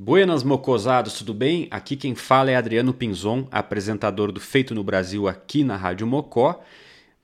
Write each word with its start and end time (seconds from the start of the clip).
Buenas 0.00 0.44
mocosados, 0.44 1.14
tudo 1.14 1.34
bem? 1.34 1.66
Aqui 1.72 1.96
quem 1.96 2.14
fala 2.14 2.52
é 2.52 2.54
Adriano 2.54 2.94
Pinzon, 2.94 3.48
apresentador 3.50 4.30
do 4.30 4.38
Feito 4.38 4.72
no 4.72 4.84
Brasil 4.84 5.26
aqui 5.26 5.64
na 5.64 5.74
Rádio 5.74 6.06
Mocó, 6.06 6.62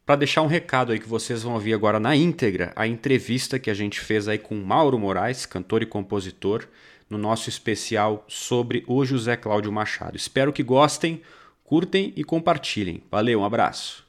para 0.04 0.16
deixar 0.16 0.42
um 0.42 0.48
recado 0.48 0.90
aí 0.90 0.98
que 0.98 1.08
vocês 1.08 1.44
vão 1.44 1.54
ouvir 1.54 1.72
agora 1.72 2.00
na 2.00 2.16
íntegra, 2.16 2.72
a 2.74 2.84
entrevista 2.84 3.60
que 3.60 3.70
a 3.70 3.74
gente 3.74 4.00
fez 4.00 4.26
aí 4.26 4.38
com 4.38 4.56
Mauro 4.56 4.98
Moraes, 4.98 5.46
cantor 5.46 5.82
e 5.82 5.86
compositor, 5.86 6.66
no 7.08 7.16
nosso 7.16 7.48
especial 7.48 8.24
sobre 8.26 8.82
o 8.88 9.04
José 9.04 9.36
Cláudio 9.36 9.70
Machado. 9.70 10.16
Espero 10.16 10.52
que 10.52 10.64
gostem, 10.64 11.22
curtem 11.62 12.12
e 12.16 12.24
compartilhem. 12.24 13.04
Valeu, 13.08 13.38
um 13.38 13.44
abraço. 13.44 14.04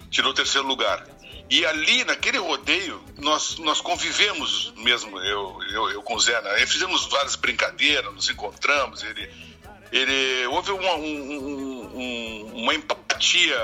tirou 0.10 0.32
o 0.32 0.34
terceiro 0.34 0.68
lugar. 0.68 1.06
E 1.50 1.64
ali, 1.66 2.04
naquele 2.04 2.40
rodeio, 2.40 3.04
nós, 3.18 3.58
nós 3.60 3.80
convivemos 3.80 4.74
mesmo, 4.78 5.20
eu, 5.20 5.60
eu, 5.72 5.90
eu 5.92 6.02
com 6.02 6.16
o 6.16 6.20
Zé, 6.20 6.42
né? 6.42 6.66
fizemos 6.66 7.06
várias 7.06 7.36
brincadeiras, 7.36 8.12
nos 8.12 8.28
encontramos, 8.30 9.04
ele, 9.04 9.32
ele 9.96 10.46
houve 10.48 10.72
uma, 10.74 10.96
um, 10.96 11.96
um, 11.96 12.52
uma 12.54 12.74
empatia 12.76 13.58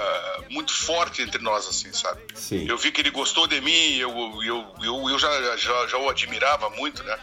muito 0.50 0.74
forte 0.74 1.22
entre 1.22 1.42
nós, 1.42 1.68
assim, 1.68 1.92
sabe? 1.92 2.22
Sim. 2.34 2.66
Eu 2.70 2.78
vi 2.78 2.90
que 2.90 3.02
ele 3.02 3.12
gostou 3.12 3.48
de 3.48 3.60
mim, 3.60 3.98
eu, 3.98 4.10
eu, 4.42 4.74
eu, 4.82 5.10
eu 5.10 5.20
já, 5.20 5.58
já, 5.58 5.88
já 5.88 5.98
o 5.98 6.10
admirava 6.10 6.70
muito, 6.70 7.04
né? 7.04 7.20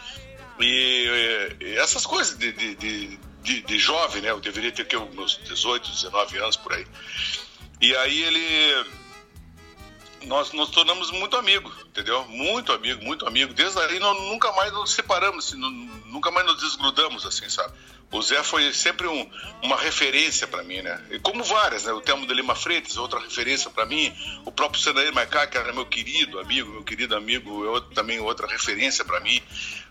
E, 0.60 1.56
e 1.58 1.76
essas 1.76 2.04
coisas 2.04 2.36
de, 2.36 2.52
de, 2.52 2.74
de, 2.74 3.20
de, 3.42 3.62
de 3.62 3.78
jovem, 3.78 4.20
né? 4.20 4.30
Eu 4.30 4.40
deveria 4.40 4.72
ter 4.72 4.86
que 4.86 4.96
meus 4.98 5.40
18, 5.42 5.90
19 5.90 6.38
anos 6.38 6.56
por 6.56 6.74
aí. 6.74 6.86
E 7.80 7.96
aí 7.96 8.22
ele 8.24 8.86
nós 10.26 10.52
nos 10.52 10.68
tornamos 10.68 11.10
muito 11.12 11.36
amigos, 11.36 11.72
entendeu? 11.86 12.26
Muito 12.26 12.72
amigo, 12.72 13.02
muito 13.02 13.26
amigo. 13.26 13.54
Desde 13.54 13.78
aí 13.80 13.98
nós 13.98 14.20
nunca 14.20 14.52
mais 14.52 14.70
nos 14.72 14.92
separamos, 14.92 15.46
assim, 15.46 15.56
nunca 16.06 16.30
mais 16.30 16.44
nos 16.44 16.60
desgrudamos, 16.60 17.24
assim, 17.24 17.48
sabe? 17.48 17.72
O 18.10 18.22
Zé 18.22 18.42
foi 18.42 18.72
sempre 18.72 19.06
um, 19.06 19.30
uma 19.62 19.76
referência 19.76 20.46
para 20.46 20.62
mim, 20.62 20.80
né? 20.80 20.98
E 21.10 21.18
como 21.18 21.44
várias, 21.44 21.84
né? 21.84 21.92
O 21.92 22.00
Telmo 22.00 22.26
de 22.26 22.32
Lima 22.32 22.54
Freitas, 22.54 22.96
outra 22.96 23.20
referência 23.20 23.70
para 23.70 23.84
mim. 23.84 24.10
O 24.46 24.50
próprio 24.50 24.80
Senair 24.80 25.12
Maicá, 25.12 25.46
que 25.46 25.58
era 25.58 25.74
meu 25.74 25.84
querido 25.84 26.40
amigo, 26.40 26.72
meu 26.72 26.84
querido 26.84 27.14
amigo, 27.14 27.64
eu, 27.64 27.82
também 27.82 28.18
outra 28.18 28.46
referência 28.46 29.04
para 29.04 29.20
mim. 29.20 29.42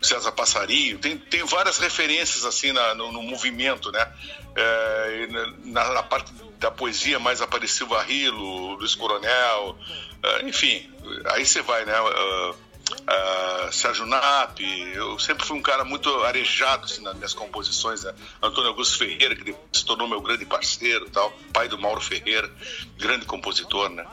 O 0.01 0.05
César 0.05 0.31
Passarinho. 0.31 0.97
Tem, 0.97 1.15
tem 1.15 1.43
várias 1.45 1.77
referências, 1.77 2.43
assim, 2.43 2.71
na, 2.71 2.95
no, 2.95 3.11
no, 3.11 3.21
movimento, 3.21 3.91
né? 3.91 4.11
É, 4.55 5.27
na, 5.63 5.93
na, 5.93 6.03
parte 6.03 6.33
da 6.57 6.71
poesia 6.71 7.19
mais 7.19 7.39
apareceu 7.39 7.85
Barrilo, 7.85 8.73
Luiz 8.77 8.95
Coronel, 8.95 9.77
é, 10.23 10.41
enfim. 10.41 10.89
Aí 11.25 11.45
você 11.45 11.61
vai, 11.61 11.85
né? 11.85 12.01
Uh, 12.01 12.66
uh, 12.91 13.71
Sérgio 13.71 14.05
Nap, 14.05 14.59
eu 14.59 15.19
sempre 15.19 15.45
fui 15.45 15.57
um 15.57 15.61
cara 15.61 15.83
muito 15.83 16.09
arejado 16.23 16.85
assim, 16.85 17.01
nas 17.01 17.15
minhas 17.15 17.33
composições, 17.33 18.03
né? 18.03 18.13
Antônio 18.41 18.69
Augusto 18.69 18.97
Ferreira, 18.97 19.35
que 19.35 19.55
se 19.71 19.85
tornou 19.85 20.07
meu 20.07 20.21
grande 20.21 20.45
parceiro, 20.45 21.09
tal, 21.09 21.31
pai 21.53 21.67
do 21.67 21.77
Mauro 21.77 22.01
Ferreira, 22.01 22.49
grande 22.97 23.25
compositor, 23.25 23.89
né? 23.89 24.05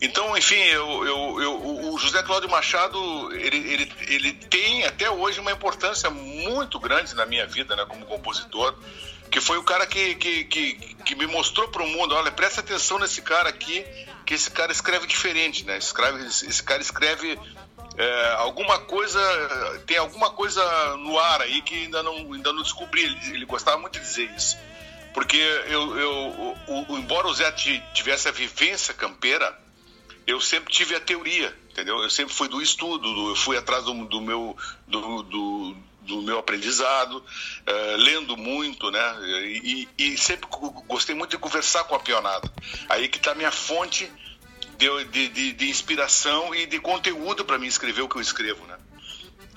Então, 0.00 0.36
enfim, 0.36 0.56
eu, 0.56 1.06
eu, 1.06 1.42
eu, 1.42 1.92
o 1.92 1.98
José 1.98 2.22
Cláudio 2.22 2.50
Machado, 2.50 2.98
ele, 3.32 3.56
ele, 3.56 3.92
ele 4.08 4.32
tem 4.32 4.84
até 4.84 5.10
hoje 5.10 5.40
uma 5.40 5.52
importância 5.52 6.10
muito 6.10 6.78
grande 6.78 7.14
na 7.14 7.24
minha 7.24 7.46
vida, 7.46 7.74
né, 7.76 7.86
como 7.88 8.04
compositor, 8.04 8.76
que 9.30 9.40
foi 9.40 9.56
o 9.56 9.62
cara 9.62 9.86
que, 9.86 10.14
que, 10.16 10.44
que, 10.44 10.74
que 11.04 11.14
me 11.14 11.26
mostrou 11.26 11.68
para 11.68 11.82
o 11.82 11.88
mundo, 11.88 12.14
olha, 12.14 12.30
presta 12.30 12.60
atenção 12.60 12.98
nesse 12.98 13.22
cara 13.22 13.48
aqui, 13.48 13.84
que 14.26 14.34
esse 14.34 14.50
cara 14.50 14.72
escreve 14.72 15.06
diferente, 15.06 15.64
né? 15.64 15.76
Escreve, 15.76 16.24
esse 16.26 16.62
cara 16.62 16.80
escreve 16.80 17.38
é, 17.96 18.32
alguma 18.38 18.78
coisa, 18.80 19.20
tem 19.86 19.96
alguma 19.96 20.30
coisa 20.30 20.96
no 20.96 21.18
ar 21.18 21.42
aí 21.42 21.62
que 21.62 21.74
ainda 21.74 22.02
não, 22.02 22.32
ainda 22.32 22.52
não 22.52 22.62
descobri. 22.62 23.02
Ele, 23.02 23.34
ele 23.34 23.44
gostava 23.44 23.78
muito 23.78 23.94
de 23.94 24.00
dizer 24.00 24.30
isso. 24.36 24.56
Porque 25.12 25.36
eu, 25.36 25.96
eu 25.96 26.12
o, 26.66 26.92
o, 26.92 26.98
embora 26.98 27.28
o 27.28 27.34
Zé 27.34 27.50
tivesse 27.52 28.28
a 28.28 28.32
vivência 28.32 28.92
campeira, 28.92 29.56
eu 30.26 30.40
sempre 30.40 30.72
tive 30.72 30.96
a 30.96 31.00
teoria, 31.00 31.56
entendeu? 31.70 32.02
Eu 32.02 32.10
sempre 32.10 32.34
fui 32.34 32.48
do 32.48 32.60
estudo, 32.60 33.14
do, 33.14 33.30
eu 33.30 33.36
fui 33.36 33.56
atrás 33.56 33.84
do, 33.84 33.92
do 34.06 34.20
meu, 34.20 34.56
do, 34.88 35.22
do, 35.22 35.76
do, 36.00 36.22
meu 36.22 36.38
aprendizado, 36.38 37.18
uh, 37.18 37.96
lendo 37.98 38.36
muito, 38.36 38.90
né? 38.90 39.18
E, 39.44 39.88
e, 39.96 40.18
sempre 40.18 40.48
gostei 40.88 41.14
muito 41.14 41.30
de 41.30 41.38
conversar 41.38 41.84
com 41.84 41.94
a 41.94 42.00
pionada. 42.00 42.50
Aí 42.88 43.08
que 43.08 43.18
está 43.18 43.36
minha 43.36 43.52
fonte 43.52 44.10
de, 44.76 45.28
de, 45.28 45.52
de, 45.52 45.68
inspiração 45.68 46.54
e 46.54 46.66
de 46.66 46.78
conteúdo 46.78 47.44
para 47.44 47.58
mim 47.58 47.66
escrever 47.66 48.02
o 48.02 48.08
que 48.08 48.16
eu 48.16 48.20
escrevo, 48.20 48.66
né? 48.66 48.76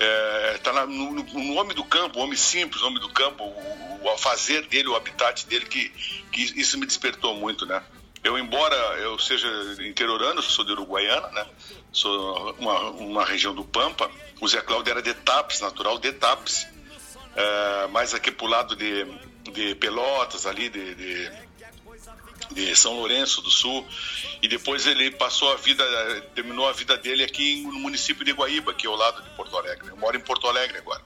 É, 0.00 0.58
tá 0.58 0.86
no, 0.86 1.12
no, 1.12 1.54
homem 1.54 1.74
do 1.74 1.84
campo, 1.84 2.20
o 2.20 2.22
homem 2.22 2.36
simples, 2.36 2.80
o 2.82 2.86
homem 2.86 3.00
do 3.00 3.08
campo, 3.08 3.42
o, 3.44 4.00
o 4.04 4.18
fazer 4.18 4.66
dele, 4.66 4.88
o 4.88 4.94
habitat 4.94 5.44
dele, 5.46 5.66
que, 5.66 5.88
que 6.30 6.60
isso 6.60 6.78
me 6.78 6.86
despertou 6.86 7.34
muito, 7.34 7.66
né? 7.66 7.82
Eu, 8.22 8.38
embora 8.38 8.76
eu 8.98 9.18
seja 9.18 9.48
interiorano, 9.80 10.42
sou 10.42 10.64
de 10.64 10.72
Uruguaiana, 10.72 11.28
né? 11.30 11.46
Sou 11.92 12.54
uma, 12.58 12.90
uma 12.90 13.24
região 13.24 13.54
do 13.54 13.64
Pampa. 13.64 14.10
O 14.40 14.48
Zé 14.48 14.60
Cláudio 14.60 14.90
era 14.90 15.02
de 15.02 15.14
Tapes, 15.14 15.60
natural 15.60 15.98
de 15.98 16.12
Tapes. 16.12 16.66
É, 17.34 17.86
mais 17.88 18.14
aqui 18.14 18.30
pro 18.30 18.46
lado 18.46 18.74
de, 18.74 19.04
de 19.52 19.74
Pelotas, 19.76 20.46
ali, 20.46 20.68
de, 20.68 20.94
de 20.94 21.32
de 22.50 22.74
São 22.76 22.94
Lourenço 22.94 23.40
do 23.40 23.50
Sul 23.50 23.86
e 24.42 24.48
depois 24.48 24.86
ele 24.86 25.10
passou 25.10 25.52
a 25.52 25.56
vida, 25.56 25.84
terminou 26.34 26.68
a 26.68 26.72
vida 26.72 26.96
dele 26.96 27.24
aqui 27.24 27.62
no 27.62 27.78
município 27.78 28.24
de 28.24 28.32
Guaíba, 28.32 28.74
que 28.74 28.86
é 28.86 28.90
ao 28.90 28.96
lado 28.96 29.22
de 29.22 29.30
Porto 29.30 29.56
Alegre. 29.56 29.88
Eu 29.88 29.96
moro 29.96 30.16
em 30.16 30.20
Porto 30.20 30.46
Alegre 30.46 30.78
agora. 30.78 31.02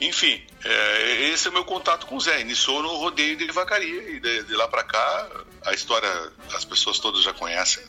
Enfim, 0.00 0.42
é, 0.64 1.28
esse 1.30 1.46
é 1.46 1.50
o 1.50 1.54
meu 1.54 1.64
contato 1.64 2.06
com 2.06 2.16
o 2.16 2.20
Zé. 2.20 2.40
Iniciou 2.40 2.82
no 2.82 2.96
rodeio 2.96 3.36
de 3.36 3.46
vacaria 3.52 4.10
e 4.10 4.20
de, 4.20 4.42
de 4.44 4.54
lá 4.54 4.66
para 4.68 4.82
cá 4.82 5.30
a 5.64 5.72
história 5.72 6.08
as 6.52 6.64
pessoas 6.64 6.98
todas 6.98 7.22
já 7.22 7.32
conhecem. 7.32 7.82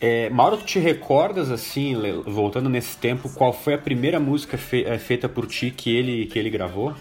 É, 0.00 0.30
Mauro, 0.30 0.56
tu 0.56 0.64
te 0.64 0.78
recordas, 0.78 1.50
assim, 1.50 1.94
voltando 2.24 2.70
nesse 2.70 2.96
tempo, 2.96 3.28
qual 3.34 3.52
foi 3.52 3.74
a 3.74 3.78
primeira 3.78 4.18
música 4.18 4.56
fe 4.56 4.82
é, 4.84 4.98
feita 4.98 5.28
por 5.28 5.46
ti 5.46 5.70
que 5.70 5.94
ele, 5.94 6.24
que 6.24 6.38
ele 6.38 6.48
gravou? 6.48 6.96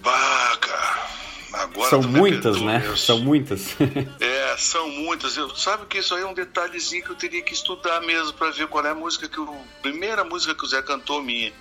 Bah, 0.00 0.56
cara. 0.60 0.93
Agora 1.74 1.90
são 1.90 2.02
muitas, 2.02 2.60
né? 2.62 2.96
São 2.96 3.18
muitas. 3.18 3.76
é, 4.20 4.56
são 4.56 4.88
muitas. 4.88 5.36
Eu, 5.36 5.54
sabe 5.56 5.86
que 5.86 5.98
isso 5.98 6.14
aí 6.14 6.22
é 6.22 6.26
um 6.26 6.32
detalhezinho 6.32 7.02
que 7.02 7.10
eu 7.10 7.16
teria 7.16 7.42
que 7.42 7.52
estudar 7.52 8.00
mesmo 8.00 8.32
para 8.34 8.50
ver 8.50 8.68
qual 8.68 8.86
é 8.86 8.90
a 8.90 8.94
música 8.94 9.28
que 9.28 9.40
o. 9.40 9.56
Primeira 9.82 10.22
música 10.22 10.54
que 10.54 10.64
o 10.64 10.68
Zé 10.68 10.80
cantou 10.82 11.20
minha. 11.20 11.52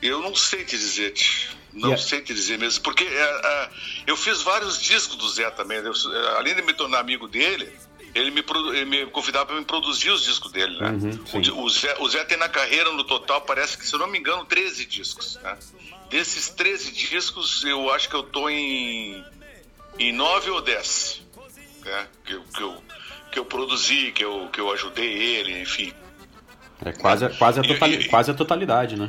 Eu 0.00 0.20
não 0.22 0.34
sei 0.34 0.64
te 0.64 0.76
dizer. 0.76 1.12
-te. 1.12 1.64
Não 1.72 1.88
yeah. 1.88 2.02
sei 2.02 2.20
te 2.22 2.32
dizer 2.32 2.56
mesmo, 2.56 2.84
porque 2.84 3.02
é, 3.02 3.40
é, 3.44 3.70
eu 4.06 4.16
fiz 4.16 4.42
vários 4.42 4.80
discos 4.80 5.16
do 5.16 5.28
Zé 5.28 5.50
também. 5.50 5.78
Eu, 5.78 5.92
é, 5.92 6.36
além 6.38 6.54
de 6.54 6.62
me 6.62 6.72
tornar 6.72 7.00
amigo 7.00 7.26
dele, 7.26 7.68
ele 8.14 8.30
me, 8.30 8.44
ele 8.74 8.84
me 8.84 9.06
convidava 9.06 9.46
para 9.46 9.56
me 9.56 9.64
produzir 9.64 10.10
os 10.10 10.22
discos 10.22 10.52
dele, 10.52 10.78
né? 10.78 10.90
Uhum, 10.90 11.24
o, 11.32 11.64
o, 11.64 11.70
Zé, 11.70 11.96
o, 11.98 12.08
Zé, 12.08 12.22
tem 12.24 12.38
na 12.38 12.48
carreira, 12.48 12.92
no 12.92 13.02
total, 13.02 13.40
parece 13.40 13.76
que, 13.76 13.84
se 13.84 13.92
eu 13.92 13.98
não 13.98 14.06
me 14.06 14.18
engano, 14.18 14.44
13 14.44 14.86
discos. 14.86 15.36
Né? 15.42 15.58
Desses 16.10 16.48
13 16.50 16.92
discos, 16.92 17.64
eu 17.64 17.90
acho 17.92 18.08
que 18.08 18.14
eu 18.14 18.22
tô 18.22 18.48
em, 18.48 19.24
em 19.98 20.12
9 20.12 20.50
ou 20.50 20.60
10. 20.60 21.22
Né? 21.84 22.06
Que, 22.24 22.40
que, 22.40 22.62
eu, 22.62 22.82
que 23.32 23.38
eu 23.38 23.44
produzi, 23.44 24.12
que 24.12 24.24
eu, 24.24 24.48
que 24.52 24.60
eu 24.60 24.70
ajudei 24.72 25.12
ele, 25.12 25.60
enfim. 25.60 25.92
É 26.84 26.92
quase, 26.92 27.28
quase, 27.36 27.60
a, 27.60 27.62
totali, 27.62 27.96
e, 27.96 28.08
quase 28.08 28.30
a 28.30 28.34
totalidade, 28.34 28.96
né? 28.96 29.08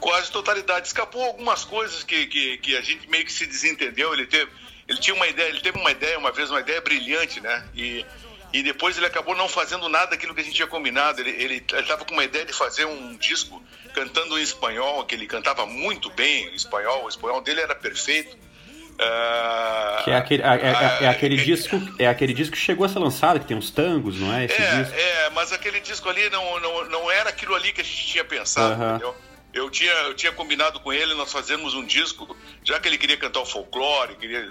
quase 0.00 0.32
totalidade. 0.32 0.88
Escapou 0.88 1.22
algumas 1.22 1.64
coisas 1.64 2.02
que, 2.02 2.26
que, 2.26 2.58
que, 2.58 2.76
a 2.76 2.80
gente 2.80 3.08
meio 3.08 3.24
que 3.24 3.32
se 3.32 3.46
desentendeu. 3.46 4.12
Ele 4.12 4.26
teve, 4.26 4.50
ele 4.88 4.98
tinha 4.98 5.14
uma 5.14 5.28
ideia, 5.28 5.48
ele 5.48 5.60
teve 5.60 5.78
uma 5.78 5.90
ideia 5.90 6.18
uma 6.18 6.32
vez, 6.32 6.50
uma 6.50 6.60
ideia 6.60 6.80
brilhante, 6.80 7.40
né? 7.40 7.68
E, 7.74 8.04
e 8.52 8.62
depois 8.62 8.96
ele 8.96 9.06
acabou 9.06 9.36
não 9.36 9.48
fazendo 9.48 9.88
nada 9.88 10.08
daquilo 10.08 10.34
que 10.34 10.40
a 10.40 10.44
gente 10.44 10.54
tinha 10.54 10.66
combinado. 10.66 11.20
Ele 11.20 11.64
estava 11.72 12.04
com 12.04 12.12
uma 12.12 12.24
ideia 12.24 12.44
de 12.44 12.52
fazer 12.52 12.84
um 12.84 13.16
disco 13.16 13.62
cantando 13.94 14.38
em 14.38 14.42
espanhol, 14.42 15.04
que 15.04 15.14
ele 15.14 15.26
cantava 15.26 15.66
muito 15.66 16.10
bem 16.10 16.46
em 16.48 16.54
espanhol. 16.54 17.04
O 17.04 17.08
espanhol 17.08 17.40
dele 17.40 17.60
era 17.60 17.74
perfeito. 17.74 18.36
Uh, 19.00 20.04
que 20.04 20.10
é 20.10 20.16
aquele, 20.16 20.42
é, 20.42 20.46
é, 20.46 21.04
é 21.04 21.08
aquele 21.08 21.36
uh, 21.36 21.44
disco 21.44 21.80
é 21.98 22.06
aquele 22.06 22.34
disco 22.34 22.54
que 22.54 22.60
chegou 22.60 22.84
a 22.84 22.88
ser 22.88 22.98
lançado 22.98 23.40
que 23.40 23.46
tem 23.46 23.56
uns 23.56 23.70
tangos 23.70 24.20
não 24.20 24.30
é 24.30 24.44
Esse 24.44 24.60
é, 24.60 24.82
disco? 24.82 24.94
é 24.94 25.30
mas 25.30 25.54
aquele 25.54 25.80
disco 25.80 26.06
ali 26.06 26.28
não, 26.28 26.60
não, 26.60 26.84
não 26.84 27.10
era 27.10 27.30
aquilo 27.30 27.54
ali 27.54 27.72
que 27.72 27.80
a 27.80 27.84
gente 27.84 28.06
tinha 28.08 28.26
pensado 28.26 28.74
uh 28.74 28.78
-huh. 28.78 28.88
entendeu 28.90 29.16
eu 29.52 29.68
tinha, 29.68 29.92
eu 29.92 30.14
tinha 30.14 30.30
combinado 30.32 30.78
com 30.80 30.92
ele 30.92 31.14
nós 31.14 31.32
fazermos 31.32 31.74
um 31.74 31.84
disco, 31.84 32.36
já 32.62 32.78
que 32.78 32.86
ele 32.86 32.96
queria 32.96 33.16
cantar 33.16 33.40
o 33.40 33.46
folclore, 33.46 34.14
queria 34.14 34.48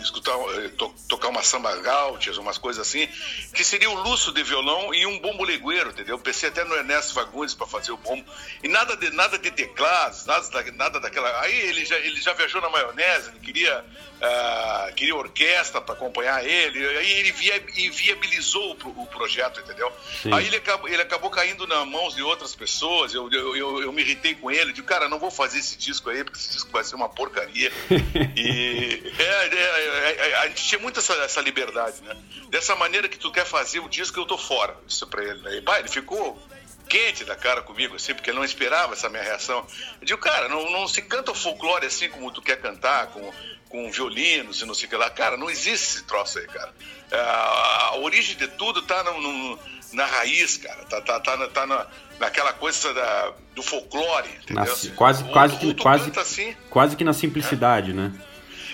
escutar, 0.00 0.32
eh, 0.58 0.68
to, 0.68 0.94
tocar 1.08 1.28
uma 1.28 1.42
samba 1.42 1.74
gautias, 1.76 2.38
umas 2.38 2.56
coisas 2.56 2.86
assim, 2.86 3.08
que 3.52 3.64
seria 3.64 3.90
um 3.90 4.02
luxo 4.02 4.32
de 4.32 4.42
violão 4.44 4.94
e 4.94 5.04
um 5.04 5.18
bombo 5.18 5.42
legueiro, 5.42 5.90
entendeu? 5.90 6.14
Eu 6.14 6.20
pensei 6.20 6.48
até 6.48 6.64
no 6.64 6.74
Ernesto 6.76 7.12
Fagundes 7.12 7.54
para 7.54 7.66
fazer 7.66 7.90
o 7.90 7.96
bombo. 7.96 8.24
E 8.62 8.68
nada 8.68 8.96
de, 8.96 9.10
nada 9.10 9.36
de 9.36 9.50
teclados, 9.50 10.24
nada, 10.26 10.72
nada 10.72 11.00
daquela. 11.00 11.40
Aí 11.40 11.54
ele 11.54 11.84
já, 11.84 11.98
ele 11.98 12.20
já 12.20 12.32
viajou 12.32 12.60
na 12.60 12.68
maionese, 12.70 13.30
ele 13.30 13.40
queria, 13.40 13.80
uh, 13.80 14.94
queria 14.94 15.16
orquestra 15.16 15.80
para 15.80 15.94
acompanhar 15.94 16.44
ele, 16.44 16.86
aí 16.86 17.10
ele 17.12 17.32
via, 17.32 17.60
viabilizou 17.90 18.76
o, 18.84 19.02
o 19.02 19.06
projeto, 19.06 19.60
entendeu? 19.60 19.92
Sim. 20.22 20.32
Aí 20.32 20.46
ele 20.46 20.56
acabou, 20.56 20.88
ele 20.88 21.02
acabou 21.02 21.30
caindo 21.30 21.66
nas 21.66 21.86
mãos 21.86 22.14
de 22.14 22.22
outras 22.22 22.54
pessoas, 22.54 23.12
eu, 23.12 23.28
eu, 23.32 23.56
eu, 23.56 23.82
eu 23.82 23.92
me 23.92 24.02
irritei 24.02 24.35
com 24.36 24.50
ele, 24.50 24.72
digo, 24.72 24.86
cara, 24.86 25.08
não 25.08 25.18
vou 25.18 25.30
fazer 25.30 25.58
esse 25.58 25.76
disco 25.76 26.10
aí, 26.10 26.22
porque 26.22 26.38
esse 26.38 26.52
disco 26.52 26.70
vai 26.70 26.84
ser 26.84 26.94
uma 26.94 27.08
porcaria. 27.08 27.72
e 28.36 29.12
é, 29.18 29.22
é, 29.22 29.56
é, 29.56 30.30
é, 30.30 30.34
a 30.36 30.48
gente 30.48 30.64
tinha 30.64 30.78
muito 30.78 31.00
essa, 31.00 31.14
essa, 31.14 31.40
liberdade, 31.40 32.02
né? 32.02 32.16
Dessa 32.48 32.74
maneira 32.76 33.08
que 33.08 33.18
tu 33.18 33.30
quer 33.32 33.44
fazer 33.44 33.80
o 33.80 33.88
disco, 33.88 34.18
eu 34.18 34.26
tô 34.26 34.38
fora. 34.38 34.76
Isso 34.88 35.06
pra 35.06 35.22
ele, 35.22 35.40
né? 35.42 35.56
E, 35.56 35.78
ele 35.78 35.88
ficou 35.88 36.40
quente 36.88 37.24
da 37.24 37.36
cara 37.36 37.62
comigo, 37.62 37.96
assim, 37.96 38.14
porque 38.14 38.30
ele 38.30 38.38
não 38.38 38.44
esperava 38.44 38.94
essa 38.94 39.08
minha 39.08 39.22
reação. 39.22 39.66
Eu 40.00 40.06
digo, 40.06 40.20
cara, 40.20 40.48
não, 40.48 40.70
não 40.70 40.88
se 40.88 41.02
canta 41.02 41.34
folclore 41.34 41.86
assim 41.86 42.08
como 42.08 42.30
tu 42.30 42.40
quer 42.40 42.60
cantar, 42.60 43.08
com, 43.08 43.32
com 43.68 43.90
violinos 43.90 44.60
e 44.60 44.64
não 44.64 44.74
sei 44.74 44.86
o 44.86 44.90
que 44.90 44.96
lá. 44.96 45.10
Cara, 45.10 45.36
não 45.36 45.50
existe 45.50 45.72
esse 45.72 46.04
troço 46.04 46.38
aí, 46.38 46.46
cara. 46.46 46.72
É, 47.10 47.18
a, 47.18 47.96
origem 47.96 48.36
de 48.36 48.48
tudo 48.48 48.82
tá 48.82 49.02
no, 49.04 49.58
na 49.92 50.04
raiz, 50.04 50.56
cara. 50.56 50.84
Tá, 50.84 51.00
tá, 51.00 51.20
tá, 51.20 51.48
tá 51.48 51.66
na, 51.66 51.86
naquela 52.18 52.52
coisa 52.52 52.92
da, 52.92 53.32
do 53.54 53.62
folclore, 53.62 54.28
entendeu? 54.42 54.64
quase, 54.94 55.22
o, 55.22 55.28
quase, 55.30 55.56
que, 55.56 55.74
quase, 55.74 56.18
assim, 56.18 56.56
quase 56.70 56.96
que 56.96 57.04
na 57.04 57.12
simplicidade, 57.12 57.90
é? 57.90 57.94
né? 57.94 58.12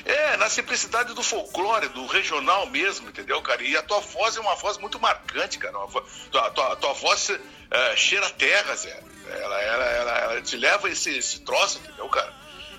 É, 0.04 0.36
na 0.36 0.48
simplicidade 0.48 1.14
do 1.14 1.22
folclore, 1.22 1.88
do 1.88 2.06
regional 2.06 2.66
mesmo, 2.66 3.08
entendeu, 3.08 3.40
cara? 3.40 3.62
E 3.62 3.76
a 3.76 3.82
tua 3.82 4.00
voz 4.00 4.36
é 4.36 4.40
uma 4.40 4.56
voz 4.56 4.76
muito 4.78 4.98
marcante, 4.98 5.58
cara. 5.58 5.78
Uma 5.78 5.86
voz, 5.86 6.04
tua, 6.30 6.50
tua, 6.50 6.76
tua 6.76 6.92
voz 6.94 7.30
é, 7.70 7.96
cheira 7.96 8.28
terra, 8.30 8.74
Zé. 8.74 9.00
Ela, 9.28 9.62
ela, 9.62 9.84
ela, 9.84 10.18
ela, 10.18 10.42
te 10.42 10.56
leva 10.56 10.90
esse, 10.90 11.16
esse 11.16 11.40
troço, 11.40 11.78
entendeu, 11.78 12.08
cara? 12.08 12.32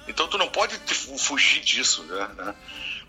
Então 0.08 0.28
tu 0.28 0.38
não 0.38 0.50
pode 0.50 0.78
fugir 1.18 1.62
disso, 1.62 2.04
né? 2.04 2.54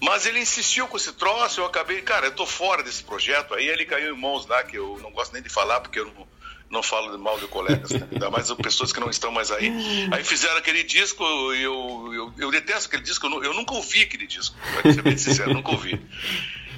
Mas 0.01 0.27
ele 0.27 0.41
insistiu 0.41 0.87
com 0.89 0.97
esse 0.97 1.13
troço, 1.13 1.61
eu 1.61 1.67
acabei, 1.67 2.03
cara, 2.03 2.27
eu 2.27 2.33
tô 2.33 2.45
fora 2.45 2.83
desse 2.83 3.03
projeto. 3.03 3.55
Aí 3.55 3.67
ele 3.67 3.85
caiu 3.85 4.15
em 4.15 4.21
mãos 4.21 4.47
lá, 4.47 4.63
que 4.63 4.77
eu 4.77 4.99
não 5.03 5.11
gosto 5.11 5.33
nem 5.33 5.43
de 5.43 5.49
falar, 5.49 5.81
porque 5.81 6.01
eu 6.01 6.07
não, 6.07 6.27
não 6.71 6.83
falo 6.83 7.17
mal 7.19 7.39
de 7.39 7.47
colegas, 7.47 7.91
né? 7.91 8.07
ainda 8.11 8.31
mais 8.31 8.53
pessoas 8.53 8.93
que 8.93 9.01
não 9.01 9.09
estão 9.09 9.31
mais 9.31 9.51
aí. 9.51 9.73
Aí 10.11 10.25
fizeram 10.25 10.57
aquele 10.57 10.83
disco, 10.83 11.25
eu, 11.55 12.13
eu, 12.13 12.35
eu 12.39 12.51
detesto 12.51 12.89
aquele 12.89 13.03
disco, 13.03 13.27
eu, 13.27 13.55
nunca 13.55 13.75
ouvi 13.75 14.03
aquele 14.03 14.27
disco, 14.27 14.57
pra 14.83 14.93
ser 14.93 15.03
bem 15.03 15.17
sincero, 15.17 15.55
nunca 15.55 15.71
ouvi. 15.71 16.01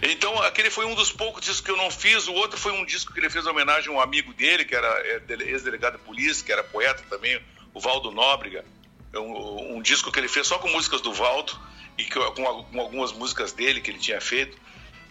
Então, 0.02 0.40
aquele 0.42 0.70
foi 0.70 0.84
um 0.84 0.94
dos 0.94 1.10
poucos 1.10 1.40
discos 1.40 1.62
que 1.62 1.70
eu 1.70 1.76
não 1.76 1.90
fiz. 1.90 2.28
O 2.28 2.34
outro 2.34 2.58
foi 2.58 2.72
um 2.72 2.84
disco 2.84 3.12
que 3.12 3.18
ele 3.18 3.30
fez 3.30 3.46
homenagem 3.46 3.88
a 3.88 3.96
um 3.96 4.00
amigo 4.00 4.32
dele, 4.34 4.64
que 4.64 4.74
era 4.74 4.88
é, 4.88 5.22
ex-delegado 5.46 5.96
de 5.96 6.04
polícia, 6.04 6.44
que 6.44 6.52
era 6.52 6.62
poeta 6.62 7.02
também, 7.08 7.40
o 7.72 7.80
Valdo 7.80 8.10
Nóbrega. 8.10 8.64
É 9.12 9.18
um, 9.18 9.76
um, 9.76 9.82
disco 9.82 10.12
que 10.12 10.18
ele 10.18 10.28
fez 10.28 10.46
só 10.46 10.58
com 10.58 10.68
músicas 10.68 11.00
do 11.00 11.12
Valdo 11.12 11.58
e 11.98 12.04
com, 12.04 12.20
com 12.30 12.80
algumas 12.80 13.12
músicas 13.12 13.52
dele 13.52 13.80
que 13.80 13.90
ele 13.90 13.98
tinha 13.98 14.20
feito. 14.20 14.56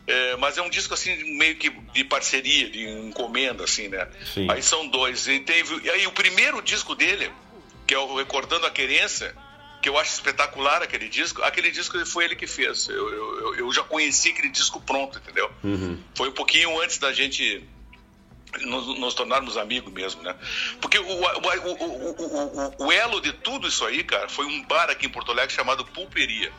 É, 0.08 0.36
mas 0.38 0.58
é 0.58 0.62
um 0.62 0.70
disco 0.70 0.94
assim 0.94 1.36
meio 1.36 1.56
que 1.56 1.70
de 1.70 2.04
parceria, 2.04 2.70
de 2.70 2.88
encomenda 2.88 3.64
assim, 3.64 3.88
né? 3.88 4.08
Sim. 4.34 4.50
Aí 4.52 4.62
são 4.62 4.88
dois. 4.88 5.28
E, 5.28 5.40
teve, 5.40 5.80
e 5.84 5.90
aí 5.90 6.06
o 6.06 6.12
primeiro 6.12 6.62
disco 6.62 6.94
dele, 6.94 7.32
que 7.88 7.94
é 7.94 7.98
o 7.98 8.16
Recordando 8.16 8.68
a 8.68 8.72
Querência, 8.72 9.36
que 9.82 9.90
eu 9.90 9.98
acho 9.98 10.14
espetacular 10.14 10.84
aquele 10.84 11.10
disco, 11.10 11.42
aquele 11.42 11.72
disco 11.72 12.04
foi 12.06 12.26
ele 12.26 12.36
que 12.36 12.46
fez. 12.46 12.88
Eu, 12.88 13.10
eu, 13.10 13.56
eu 13.56 13.74
já 13.74 13.84
conheci 13.84 14.30
aquele 14.30 14.50
disco 14.50 14.80
pronto, 14.80 15.18
entendeu? 15.18 15.50
Uhum. 15.64 16.00
Foi 16.14 16.30
um 16.30 16.34
pouquinho 16.34 16.80
antes 16.82 17.00
da 17.00 17.12
gente 17.12 17.64
nos, 18.62 19.00
nos, 19.00 19.14
tornarmos 19.16 19.58
amigos 19.58 19.92
mesmo, 19.92 20.22
né? 20.22 20.36
Porque 20.80 21.00
o, 21.00 21.04
o, 21.04 22.76
o, 22.80 22.86
o, 22.86 22.92
elo 22.92 23.20
de 23.20 23.34
tudo 23.34 23.68
isso 23.68 23.84
aí, 23.86 24.04
cara, 24.04 24.30
foi 24.30 24.46
um 24.46 24.64
bar 24.66 24.90
aqui 24.92 25.08
em 25.08 25.10
Porto 25.10 25.32
Alegre 25.32 25.54
chamado 25.54 25.84
Pulperia 25.84 26.52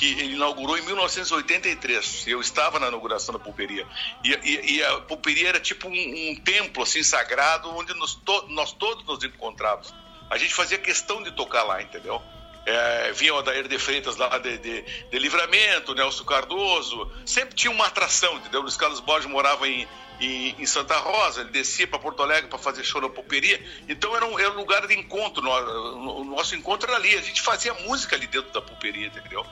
que 0.00 0.12
ele 0.12 0.32
inaugurou 0.32 0.78
em 0.78 0.82
1983. 0.82 2.26
Eu 2.26 2.40
estava 2.40 2.80
na 2.80 2.88
inauguração 2.88 3.34
da 3.34 3.38
pulperia. 3.38 3.86
E, 4.24 4.32
e, 4.32 4.76
e 4.76 4.82
a 4.82 5.00
pulperia 5.00 5.50
era 5.50 5.60
tipo 5.60 5.88
um, 5.88 5.92
um, 5.92 6.36
templo 6.36 6.82
assim 6.82 7.02
sagrado 7.02 7.68
onde 7.76 7.92
nós, 7.92 8.14
to, 8.14 8.46
nós 8.48 8.72
todos 8.72 9.04
nos 9.04 9.22
encontrávamos. 9.22 9.92
A 10.30 10.38
gente 10.38 10.54
fazia 10.54 10.78
questão 10.78 11.22
de 11.22 11.30
tocar 11.32 11.64
lá, 11.64 11.82
entendeu? 11.82 12.22
É, 12.64 13.12
vinha 13.12 13.34
o 13.34 13.38
Adair 13.40 13.68
de 13.68 13.78
Freitas 13.78 14.16
lá 14.16 14.38
de, 14.38 14.56
de, 14.56 14.82
de 14.82 15.18
Livramento, 15.18 15.94
Nelson 15.94 16.24
Cardoso, 16.24 17.10
sempre 17.26 17.54
tinha 17.54 17.70
uma 17.70 17.86
atração, 17.86 18.38
entendeu? 18.38 18.62
Luiz 18.62 18.78
Carlos 18.78 19.00
Borges 19.00 19.30
morava 19.30 19.68
em, 19.68 19.86
em, 20.18 20.54
em 20.58 20.66
Santa 20.66 20.96
Rosa, 20.96 21.42
ele 21.42 21.50
descia 21.50 21.86
para 21.86 21.98
Porto 21.98 22.22
Alegre 22.22 22.48
para 22.48 22.58
fazer 22.58 22.84
show 22.84 23.02
na 23.02 23.08
pulperia, 23.10 23.62
então 23.86 24.16
era 24.16 24.24
um, 24.24 24.38
era 24.38 24.50
um 24.50 24.56
lugar 24.56 24.86
de 24.86 24.94
encontro, 24.94 25.46
o 25.46 26.24
nosso 26.24 26.54
encontro 26.54 26.88
era 26.88 26.96
ali, 26.96 27.14
a 27.16 27.22
gente 27.22 27.42
fazia 27.42 27.74
música 27.74 28.16
ali 28.16 28.26
dentro 28.26 28.50
da 28.50 28.62
pulperia, 28.62 29.06
entendeu? 29.06 29.44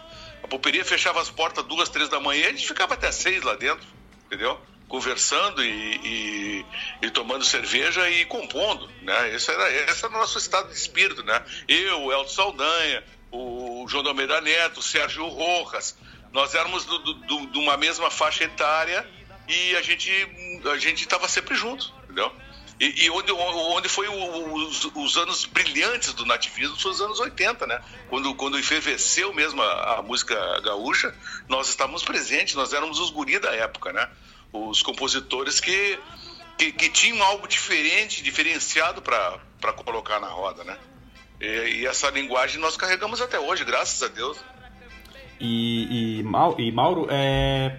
A 0.49 0.51
pulperia 0.51 0.83
fechava 0.83 1.21
as 1.21 1.29
portas 1.29 1.63
duas, 1.67 1.91
três 1.91 2.09
da 2.09 2.19
manhã 2.19 2.45
e 2.45 2.47
a 2.47 2.51
gente 2.53 2.67
ficava 2.67 2.95
até 2.95 3.13
seis 3.13 3.43
lá 3.43 3.55
dentro, 3.55 3.87
entendeu? 4.25 4.59
Conversando 4.89 5.63
e, 5.63 5.97
e, 6.03 6.67
e 7.03 7.11
tomando 7.11 7.45
cerveja 7.45 8.09
e 8.09 8.25
compondo, 8.25 8.91
né? 9.03 9.35
Esse 9.35 9.51
era, 9.51 9.71
esse 9.71 10.03
era 10.03 10.15
o 10.15 10.19
nosso 10.19 10.39
estado 10.39 10.69
de 10.69 10.75
espírito, 10.75 11.23
né? 11.23 11.45
Eu, 11.69 12.05
o 12.05 12.11
Elton 12.11 12.31
Saldanha, 12.31 13.05
o 13.31 13.85
João 13.89 14.03
de 14.03 14.09
Almeida 14.09 14.41
Neto, 14.41 14.81
o 14.81 14.83
Sérgio 14.83 15.27
Rojas, 15.27 15.99
nós 16.33 16.55
éramos 16.55 16.87
de 16.87 17.59
uma 17.59 17.77
mesma 17.77 18.11
faixa 18.11 18.45
etária 18.45 19.07
e 19.47 19.77
a 19.77 19.83
gente 19.83 20.11
a 20.73 20.79
gente 20.79 21.03
estava 21.03 21.29
sempre 21.29 21.55
junto, 21.57 21.93
entendeu? 22.05 22.33
E, 22.81 23.07
e, 23.07 23.11
onde, 23.11 23.33
onde 23.33 23.89
foi 23.89 24.07
o, 24.07 24.55
os, 24.55 24.85
os, 24.85 25.17
anos 25.17 25.45
brilhantes 25.47 26.13
do 26.13 26.25
nativismo 26.25 26.77
foi 26.77 26.93
os 26.93 27.01
anos 27.01 27.19
80, 27.19 27.67
né? 27.67 27.81
Quando, 28.09 28.33
quando 28.37 28.59
efervesceu 28.59 29.35
mesmo 29.35 29.61
a, 29.61 29.99
a, 29.99 30.03
música 30.03 30.37
gaúcha, 30.61 31.13
nós 31.49 31.69
estávamos 31.69 32.05
presentes, 32.05 32.55
nós 32.55 32.73
éramos 32.73 33.01
os 33.01 33.11
guri 33.11 33.41
da 33.41 33.53
época, 33.53 33.93
né? 33.93 34.09
Os 34.53 34.81
compositores 34.81 35.59
que, 35.59 35.99
que, 36.57 36.71
que 36.71 36.89
tinham 36.89 37.21
algo 37.25 37.49
diferente, 37.49 38.23
diferenciado 38.23 39.03
para 39.03 39.73
colocar 39.85 40.21
na 40.21 40.29
roda, 40.29 40.63
né? 40.63 40.79
E, 41.41 41.81
e, 41.81 41.87
essa 41.87 42.09
linguagem 42.11 42.61
nós 42.61 42.77
carregamos 42.77 43.21
até 43.21 43.41
hoje, 43.41 43.65
graças 43.65 44.01
a 44.05 44.09
Deus. 44.09 44.39
E, 45.41 46.21
e, 46.21 46.63
e 46.69 46.73
Mauro, 46.73 47.09
é, 47.11 47.77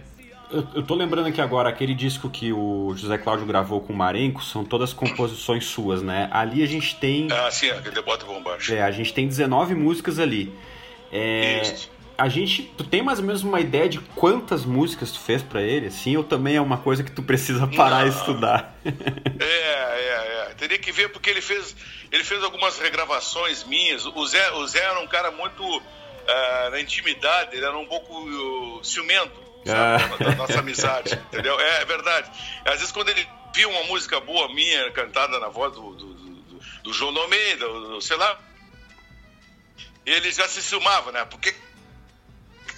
Eu, 0.52 0.68
eu 0.74 0.84
tô 0.84 0.96
lembrando 0.96 1.28
aqui 1.28 1.40
agora, 1.40 1.70
aquele 1.70 1.94
disco 1.94 2.30
que 2.30 2.52
o 2.52 2.94
José 2.96 3.18
Cláudio 3.20 3.46
gravou 3.46 3.82
com 3.82 3.94
o 3.94 3.96
Marenco 3.96 4.44
são 4.44 4.66
todas 4.66 4.94
composições 4.94 5.66
suas, 5.66 6.02
né? 6.02 6.28
Ali 6.32 6.64
a 6.64 6.66
gente 6.66 6.96
tem. 6.96 7.28
Ah, 7.32 7.52
sim, 7.52 7.70
aquele 7.70 8.02
bota 8.02 8.26
bombaixo. 8.26 8.74
É, 8.74 8.82
a 8.82 8.90
gente 8.90 9.14
tem 9.14 9.28
19 9.28 9.76
músicas 9.76 10.18
ali. 10.18 10.52
É, 11.12 11.62
Isso. 11.62 11.92
A 12.18 12.28
gente. 12.28 12.64
Tu 12.76 12.84
tem 12.84 13.04
mais 13.04 13.20
ou 13.20 13.26
menos 13.26 13.44
uma 13.44 13.60
ideia 13.60 13.88
de 13.88 14.00
quantas 14.00 14.66
músicas 14.66 15.12
tu 15.12 15.20
fez 15.20 15.44
para 15.44 15.62
ele, 15.62 15.88
assim, 15.88 16.18
ou 16.18 16.24
também 16.24 16.56
é 16.56 16.62
uma 16.62 16.78
coisa 16.78 17.04
que 17.04 17.12
tu 17.12 17.22
precisa 17.22 17.68
parar 17.68 18.00
Não. 18.00 18.08
e 18.08 18.10
estudar? 18.10 18.76
É, 18.84 19.44
é, 19.44 20.50
é. 20.50 20.54
Teria 20.56 20.80
que 20.80 20.92
ver 20.92 21.10
porque 21.10 21.30
ele 21.30 21.42
fez. 21.42 21.76
Ele 22.12 22.24
fez 22.24 22.44
algumas 22.44 22.80
regravações 22.80 23.64
minhas. 23.66 24.04
O 24.06 24.26
Zé, 24.26 24.52
o 24.54 24.68
Zé 24.68 24.80
era 24.80 25.00
um 25.00 25.08
cara 25.08 25.30
muito. 25.32 25.64
Uh, 25.64 26.70
na 26.70 26.80
intimidade, 26.80 27.56
ele 27.56 27.66
era 27.66 27.76
um 27.76 27.88
pouco 27.88 28.14
uh, 28.14 28.84
ciumento 28.84 29.49
sabe? 29.66 30.14
Ah. 30.14 30.18
Da 30.24 30.36
nossa 30.36 30.60
amizade, 30.60 31.14
entendeu? 31.14 31.60
É, 31.60 31.82
é, 31.82 31.86
verdade. 31.86 32.32
Às 32.66 32.80
vezes 32.80 32.92
quando 32.92 33.10
ele 33.10 33.28
via 33.54 33.68
uma 33.68 33.84
música 33.84 34.20
boa 34.20 34.54
minha, 34.54 34.92
cantada 34.92 35.40
na 35.40 35.50
voz 35.50 35.74
do, 35.74 35.96
do, 35.96 36.14
do, 36.14 36.60
do 36.84 36.94
João 36.94 37.12
Nome, 37.12 37.56
do, 37.56 38.02
sei 38.02 38.18
lá, 38.18 38.40
ele 40.06 40.32
já 40.32 40.48
se 40.48 40.62
ciumava, 40.62 41.12
né? 41.12 41.26
Por 41.26 41.40
que 41.40 41.54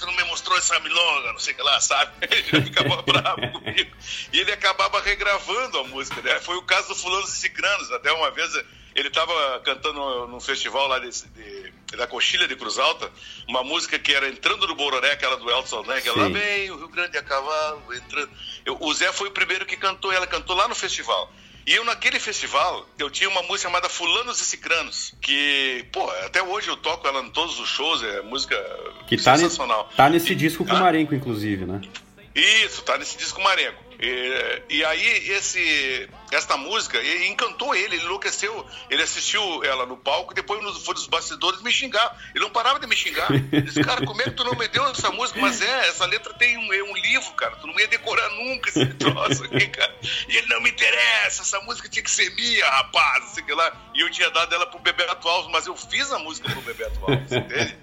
tu 0.02 0.08
não 0.08 0.16
me 0.16 0.24
mostrou 0.24 0.58
essa 0.58 0.80
milonga, 0.80 1.32
não 1.32 1.40
sei 1.40 1.54
o 1.54 1.58
que 1.58 1.62
lá, 1.62 1.80
sabe? 1.80 2.12
Ele 2.28 2.64
ficava 2.64 3.02
bravo 3.04 3.52
comigo. 3.52 3.96
E 4.34 4.40
ele 4.40 4.52
acabava 4.52 5.00
regravando 5.00 5.78
a 5.78 5.84
música, 5.84 6.22
né? 6.24 6.40
Foi 6.40 6.58
o 6.58 6.64
caso 6.64 6.88
do 6.88 6.96
Fulanos 6.96 7.32
e 7.32 7.38
Cigranos. 7.38 7.92
Até 7.92 8.12
uma 8.12 8.32
vez 8.32 8.52
ele 8.96 9.08
estava 9.08 9.60
cantando 9.62 10.28
num 10.28 10.40
festival 10.40 10.88
lá 10.88 11.00
de, 11.00 11.10
de, 11.10 11.98
da 11.98 12.08
Coxilha 12.08 12.48
de 12.48 12.56
Cruz 12.56 12.78
Alta, 12.78 13.10
uma 13.48 13.64
música 13.64 13.98
que 13.98 14.14
era 14.14 14.28
Entrando 14.28 14.68
no 14.68 14.76
Bororé, 14.76 15.12
aquela 15.12 15.38
do 15.38 15.50
Elton, 15.50 15.84
né? 15.84 16.02
Que 16.02 16.10
lá 16.10 16.28
vem 16.28 16.72
o 16.72 16.78
Rio 16.78 16.90
Grande 16.90 17.18
a 17.18 17.24
cavalo, 17.24 17.94
entrando. 17.94 18.30
Eu, 18.66 18.78
o 18.80 18.94
Zé 18.94 19.12
foi 19.12 19.30
o 19.30 19.32
primeiro 19.32 19.66
que 19.66 19.78
cantou, 19.78 20.12
ela 20.12 20.28
cantou 20.28 20.56
lá 20.56 20.68
no 20.68 20.76
festival. 20.76 21.32
E 21.66 21.74
eu, 21.74 21.84
naquele 21.86 22.20
festival, 22.20 22.88
eu 22.98 23.10
tinha 23.10 23.30
uma 23.30 23.44
música 23.44 23.70
chamada 23.70 23.88
Fulanos 23.88 24.42
e 24.42 24.46
Cicranos, 24.46 25.14
que, 25.22 25.86
pô, 25.92 26.10
até 26.26 26.42
hoje 26.42 26.68
eu 26.68 26.76
toco 26.76 27.08
ela 27.08 27.22
em 27.22 27.30
todos 27.30 27.60
os 27.60 27.70
shows, 27.70 28.04
é 28.04 28.22
música 28.24 28.58
que 29.08 29.16
tá 29.16 29.38
sensacional. 29.38 29.90
Tá 29.96 30.10
nesse 30.10 30.34
disco 30.34 30.66
com 30.66 30.74
o 30.74 30.80
Marenco, 30.80 31.14
inclusive, 31.14 31.66
né? 31.66 31.82
Isso, 32.34 32.82
tá 32.82 32.98
nesse 32.98 33.18
disco 33.18 33.42
Marenco. 33.42 33.91
E, 34.02 34.64
e 34.78 34.86
aí, 34.86 35.30
esse, 35.30 36.10
esta 36.32 36.58
música 36.58 37.00
encantou 37.28 37.76
ele, 37.76 37.98
ele 37.98 38.06
enlouqueceu. 38.06 38.66
Ele 38.90 39.04
assistiu 39.04 39.64
ela 39.64 39.86
no 39.86 39.96
palco 39.96 40.32
e 40.32 40.36
depois 40.36 40.60
foi 40.80 40.96
nos 40.96 41.06
bastidores 41.06 41.62
me 41.62 41.72
xingar. 41.72 42.18
Ele 42.34 42.44
não 42.44 42.52
parava 42.52 42.80
de 42.80 42.88
me 42.88 42.96
xingar. 42.96 43.32
Ele 43.32 43.62
disse, 43.62 43.84
cara, 43.84 44.04
como 44.06 44.20
é 44.22 44.26
que 44.26 44.32
tu 44.32 44.44
não 44.44 44.56
me 44.56 44.68
deu 44.68 44.88
essa 44.88 45.12
música? 45.12 45.40
Mas 45.40 45.62
é, 45.62 45.90
essa 45.90 46.06
letra 46.06 46.34
tem 46.34 46.58
um, 46.58 46.74
é 46.74 46.82
um 46.82 46.96
livro, 46.96 47.32
cara. 47.34 47.56
Tu 47.58 47.68
não 47.68 47.80
ia 47.80 47.88
decorar 47.88 48.30
nunca 48.30 48.70
esse 48.70 48.86
troço 48.96 49.44
aqui, 49.44 49.68
cara. 49.68 49.96
E 50.28 50.38
ele 50.38 50.48
não 50.48 50.62
me 50.62 50.72
interessa, 50.72 51.44
essa 51.44 51.60
música 51.62 51.88
tinha 51.88 52.04
que 52.04 52.12
ser 52.12 52.34
minha, 52.34 52.66
rapaz, 52.66 53.26
assim 53.26 53.44
que 53.44 53.54
lá. 53.54 53.72
E 53.94 54.02
eu 54.02 54.10
tinha 54.10 54.32
dado 54.32 54.56
ela 54.56 54.66
pro 54.66 54.80
Bebeto 54.80 55.28
Alves, 55.28 55.52
mas 55.52 55.68
eu 55.68 55.76
fiz 55.76 56.12
a 56.12 56.18
música 56.18 56.50
pro 56.50 56.62
Bebeto 56.62 57.00
Alves, 57.04 57.32
entende? 57.32 57.78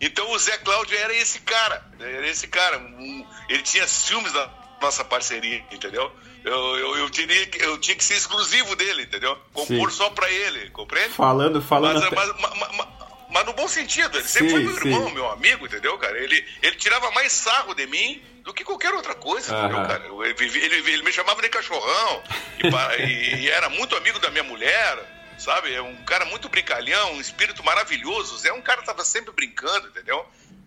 Então 0.00 0.30
o 0.30 0.38
Zé 0.38 0.58
Cláudio 0.58 0.98
era 0.98 1.14
esse 1.14 1.40
cara. 1.40 1.82
Era 1.98 2.28
esse 2.28 2.46
cara. 2.48 2.78
Um, 2.78 3.26
ele 3.48 3.62
tinha 3.62 3.86
ciúmes 3.86 4.32
da 4.32 4.63
nossa 4.80 5.04
parceria, 5.04 5.64
entendeu? 5.70 6.10
Eu, 6.44 6.76
eu, 6.76 6.96
eu, 6.98 7.10
teria, 7.10 7.48
eu 7.60 7.78
tinha 7.78 7.96
que 7.96 8.04
ser 8.04 8.14
exclusivo 8.14 8.76
dele, 8.76 9.02
entendeu? 9.02 9.36
Compor 9.52 9.90
sim. 9.90 9.96
só 9.96 10.10
pra 10.10 10.30
ele, 10.30 10.70
compreende? 10.70 11.10
Falando, 11.10 11.62
falando. 11.62 11.94
Mas, 11.94 12.04
até... 12.04 12.16
mas, 12.16 12.32
mas, 12.38 12.76
mas, 12.76 12.88
mas, 13.30 13.46
no 13.46 13.52
bom 13.54 13.66
sentido, 13.66 14.16
ele 14.18 14.24
sim, 14.24 14.40
sempre 14.40 14.50
foi 14.50 14.60
meu 14.60 14.76
irmão, 14.76 15.08
sim. 15.08 15.14
meu 15.14 15.30
amigo, 15.30 15.66
entendeu, 15.66 15.96
cara? 15.98 16.18
Ele, 16.18 16.44
ele 16.62 16.76
tirava 16.76 17.10
mais 17.12 17.32
sarro 17.32 17.74
de 17.74 17.86
mim 17.86 18.22
do 18.42 18.52
que 18.52 18.62
qualquer 18.62 18.92
outra 18.92 19.14
coisa, 19.14 19.56
entendeu, 19.56 19.86
cara? 19.86 20.04
Ele, 20.06 20.58
ele, 20.58 20.90
ele, 20.90 21.02
me 21.02 21.12
chamava 21.12 21.40
de 21.40 21.48
cachorrão 21.48 22.22
e, 22.62 22.66
e, 23.02 23.34
e 23.44 23.50
era 23.50 23.70
muito 23.70 23.96
amigo 23.96 24.18
da 24.18 24.30
minha 24.30 24.44
mulher 24.44 25.14
sabe? 25.38 25.74
É 25.74 25.82
um 25.82 25.96
cara 26.04 26.24
muito 26.24 26.48
brincalhão, 26.48 27.14
um 27.14 27.20
espírito 27.20 27.64
maravilhoso. 27.64 28.46
É 28.46 28.52
um 28.52 28.62
cara 28.62 28.80
que 28.80 28.86
tava 28.86 29.04
sempre 29.04 29.32
brincando, 29.32 29.88
entendeu? 29.88 30.24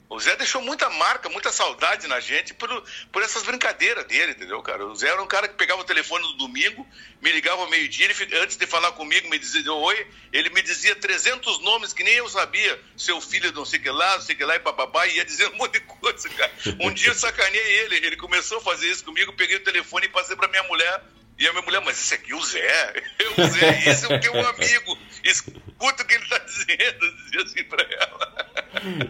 O 0.09 0.19
Zé 0.19 0.37
deixou 0.37 0.61
muita 0.61 0.89
marca, 0.89 1.27
muita 1.27 1.51
saudade 1.51 2.07
na 2.07 2.21
gente 2.21 2.53
por, 2.53 2.69
por 3.11 3.21
essas 3.21 3.43
brincadeiras 3.43 4.05
dele, 4.05 4.31
entendeu, 4.31 4.61
cara? 4.61 4.85
O 4.85 4.95
Zé 4.95 5.09
era 5.09 5.21
um 5.21 5.27
cara 5.27 5.49
que 5.49 5.55
pegava 5.55 5.81
o 5.81 5.83
telefone 5.83 6.25
no 6.25 6.37
domingo, 6.37 6.87
me 7.21 7.29
ligava 7.31 7.61
ao 7.61 7.69
meio-dia, 7.69 8.07
antes 8.41 8.55
de 8.55 8.65
falar 8.65 8.93
comigo, 8.93 9.29
me 9.29 9.37
dizia 9.37 9.71
oi, 9.71 10.07
ele 10.31 10.49
me 10.51 10.61
dizia 10.61 10.95
300 10.95 11.59
nomes 11.59 11.91
que 11.91 12.03
nem 12.03 12.13
eu 12.13 12.29
sabia. 12.29 12.79
Seu 12.95 13.19
filho 13.19 13.51
não 13.51 13.65
sei 13.65 13.79
que 13.79 13.89
lá, 13.89 14.15
não 14.15 14.21
sei 14.21 14.35
que 14.35 14.45
lá, 14.45 14.55
e 14.55 14.59
papapá, 14.59 15.05
e 15.07 15.17
ia 15.17 15.25
dizendo 15.25 15.55
um 15.55 15.57
monte 15.57 15.73
de 15.73 15.81
coisa, 15.81 16.29
cara. 16.29 16.53
Um 16.79 16.93
dia 16.93 17.09
eu 17.09 17.15
sacaneei 17.15 17.79
ele, 17.79 17.97
ele 17.97 18.15
começou 18.15 18.59
a 18.59 18.61
fazer 18.61 18.87
isso 18.87 19.03
comigo, 19.03 19.33
peguei 19.33 19.57
o 19.57 19.63
telefone 19.63 20.05
e 20.05 20.09
passei 20.09 20.37
pra 20.37 20.47
minha 20.47 20.63
mulher. 20.63 21.03
E 21.39 21.47
a 21.47 21.51
minha 21.51 21.63
mulher, 21.63 21.81
mas 21.81 21.99
esse 21.99 22.15
aqui 22.15 22.31
é 22.31 22.35
o 22.35 22.41
Zé, 22.41 22.59
é 23.19 23.41
o 23.41 23.47
Zé, 23.47 23.89
esse 23.89 24.11
é 24.11 24.15
o 24.15 24.19
teu 24.19 24.33
amigo, 24.49 24.97
escuta 25.31 26.03
o 26.03 26.05
que 26.05 26.15
ele 26.15 26.23
está 26.23 26.39
dizendo, 26.39 27.15
dizia 27.23 27.43
assim 27.43 27.63
para 27.63 27.83
ela. 27.83 28.47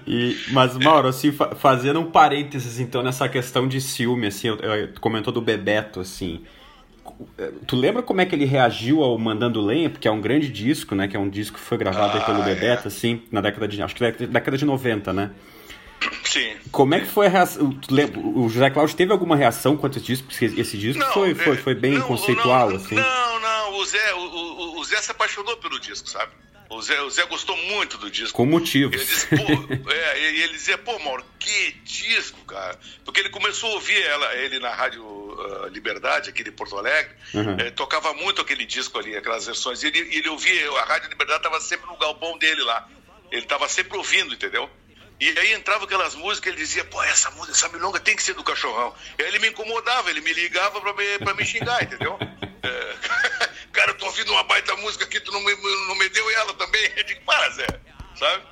E, 0.06 0.38
mas, 0.52 0.78
Mauro, 0.78 1.08
assim, 1.08 1.32
fazendo 1.60 2.00
um 2.00 2.10
parênteses, 2.10 2.80
então, 2.80 3.04
nessa 3.04 3.28
questão 3.28 3.68
de 3.68 3.82
ciúme, 3.82 4.28
assim, 4.28 4.48
eu, 4.48 4.58
eu, 4.58 4.94
tu 4.94 5.02
comentou 5.02 5.34
do 5.34 5.42
Bebeto, 5.42 6.00
assim, 6.00 6.44
tu 7.66 7.76
lembra 7.76 8.02
como 8.02 8.22
é 8.22 8.26
que 8.26 8.36
ele 8.36 8.46
reagiu 8.46 9.04
ao 9.04 9.18
Mandando 9.18 9.62
Lenha, 9.62 9.90
porque 9.90 10.08
é 10.08 10.12
um 10.12 10.22
grande 10.22 10.50
disco, 10.50 10.96
né, 10.96 11.08
que 11.08 11.16
é 11.16 11.20
um 11.20 11.30
disco 11.30 11.58
que 11.58 11.64
foi 11.64 11.78
gravado 11.78 12.18
ah, 12.18 12.22
pelo 12.22 12.44
Bebeto, 12.44 12.86
é. 12.86 12.88
assim, 12.88 13.22
na 13.32 13.42
década 13.42 13.68
de, 13.68 13.82
acho 13.82 13.96
que 13.96 14.28
década 14.28 14.58
de 14.58 14.66
90, 14.66 15.14
né? 15.14 15.32
Sim. 16.24 16.56
Como 16.72 16.94
é 16.94 17.00
que 17.00 17.08
foi 17.08 17.26
a 17.26 17.30
reação? 17.30 17.76
O 18.36 18.50
José 18.50 18.70
Cláudio 18.70 18.96
teve 18.96 19.12
alguma 19.12 19.36
reação 19.36 19.76
quanto 19.76 19.98
a 19.98 20.02
esse 20.02 20.08
disco? 20.08 20.28
Porque 20.28 20.46
esse 20.46 20.78
disco 20.78 21.04
não, 21.04 21.12
foi, 21.12 21.34
foi, 21.34 21.54
é, 21.54 21.58
foi 21.58 21.76
bem 21.76 21.94
não, 21.94 22.08
conceitual, 22.08 22.70
não, 22.70 22.76
assim. 22.76 22.96
Não, 22.96 23.40
não, 23.40 23.57
o 23.74 23.86
Zé, 23.86 24.14
o, 24.14 24.20
o, 24.20 24.80
o, 24.80 24.84
Zé 24.84 25.02
se 25.02 25.12
apaixonou 25.12 25.58
pelo 25.58 25.80
disco, 25.80 26.10
sabe? 26.10 26.32
O 26.70 26.82
Zé, 26.82 27.02
o 27.02 27.10
Zé 27.10 27.26
gostou 27.26 27.56
muito 27.56 27.98
do 27.98 28.12
disco. 28.12 28.36
Com 28.36 28.46
motivos. 28.46 28.96
Ele 28.96 29.06
disse, 29.06 29.28
pô, 29.28 29.90
é, 29.92 30.20
e 30.20 30.42
ele 30.44 30.54
dizia, 30.54 30.78
pô, 30.78 31.00
Mauro, 31.00 31.24
que 31.40 31.72
disco, 31.84 32.44
cara. 32.46 32.78
Porque 33.06 33.22
ele 33.22 33.30
começou 33.30 33.72
a 33.72 33.74
ouvir 33.76 34.02
ela, 34.02 34.36
ele 34.36 34.60
na 34.60 34.74
Rádio 34.74 35.04
uh, 35.04 35.68
Liberdade, 35.68 36.30
aqui 36.30 36.44
de 36.44 36.52
Porto 36.52 36.78
Alegre, 36.78 37.16
uhum. 37.34 37.58
é, 37.58 37.72
tocava 37.72 38.14
muito 38.14 38.42
aquele 38.42 38.66
disco 38.66 39.00
ali, 39.00 39.16
aquelas 39.16 39.46
versões. 39.46 39.82
E 39.84 39.88
ele, 39.88 40.00
ele 40.00 40.28
ouvia, 40.28 40.72
a 40.72 40.84
Rádio 40.84 41.10
Liberdade 41.10 41.40
estava 41.40 41.62
sempre 41.62 41.88
no 41.88 41.98
galpão 41.98 42.38
dele 42.38 42.62
lá. 42.64 42.88
Ele 43.32 43.44
estava 43.44 43.68
sempre 43.70 43.98
ouvindo, 43.98 44.34
entendeu? 44.34 44.70
E 45.20 45.30
aí 45.40 45.54
entrava 45.54 45.86
aquelas 45.86 46.14
músicas, 46.14 46.54
ele 46.54 46.62
dizia, 46.62 46.86
pô, 46.86 47.02
essa 47.02 47.32
música, 47.32 47.52
essa 47.52 47.70
milonga 47.70 48.00
tem 48.00 48.16
que 48.16 48.22
ser 48.22 48.36
do 48.36 48.44
cachorrão. 48.44 48.94
E 49.18 49.24
aí 49.24 49.30
ele 49.30 49.40
me 49.40 49.48
incomodava, 49.48 50.10
ele 50.12 50.22
me 50.22 50.32
ligava 50.32 50.80
pra 50.80 50.94
me, 50.94 51.20
pra 51.20 51.34
me 51.34 51.44
xingar, 51.44 51.82
entendeu? 51.82 52.20
É, 52.62 52.96
cara, 53.88 53.92
eu 53.92 53.96
tô 53.96 54.06
ouvindo 54.08 54.32
uma 54.32 54.44
baita 54.44 54.76
música 54.78 55.06
aqui, 55.06 55.20
tu 55.20 55.32
não 55.32 55.42
me, 55.42 55.56
não 55.88 55.96
me 55.96 56.10
deu 56.10 56.30
ela 56.32 56.54
também. 56.54 56.92
Eu 56.96 57.04
digo, 57.04 57.22
para, 57.22 57.50
Zé, 57.52 57.68
sabe? 58.16 58.44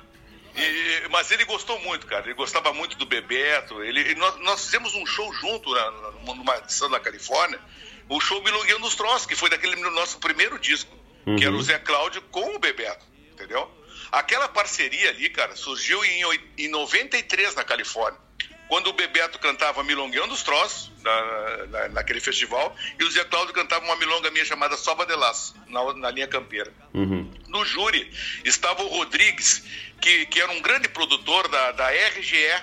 E, 0.56 1.08
mas 1.10 1.30
ele 1.30 1.44
gostou 1.44 1.78
muito, 1.80 2.06
cara. 2.06 2.24
Ele 2.24 2.34
gostava 2.34 2.72
muito 2.72 2.96
do 2.96 3.04
Bebeto. 3.04 3.82
Ele, 3.82 4.14
nós, 4.14 4.36
nós 4.40 4.64
fizemos 4.64 4.94
um 4.94 5.04
show 5.04 5.30
junto 5.34 5.74
na, 5.74 5.90
numa 6.22 6.56
edição 6.56 6.88
da 6.88 6.98
Califórnia, 6.98 7.60
o 8.08 8.18
show 8.20 8.42
Milonguinho 8.42 8.78
dos 8.78 8.94
Troços, 8.94 9.26
que 9.26 9.36
foi 9.36 9.50
daquele 9.50 9.76
nosso 9.90 10.18
primeiro 10.18 10.58
disco, 10.58 10.90
uhum. 11.26 11.36
que 11.36 11.44
era 11.44 11.52
o 11.52 11.56
uhum. 11.56 11.62
Zé 11.62 11.78
Cláudio 11.78 12.22
com 12.30 12.54
o 12.54 12.58
Bebeto, 12.58 13.04
entendeu? 13.32 13.70
Aquela 14.10 14.48
parceria 14.48 15.10
ali, 15.10 15.28
cara, 15.28 15.54
surgiu 15.56 16.02
em, 16.04 16.22
em 16.56 16.68
93 16.68 17.54
na 17.54 17.64
Califórnia. 17.64 18.18
Quando 18.68 18.88
o 18.88 18.92
Bebeto 18.92 19.38
cantava 19.38 19.84
Milongueão 19.84 20.26
dos 20.26 20.42
Troços, 20.42 20.90
na, 21.02 21.66
na, 21.66 21.88
naquele 21.90 22.20
festival, 22.20 22.74
e 22.98 23.04
o 23.04 23.10
Zé 23.10 23.24
Cláudio 23.24 23.54
cantava 23.54 23.84
uma 23.84 23.96
milonga 23.96 24.30
minha 24.30 24.44
chamada 24.44 24.76
Soba 24.76 25.06
de 25.06 25.14
Laço, 25.14 25.54
na, 25.68 25.92
na 25.94 26.10
linha 26.10 26.26
campeira. 26.26 26.72
Uhum. 26.92 27.32
No 27.46 27.64
júri 27.64 28.10
estava 28.44 28.82
o 28.82 28.88
Rodrigues, 28.88 29.62
que, 30.00 30.26
que 30.26 30.40
era 30.40 30.50
um 30.50 30.60
grande 30.60 30.88
produtor 30.88 31.48
da, 31.48 31.72
da 31.72 31.90
RGE, 31.90 32.62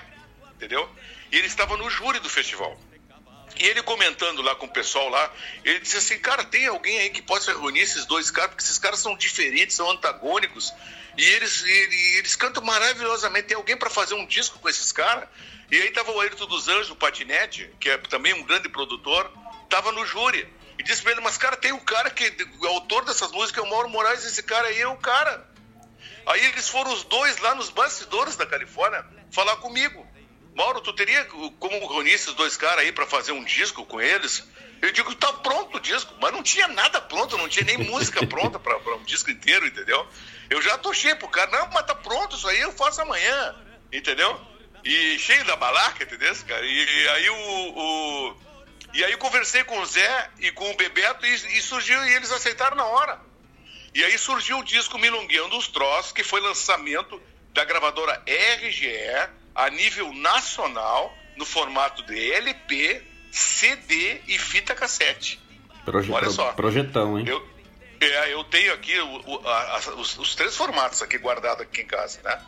entendeu? 0.56 0.88
E 1.32 1.38
ele 1.38 1.46
estava 1.46 1.76
no 1.76 1.88
júri 1.88 2.20
do 2.20 2.28
festival. 2.28 2.78
E 3.58 3.64
ele 3.64 3.82
comentando 3.82 4.42
lá 4.42 4.54
com 4.56 4.66
o 4.66 4.68
pessoal 4.68 5.08
lá, 5.08 5.32
ele 5.64 5.80
disse 5.80 5.96
assim, 5.96 6.18
cara, 6.18 6.44
tem 6.44 6.66
alguém 6.66 6.98
aí 6.98 7.10
que 7.10 7.22
possa 7.22 7.52
reunir 7.52 7.80
esses 7.80 8.04
dois 8.04 8.30
caras, 8.30 8.50
porque 8.50 8.64
esses 8.64 8.78
caras 8.78 8.98
são 8.98 9.16
diferentes, 9.16 9.76
são 9.76 9.90
antagônicos, 9.90 10.72
e 11.16 11.24
eles, 11.24 11.62
e, 11.62 12.18
eles 12.18 12.34
cantam 12.34 12.62
maravilhosamente. 12.62 13.48
Tem 13.48 13.56
alguém 13.56 13.76
para 13.76 13.88
fazer 13.88 14.14
um 14.14 14.26
disco 14.26 14.58
com 14.58 14.68
esses 14.68 14.90
caras? 14.90 15.28
E 15.70 15.80
aí 15.80 15.90
tava 15.90 16.12
o 16.12 16.20
Ayrton 16.20 16.46
dos 16.46 16.68
Anjos, 16.68 16.90
o 16.90 16.96
Patinete, 16.96 17.70
que 17.80 17.88
é 17.88 17.96
também 17.98 18.34
um 18.34 18.42
grande 18.42 18.68
produtor, 18.68 19.30
tava 19.68 19.92
no 19.92 20.04
júri. 20.04 20.46
E 20.78 20.82
disse 20.82 21.02
pra 21.02 21.12
ele, 21.12 21.20
mas 21.20 21.38
cara, 21.38 21.56
tem 21.56 21.72
um 21.72 21.80
cara 21.80 22.10
que 22.10 22.32
o 22.60 22.66
autor 22.66 23.04
dessas 23.04 23.30
músicas 23.30 23.62
é 23.62 23.66
o 23.66 23.70
Mauro 23.70 23.88
Moraes, 23.88 24.24
esse 24.24 24.42
cara 24.42 24.68
aí 24.68 24.80
é 24.80 24.88
o 24.88 24.96
cara. 24.96 25.48
Aí 26.26 26.44
eles 26.46 26.68
foram 26.68 26.92
os 26.92 27.04
dois 27.04 27.38
lá 27.38 27.54
nos 27.54 27.70
bastidores 27.70 28.36
da 28.36 28.46
Califórnia 28.46 29.04
falar 29.30 29.56
comigo. 29.56 30.06
Mauro, 30.54 30.80
tu 30.80 30.92
teria 30.92 31.24
como 31.24 31.86
reunir 31.86 32.12
esses 32.12 32.32
dois 32.34 32.56
caras 32.56 32.84
aí 32.84 32.92
para 32.92 33.06
fazer 33.06 33.32
um 33.32 33.44
disco 33.44 33.84
com 33.84 34.00
eles? 34.00 34.46
Eu 34.80 34.92
digo, 34.92 35.14
tá 35.14 35.32
pronto 35.32 35.78
o 35.78 35.80
disco, 35.80 36.14
mas 36.20 36.32
não 36.32 36.42
tinha 36.42 36.68
nada 36.68 37.00
pronto, 37.00 37.36
não 37.36 37.48
tinha 37.48 37.64
nem 37.64 37.78
música 37.78 38.24
pronta 38.26 38.58
para 38.58 38.76
um 38.96 39.02
disco 39.02 39.30
inteiro, 39.30 39.66
entendeu? 39.66 40.06
Eu 40.48 40.60
já 40.62 40.78
tochei 40.78 41.14
pro 41.14 41.28
cara, 41.28 41.50
não, 41.50 41.68
mas 41.72 41.86
tá 41.86 41.94
pronto 41.94 42.36
isso 42.36 42.46
aí, 42.48 42.60
eu 42.60 42.72
faço 42.72 43.00
amanhã, 43.00 43.56
entendeu? 43.92 44.40
E 44.84 45.18
cheio 45.18 45.44
da 45.44 45.56
balaca, 45.56 46.04
entendeu, 46.04 46.34
cara? 46.46 46.64
E, 46.64 47.08
aí 47.08 47.30
o, 47.30 47.34
o, 47.34 48.36
E 48.92 49.04
aí 49.04 49.12
eu 49.12 49.18
conversei 49.18 49.64
com 49.64 49.78
o 49.80 49.86
Zé 49.86 50.30
e 50.38 50.50
com 50.50 50.70
o 50.70 50.76
Bebeto 50.76 51.24
e, 51.24 51.34
e 51.34 51.62
surgiu, 51.62 52.04
e 52.04 52.14
eles 52.14 52.30
aceitaram 52.30 52.76
na 52.76 52.84
hora. 52.84 53.18
E 53.94 54.04
aí 54.04 54.18
surgiu 54.18 54.58
o 54.58 54.64
disco 54.64 54.98
Milongueando 54.98 55.56
os 55.56 55.68
Troços, 55.68 56.12
que 56.12 56.24
foi 56.24 56.40
lançamento 56.40 57.20
da 57.52 57.64
gravadora 57.64 58.22
RGE 58.26 59.30
a 59.54 59.70
nível 59.70 60.12
nacional, 60.12 61.16
no 61.36 61.46
formato 61.46 62.02
de 62.02 62.32
LP, 62.32 63.02
CD 63.30 64.20
e 64.26 64.38
fita 64.38 64.74
cassete. 64.74 65.40
Proje 65.84 66.10
Olha 66.10 66.30
só. 66.30 66.52
Projetão, 66.52 67.18
hein? 67.18 67.24
Eu, 67.28 67.46
é, 68.00 68.32
eu 68.32 68.42
tenho 68.44 68.72
aqui 68.72 68.98
o, 68.98 69.20
o, 69.26 69.48
a, 69.48 69.78
os, 69.96 70.18
os, 70.18 70.34
três 70.34 70.56
formatos 70.56 71.02
aqui 71.02 71.16
guardados 71.18 71.62
aqui 71.62 71.82
em 71.82 71.86
casa, 71.86 72.20
né? 72.22 72.40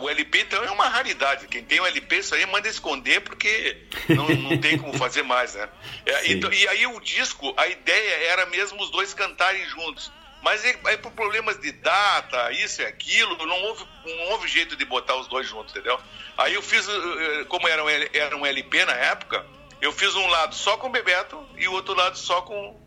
O 0.00 0.08
LP 0.08 0.40
então 0.40 0.62
é 0.62 0.70
uma 0.70 0.88
raridade. 0.88 1.48
Quem 1.48 1.64
tem 1.64 1.80
o 1.80 1.86
LP, 1.86 2.18
isso 2.18 2.34
aí 2.34 2.46
manda 2.46 2.68
esconder 2.68 3.20
porque 3.20 3.86
não, 4.08 4.28
não 4.28 4.58
tem 4.58 4.78
como 4.78 4.96
fazer 4.96 5.22
mais, 5.22 5.54
né? 5.54 5.68
É, 6.06 6.32
então, 6.32 6.52
e 6.52 6.68
aí 6.68 6.86
o 6.86 7.00
disco, 7.00 7.52
a 7.56 7.66
ideia 7.66 8.30
era 8.30 8.46
mesmo 8.46 8.80
os 8.80 8.90
dois 8.90 9.12
cantarem 9.12 9.64
juntos. 9.66 10.12
Mas 10.42 10.64
aí, 10.64 10.78
aí 10.84 10.96
por 10.96 11.10
problemas 11.12 11.60
de 11.60 11.72
data, 11.72 12.52
isso 12.52 12.80
e 12.80 12.86
aquilo, 12.86 13.36
não 13.44 13.60
houve, 13.64 13.84
não 14.04 14.30
houve 14.30 14.46
jeito 14.46 14.76
de 14.76 14.84
botar 14.84 15.16
os 15.16 15.26
dois 15.26 15.48
juntos, 15.48 15.74
entendeu? 15.74 15.98
Aí 16.36 16.54
eu 16.54 16.62
fiz, 16.62 16.88
eh, 16.88 17.44
como 17.48 17.66
era 17.66 17.84
um, 17.84 17.88
era 17.88 18.36
um 18.36 18.46
LP 18.46 18.84
na 18.84 18.92
época, 18.92 19.44
eu 19.80 19.92
fiz 19.92 20.14
um 20.14 20.26
lado 20.28 20.54
só 20.54 20.76
com 20.76 20.86
o 20.86 20.90
Bebeto 20.90 21.44
e 21.56 21.66
o 21.66 21.72
outro 21.72 21.94
lado 21.94 22.16
só 22.16 22.42
com, 22.42 22.80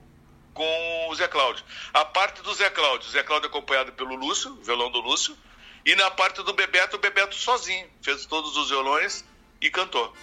com 0.54 1.08
o 1.10 1.16
Zé 1.16 1.28
Cláudio. 1.28 1.64
A 1.94 2.06
parte 2.06 2.42
do 2.42 2.54
Zé 2.54 2.70
Cláudio, 2.70 3.10
o 3.10 3.12
Zé 3.12 3.22
Cláudio 3.22 3.50
acompanhado 3.50 3.92
pelo 3.92 4.16
Lúcio, 4.16 4.56
violão 4.64 4.90
do 4.90 5.02
Lúcio, 5.02 5.38
e 5.86 5.96
na 5.96 6.12
parte 6.12 6.44
do 6.44 6.54
Bebeto, 6.54 6.98
o 6.98 7.00
Bebeto 7.00 7.36
sozinho, 7.36 7.88
fez 8.02 8.26
todos 8.26 8.56
os 8.58 8.70
violões 8.70 9.26
e 9.60 9.70
cantou. 9.70 10.14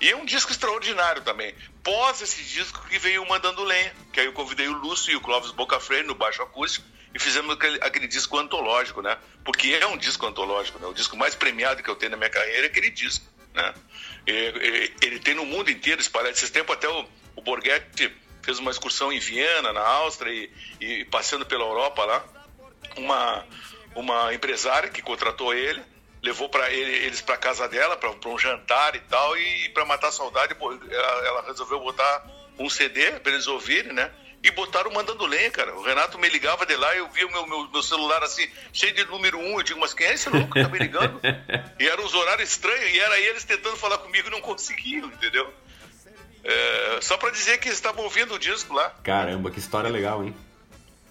E 0.00 0.10
é 0.10 0.16
um 0.16 0.24
disco 0.24 0.50
extraordinário 0.50 1.22
também. 1.22 1.54
Pós 1.82 2.20
esse 2.22 2.42
disco 2.42 2.86
que 2.88 2.98
veio 2.98 3.26
Mandando 3.28 3.62
Lenha, 3.62 3.94
que 4.12 4.20
aí 4.20 4.26
eu 4.26 4.32
convidei 4.32 4.66
o 4.66 4.72
Lúcio 4.72 5.12
e 5.12 5.16
o 5.16 5.20
Clóvis 5.20 5.50
Bocafreire 5.50 6.06
no 6.06 6.14
baixo 6.14 6.42
acústico 6.42 6.86
e 7.14 7.18
fizemos 7.18 7.54
aquele, 7.54 7.78
aquele, 7.82 8.06
disco 8.06 8.38
antológico, 8.38 9.02
né? 9.02 9.18
Porque 9.44 9.72
é 9.72 9.86
um 9.86 9.98
disco 9.98 10.26
antológico, 10.26 10.78
né? 10.78 10.86
O 10.86 10.94
disco 10.94 11.16
mais 11.16 11.34
premiado 11.34 11.82
que 11.82 11.90
eu 11.90 11.96
tenho 11.96 12.12
na 12.12 12.16
minha 12.16 12.30
carreira 12.30 12.66
é 12.66 12.70
aquele 12.70 12.90
disco, 12.90 13.26
né? 13.52 13.74
E, 14.26 14.32
e, 14.32 14.94
ele 15.06 15.18
tem 15.18 15.34
no 15.34 15.44
mundo 15.44 15.70
inteiro 15.70 16.00
espalhado. 16.00 16.34
Esses 16.34 16.50
tempos 16.50 16.76
até 16.76 16.88
o, 16.88 17.06
o 17.36 17.42
Borghetti 17.42 18.14
fez 18.42 18.58
uma 18.58 18.70
excursão 18.70 19.12
em 19.12 19.18
Viena, 19.18 19.72
na 19.72 19.80
Áustria, 19.80 20.32
e, 20.32 20.50
e 20.84 21.04
passando 21.06 21.44
pela 21.44 21.64
Europa 21.64 22.04
lá. 22.04 22.24
Uma, 22.96 23.46
uma 23.94 24.32
empresária 24.32 24.88
que 24.88 25.02
contratou 25.02 25.52
ele, 25.54 25.82
levou 26.22 26.48
para 26.48 26.70
ele, 26.70 26.92
eles 27.04 27.20
para 27.20 27.36
casa 27.36 27.68
dela 27.68 27.96
para 27.96 28.10
um 28.28 28.38
jantar 28.38 28.94
e 28.94 29.00
tal 29.00 29.36
e 29.36 29.68
para 29.70 29.84
matar 29.84 30.08
a 30.08 30.12
saudade 30.12 30.54
ela, 30.60 31.26
ela, 31.26 31.46
resolveu 31.46 31.80
botar 31.80 32.26
um 32.58 32.68
CD 32.68 33.12
para 33.12 33.32
eles 33.32 33.46
ouvirem, 33.46 33.92
né? 33.92 34.10
E 34.42 34.50
botaram 34.50 34.90
mandando 34.90 35.26
lenha, 35.26 35.50
cara. 35.50 35.74
O 35.74 35.82
Renato 35.82 36.18
me 36.18 36.28
ligava 36.28 36.64
de 36.64 36.74
lá, 36.74 36.94
eu 36.96 37.08
via 37.08 37.26
o 37.26 37.32
meu, 37.32 37.46
meu, 37.46 37.70
meu, 37.70 37.82
celular 37.82 38.22
assim, 38.22 38.48
cheio 38.72 38.94
de 38.94 39.04
número 39.04 39.38
um. 39.38 39.58
Eu 39.58 39.62
digo, 39.62 39.78
mas 39.78 39.92
quem 39.92 40.06
é 40.06 40.14
esse 40.14 40.30
louco 40.30 40.52
que 40.52 40.62
tá 40.62 40.68
me 40.68 40.78
ligando? 40.78 41.20
e 41.78 41.86
eram 41.86 42.04
os 42.04 42.14
horários 42.14 42.48
estranhos, 42.48 42.90
e 42.90 42.98
era 42.98 43.18
eles 43.18 43.44
tentando 43.44 43.76
falar 43.76 43.98
comigo 43.98 44.28
e 44.28 44.30
não 44.30 44.40
conseguiam, 44.40 45.08
entendeu? 45.08 45.52
É, 46.42 46.98
só 47.02 47.18
para 47.18 47.30
dizer 47.30 47.58
que 47.58 47.68
eles 47.68 47.76
estavam 47.76 48.02
ouvindo 48.02 48.34
o 48.34 48.38
disco 48.38 48.72
lá. 48.72 48.90
Caramba, 49.02 49.50
que 49.50 49.58
história 49.58 49.90
legal, 49.90 50.24
hein? 50.24 50.34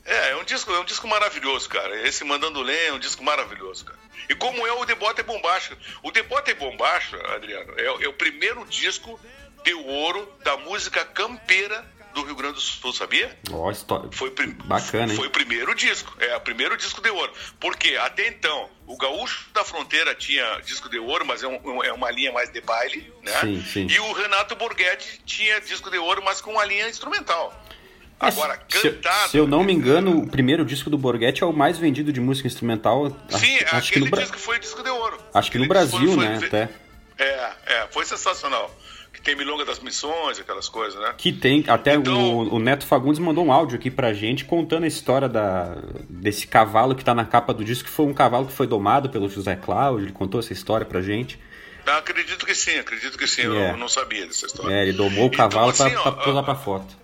É, 0.05 0.31
é 0.31 0.35
um 0.37 0.43
disco, 0.43 0.71
é 0.71 0.79
um 0.79 0.85
disco 0.85 1.07
maravilhoso, 1.07 1.69
cara. 1.69 2.07
Esse 2.07 2.23
Mandando 2.23 2.61
Lenha 2.61 2.89
é 2.89 2.93
um 2.93 2.99
disco 2.99 3.23
maravilhoso, 3.23 3.85
cara. 3.85 3.99
E 4.27 4.35
como 4.35 4.65
é 4.65 4.71
o 4.71 4.85
Debote 4.85 5.23
Bombacha. 5.23 5.77
O 6.03 6.11
Debote 6.11 6.53
Bombacha, 6.53 7.17
Adriano, 7.35 7.73
é, 7.77 7.85
é, 7.85 8.07
o 8.07 8.13
primeiro 8.13 8.65
disco 8.65 9.19
de 9.63 9.73
ouro 9.73 10.31
da 10.43 10.57
música 10.57 11.03
campeira 11.05 11.85
do 12.13 12.23
Rio 12.23 12.35
Grande 12.35 12.55
do 12.55 12.61
Sul, 12.61 12.91
sabia? 12.93 13.37
Ó, 13.51 13.69
história. 13.71 14.09
Foi 14.11 14.33
bacana, 14.65 15.11
hein? 15.11 15.17
Foi 15.17 15.27
o 15.27 15.31
primeiro 15.31 15.73
disco, 15.75 16.15
é 16.19 16.35
o 16.35 16.41
primeiro 16.41 16.75
disco 16.75 17.01
de 17.01 17.09
ouro. 17.09 17.31
Porque 17.59 17.95
até 17.97 18.27
então, 18.27 18.69
o 18.87 18.97
Gaúcho 18.97 19.49
da 19.53 19.63
Fronteira 19.63 20.15
tinha 20.15 20.59
disco 20.61 20.89
de 20.89 20.97
ouro, 20.97 21.25
mas 21.25 21.43
é, 21.43 21.47
um, 21.47 21.83
é 21.83 21.93
uma 21.93 22.09
linha 22.09 22.31
mais 22.31 22.51
de 22.51 22.61
baile, 22.61 23.11
né? 23.21 23.39
Sim, 23.41 23.63
sim. 23.63 23.87
E 23.87 23.99
o 23.99 24.11
Renato 24.13 24.55
Borghetti 24.55 25.21
tinha 25.25 25.61
disco 25.61 25.89
de 25.89 25.97
ouro, 25.97 26.21
mas 26.23 26.41
com 26.41 26.51
uma 26.51 26.65
linha 26.65 26.89
instrumental. 26.89 27.53
Agora, 28.19 28.57
cantado. 28.57 29.23
Se, 29.25 29.31
se, 29.31 29.37
eu 29.37 29.47
não 29.47 29.63
me 29.63 29.71
engano, 29.71 30.19
o 30.19 30.27
primeiro 30.27 30.65
disco 30.65 30.89
do 30.89 30.97
Borghetti 30.97 31.41
é 31.41 31.45
o 31.45 31.53
mais 31.53 31.77
vendido 31.77 32.11
de 32.11 32.19
música 32.19 32.47
instrumental. 32.47 33.09
Sim, 33.29 33.55
acho, 33.57 33.75
acho 33.77 33.93
que 33.93 33.99
no 33.99 34.11
disco 34.11 34.37
foi 34.37 34.57
o 34.57 34.59
disco 34.59 34.83
de 34.83 34.89
ouro. 34.89 35.17
Acho 35.33 35.49
que 35.49 35.57
no 35.57 35.67
Brasil, 35.67 35.99
foi, 35.99 36.15
foi, 36.15 36.27
né? 36.27 36.39
Até. 36.45 36.69
É, 37.17 37.51
é, 37.65 37.87
foi 37.89 38.05
sensacional. 38.05 38.73
Que 39.13 39.21
tem 39.21 39.35
Milonga 39.35 39.65
das 39.65 39.79
Missões, 39.79 40.39
aquelas 40.39 40.69
coisas, 40.69 40.99
né? 41.01 41.13
Que 41.17 41.31
tem, 41.33 41.63
até 41.67 41.95
então, 41.95 42.37
o, 42.37 42.55
o, 42.55 42.59
Neto 42.59 42.85
Fagundes 42.85 43.19
mandou 43.19 43.45
um 43.45 43.51
áudio 43.51 43.77
aqui 43.77 43.89
pra 43.89 44.13
gente 44.13 44.45
contando 44.45 44.83
a 44.83 44.87
história 44.87 45.27
da, 45.27 45.77
desse 46.07 46.45
cavalo 46.45 46.95
que 46.95 47.03
tá 47.03 47.13
na 47.13 47.25
capa 47.25 47.53
do 47.53 47.63
disco, 47.63 47.85
que 47.85 47.89
foi 47.89 48.05
um 48.05 48.13
cavalo 48.13 48.45
que 48.45 48.53
foi 48.53 48.67
domado 48.67 49.09
pelo 49.09 49.27
José 49.27 49.55
Cláudio, 49.55 50.05
ele 50.05 50.13
contou 50.13 50.39
essa 50.39 50.53
história 50.53 50.85
pra 50.85 51.01
gente. 51.01 51.39
Acredito 51.85 52.45
que 52.45 52.53
sim, 52.53 52.77
acredito 52.77 53.17
que 53.17 53.27
sim, 53.27 53.41
é. 53.41 53.71
eu 53.71 53.77
não 53.77 53.89
sabia 53.89 54.27
dessa 54.27 54.45
história. 54.45 54.73
É, 54.73 54.83
ele 54.83 54.93
domou 54.93 55.25
o 55.25 55.31
cavalo 55.31 55.71
então, 55.71 55.87
assim, 55.87 55.95
pra, 55.95 56.11
pra, 56.11 56.33
pra, 56.33 56.43
pra 56.43 56.55
foto. 56.55 56.95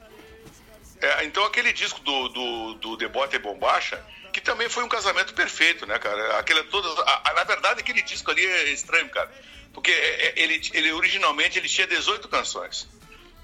É, 1.05 1.25
então 1.25 1.45
aquele 1.45 1.71
disco 1.71 1.99
do, 2.01 2.29
do, 2.29 2.73
do 2.75 2.97
Debote 2.97 3.35
e 3.35 3.39
Bombacha, 3.39 4.03
que 4.33 4.41
também 4.41 4.67
foi 4.67 4.83
um 4.83 4.89
casamento 4.89 5.33
perfeito, 5.33 5.85
né, 5.85 5.99
cara? 5.99 6.39
Aquele 6.39 6.63
todo, 6.63 6.87
a, 7.03 7.29
a, 7.29 7.33
na 7.33 7.43
verdade, 7.43 7.79
aquele 7.79 8.01
disco 8.01 8.31
ali 8.31 8.43
é 8.45 8.71
estranho, 8.71 9.07
cara. 9.09 9.31
Porque 9.71 9.91
é, 9.91 10.27
é, 10.27 10.33
ele, 10.35 10.59
ele 10.73 10.91
originalmente 10.91 11.59
ele 11.59 11.69
tinha 11.69 11.85
18 11.85 12.27
canções. 12.27 12.87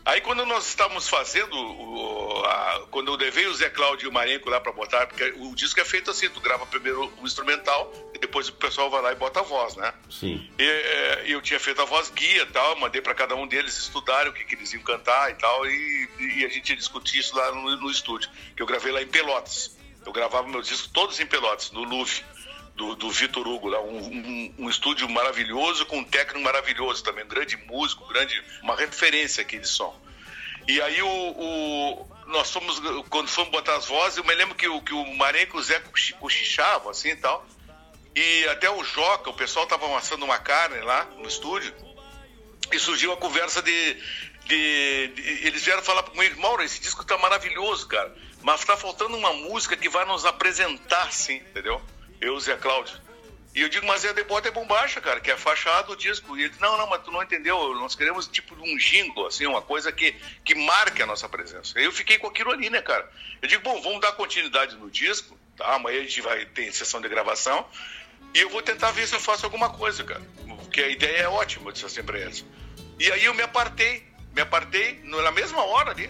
Aí 0.03 0.19
quando 0.21 0.45
nós 0.45 0.67
estávamos 0.67 1.07
fazendo, 1.07 1.55
o, 1.55 2.43
a, 2.43 2.87
quando 2.89 3.11
eu 3.11 3.15
levei 3.15 3.45
o 3.45 3.53
Zé 3.53 3.69
Cláudio 3.69 4.05
e 4.05 4.09
o 4.09 4.11
Marenco 4.11 4.49
lá 4.49 4.59
para 4.59 4.71
botar, 4.71 5.05
porque 5.05 5.33
o 5.37 5.53
disco 5.53 5.79
é 5.79 5.85
feito 5.85 6.09
assim, 6.09 6.27
tu 6.29 6.39
grava 6.39 6.65
primeiro 6.65 7.11
o 7.21 7.25
instrumental 7.25 7.91
e 8.13 8.17
depois 8.17 8.49
o 8.49 8.53
pessoal 8.53 8.89
vai 8.89 9.01
lá 9.01 9.11
e 9.11 9.15
bota 9.15 9.41
a 9.41 9.43
voz, 9.43 9.75
né? 9.75 9.93
Sim. 10.09 10.49
E 10.57 10.63
é, 10.63 11.23
eu 11.27 11.41
tinha 11.41 11.59
feito 11.59 11.81
a 11.81 11.85
voz 11.85 12.09
guia 12.09 12.43
e 12.43 12.45
tal, 12.47 12.75
mandei 12.77 13.01
para 13.01 13.13
cada 13.13 13.35
um 13.35 13.47
deles 13.47 13.77
estudarem 13.77 14.31
o 14.31 14.33
que, 14.33 14.43
que, 14.43 14.55
eles 14.55 14.73
iam 14.73 14.81
cantar 14.81 15.29
e 15.31 15.35
tal, 15.35 15.67
e, 15.67 16.09
e 16.19 16.45
a 16.45 16.49
gente 16.49 16.71
ia 16.71 16.75
discutir 16.75 17.19
isso 17.19 17.35
lá 17.35 17.51
no, 17.51 17.77
no, 17.77 17.91
estúdio, 17.91 18.29
que 18.55 18.61
eu 18.61 18.67
gravei 18.67 18.91
lá 18.91 19.01
em 19.01 19.07
Pelotas. 19.07 19.77
Eu 20.03 20.11
gravava 20.11 20.47
meus 20.47 20.67
discos 20.67 20.89
todos 20.91 21.19
em 21.19 21.27
Pelotas, 21.27 21.69
no 21.71 21.83
Louvre 21.83 22.23
do, 22.81 22.95
do 22.95 23.11
Vitor 23.11 23.47
Hugo, 23.47 23.67
lá, 23.67 23.79
um, 23.79 23.99
um, 23.99 24.53
um, 24.57 24.69
estúdio 24.69 25.07
maravilhoso, 25.07 25.85
com 25.85 25.99
um 25.99 26.03
técnico 26.03 26.41
maravilhoso 26.41 27.03
também, 27.03 27.23
um 27.23 27.27
grande 27.27 27.55
músico, 27.67 28.07
grande, 28.07 28.43
uma 28.63 28.75
referência 28.75 29.43
aqui 29.43 29.59
de 29.59 29.67
som. 29.67 29.95
E 30.67 30.81
aí 30.81 30.99
o, 31.01 31.07
o, 31.07 32.07
nós 32.27 32.51
fomos, 32.51 32.81
quando 33.09 33.27
fomos 33.27 33.51
botar 33.51 33.75
as 33.75 33.85
vozes, 33.85 34.17
eu 34.17 34.23
me 34.23 34.33
lembro 34.33 34.55
que 34.55 34.67
o, 34.67 34.81
que 34.81 34.93
o 34.93 35.15
Marenco 35.15 35.57
e 35.57 35.59
o 35.59 35.63
Zé 35.63 35.79
cochichavam 36.19 36.89
assim 36.89 37.09
e 37.09 37.15
tal. 37.15 37.45
E 38.15 38.45
até 38.47 38.69
o 38.69 38.83
Joca, 38.83 39.29
o 39.29 39.33
pessoal 39.33 39.67
tava 39.67 39.85
amassando 39.85 40.25
uma 40.25 40.39
carne 40.39 40.81
lá 40.81 41.05
no 41.17 41.27
estúdio. 41.27 41.73
E 42.71 42.79
surgiu 42.79 43.11
a 43.13 43.17
conversa 43.17 43.61
de, 43.61 43.93
de, 44.45 45.07
de, 45.07 45.21
eles 45.45 45.63
vieram 45.63 45.83
falar 45.83 46.03
comigo, 46.03 46.41
Mauro, 46.41 46.63
esse 46.63 46.79
disco 46.79 47.05
tá 47.05 47.17
maravilhoso, 47.17 47.87
cara, 47.87 48.15
mas 48.41 48.63
tá 48.63 48.77
faltando 48.77 49.17
uma 49.17 49.33
música 49.33 49.75
que 49.75 49.89
vai 49.89 50.05
nos 50.05 50.25
apresentar, 50.25 51.11
sim, 51.11 51.35
entendeu? 51.35 51.81
Eu, 52.21 52.39
Zé 52.39 52.55
Cláudio. 52.55 52.95
E 53.53 53.61
eu 53.61 53.67
digo, 53.67 53.85
mas 53.85 54.05
é 54.05 54.13
Debote 54.13 54.47
é 54.47 54.51
Bombacha, 54.51 55.01
cara, 55.01 55.19
que 55.19 55.29
é 55.29 55.33
a 55.33 55.37
faixa 55.37 55.69
A 55.71 55.81
do 55.81 55.95
disco. 55.95 56.37
E 56.37 56.43
ele 56.43 56.53
não, 56.59 56.77
não, 56.77 56.87
mas 56.87 57.03
tu 57.03 57.11
não 57.11 57.21
entendeu, 57.21 57.75
nós 57.75 57.95
queremos 57.95 58.27
tipo 58.27 58.55
um 58.55 58.77
jingle, 58.77 59.27
assim, 59.27 59.45
uma 59.45 59.61
coisa 59.61 59.91
que, 59.91 60.15
que 60.45 60.55
marque 60.55 61.01
a 61.01 61.05
nossa 61.05 61.27
presença. 61.27 61.77
Eu 61.77 61.91
fiquei 61.91 62.17
com 62.17 62.27
aquilo 62.27 62.51
ali, 62.51 62.69
né, 62.69 62.81
cara? 62.81 63.09
Eu 63.41 63.49
digo, 63.49 63.61
bom, 63.61 63.81
vamos 63.81 63.99
dar 63.99 64.13
continuidade 64.13 64.77
no 64.77 64.89
disco, 64.89 65.37
tá? 65.57 65.75
Amanhã 65.75 65.99
a 65.99 66.03
gente 66.03 66.21
vai 66.21 66.45
ter 66.45 66.71
sessão 66.71 67.01
de 67.01 67.09
gravação 67.09 67.65
e 68.33 68.39
eu 68.39 68.49
vou 68.49 68.61
tentar 68.61 68.91
ver 68.91 69.05
se 69.05 69.15
eu 69.15 69.19
faço 69.19 69.45
alguma 69.45 69.69
coisa, 69.69 70.03
cara. 70.03 70.21
Porque 70.61 70.81
a 70.81 70.87
ideia 70.87 71.23
é 71.23 71.27
ótima, 71.27 71.69
eu 71.69 71.71
disse 71.73 71.85
assim 71.85 72.03
pra 72.03 72.17
eles. 72.17 72.45
E 72.97 73.11
aí 73.11 73.25
eu 73.25 73.33
me 73.33 73.41
apartei, 73.41 74.07
me 74.33 74.41
apartei 74.41 75.01
na 75.03 75.31
mesma 75.31 75.61
hora 75.65 75.91
ali, 75.91 76.09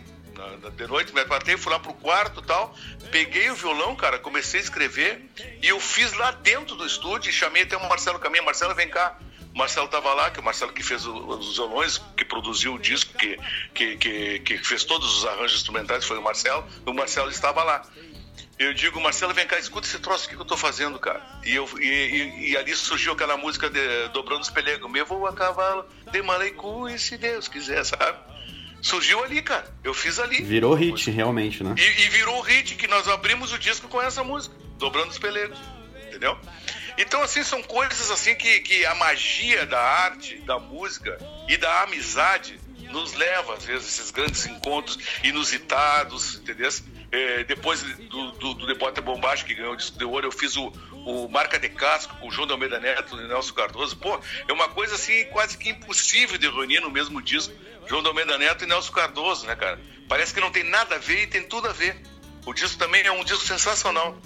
de 0.75 0.87
noite, 0.87 1.13
me 1.13 1.21
apartei, 1.21 1.57
fui 1.57 1.71
lá 1.71 1.79
pro 1.79 1.93
quarto 1.93 2.41
tal, 2.41 2.75
peguei 3.11 3.49
o 3.49 3.55
violão, 3.55 3.95
cara, 3.95 4.17
comecei 4.17 4.59
a 4.59 4.63
escrever 4.63 5.23
e 5.61 5.67
eu 5.67 5.79
fiz 5.79 6.13
lá 6.13 6.31
dentro 6.31 6.75
do 6.75 6.85
estúdio 6.85 7.31
chamei 7.31 7.63
até 7.63 7.75
o 7.77 7.89
Marcelo 7.89 8.19
Caminha, 8.19 8.43
Marcelo, 8.43 8.75
vem 8.75 8.89
cá. 8.89 9.17
O 9.53 9.57
Marcelo 9.57 9.85
estava 9.85 10.13
lá, 10.13 10.31
que 10.31 10.39
o 10.39 10.43
Marcelo 10.43 10.71
que 10.71 10.81
fez 10.81 11.05
os 11.05 11.55
violões, 11.57 11.97
que 12.15 12.23
produziu 12.23 12.75
o 12.75 12.79
disco, 12.79 13.17
que, 13.17 13.37
que, 13.73 13.97
que, 13.97 14.39
que 14.39 14.57
fez 14.59 14.85
todos 14.85 15.17
os 15.17 15.25
arranjos 15.25 15.57
instrumentais, 15.57 16.05
foi 16.05 16.17
o 16.17 16.21
Marcelo, 16.21 16.65
o 16.85 16.93
Marcelo 16.93 17.29
estava 17.29 17.61
lá. 17.63 17.81
Eu 18.57 18.73
digo, 18.73 19.01
Marcelo, 19.01 19.33
vem 19.33 19.45
cá, 19.45 19.57
escuta 19.57 19.87
esse 19.87 19.99
troço 19.99 20.29
que 20.29 20.35
eu 20.35 20.45
tô 20.45 20.55
fazendo, 20.55 20.99
cara. 20.99 21.21
E, 21.43 21.55
eu, 21.55 21.67
e, 21.79 21.85
e, 21.85 22.51
e 22.51 22.57
ali 22.57 22.75
surgiu 22.75 23.13
aquela 23.13 23.35
música 23.35 23.69
de 23.69 24.07
Dobrando 24.09 24.41
os 24.41 24.49
Pelegos, 24.49 24.89
me 24.89 25.03
vou 25.03 25.25
a 25.27 25.33
cavalo, 25.33 25.85
de 26.11 26.21
Maleicu, 26.21 26.87
e 26.87 26.97
se 26.97 27.17
Deus 27.17 27.47
quiser, 27.47 27.83
sabe? 27.83 28.19
Surgiu 28.81 29.23
ali, 29.23 29.41
cara. 29.41 29.65
Eu 29.83 29.93
fiz 29.93 30.19
ali. 30.19 30.41
Virou 30.41 30.73
hit, 30.73 31.09
realmente, 31.11 31.63
né? 31.63 31.75
E, 31.77 32.01
e 32.03 32.09
virou 32.09 32.41
hit, 32.41 32.75
que 32.75 32.87
nós 32.87 33.07
abrimos 33.07 33.53
o 33.53 33.59
disco 33.59 33.87
com 33.87 34.01
essa 34.01 34.23
música, 34.23 34.55
Dobrando 34.77 35.11
os 35.11 35.19
Pelegos, 35.19 35.59
entendeu? 36.07 36.37
Então, 36.97 37.21
assim, 37.21 37.43
são 37.43 37.61
coisas 37.63 38.11
assim 38.11 38.35
que, 38.35 38.59
que 38.59 38.85
a 38.85 38.95
magia 38.95 39.65
da 39.65 39.79
arte, 39.79 40.37
da 40.41 40.59
música 40.59 41.17
e 41.47 41.57
da 41.57 41.83
amizade 41.83 42.59
nos 42.91 43.13
leva, 43.13 43.53
às 43.53 43.65
vezes, 43.65 43.85
a 43.85 43.89
esses 43.89 44.11
grandes 44.11 44.45
encontros 44.45 44.97
inusitados, 45.23 46.35
entendeu? 46.35 46.69
É, 47.11 47.43
depois 47.43 47.81
do, 47.81 48.31
do, 48.31 48.53
do 48.53 48.67
Debote 48.67 49.01
Bombástico, 49.01 49.49
que 49.49 49.55
ganhou 49.55 49.73
o 49.73 49.77
disco 49.77 49.97
de 49.97 50.05
ouro, 50.05 50.27
eu 50.27 50.31
fiz 50.31 50.55
o, 50.57 50.71
o 51.05 51.27
Marca 51.27 51.59
de 51.59 51.69
Casco 51.69 52.15
com 52.17 52.27
o 52.27 52.31
João 52.31 52.47
de 52.47 52.53
Almeida 52.53 52.79
Neto 52.79 53.19
e 53.19 53.27
Nelson 53.27 53.53
Cardoso. 53.53 53.97
Pô, 53.97 54.19
é 54.47 54.53
uma 54.53 54.69
coisa 54.69 54.95
assim 54.95 55.25
quase 55.25 55.57
que 55.57 55.69
impossível 55.69 56.37
de 56.37 56.47
reunir 56.47 56.79
no 56.79 56.89
mesmo 56.89 57.21
disco 57.21 57.53
João 57.87 58.01
de 58.01 58.07
Almeida 58.07 58.37
Neto 58.37 58.63
e 58.63 58.67
Nelson 58.67 58.93
Cardoso, 58.93 59.45
né, 59.45 59.55
cara? 59.55 59.79
Parece 60.07 60.33
que 60.33 60.39
não 60.39 60.51
tem 60.51 60.63
nada 60.63 60.95
a 60.95 60.99
ver 60.99 61.23
e 61.23 61.27
tem 61.27 61.43
tudo 61.43 61.67
a 61.67 61.73
ver. 61.73 62.01
O 62.45 62.53
disco 62.53 62.77
também 62.77 63.01
é 63.03 63.11
um 63.11 63.23
disco 63.23 63.43
sensacional. 63.45 64.17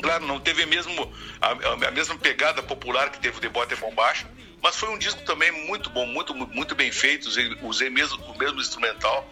Claro, 0.00 0.26
não 0.26 0.40
teve 0.40 0.64
mesmo 0.66 1.12
a, 1.40 1.50
a 1.86 1.90
mesma 1.90 2.16
pegada 2.16 2.62
popular 2.62 3.10
que 3.10 3.20
teve 3.20 3.36
o 3.38 3.40
Debote 3.40 3.74
Bombástico, 3.76 4.30
mas 4.62 4.76
foi 4.76 4.90
um 4.90 4.98
disco 4.98 5.22
também 5.22 5.50
muito 5.66 5.88
bom, 5.90 6.06
muito, 6.06 6.34
muito 6.34 6.74
bem 6.74 6.92
feito. 6.92 7.28
Usei, 7.28 7.56
usei 7.62 7.90
mesmo, 7.90 8.22
o 8.24 8.38
mesmo 8.38 8.60
instrumental, 8.60 9.28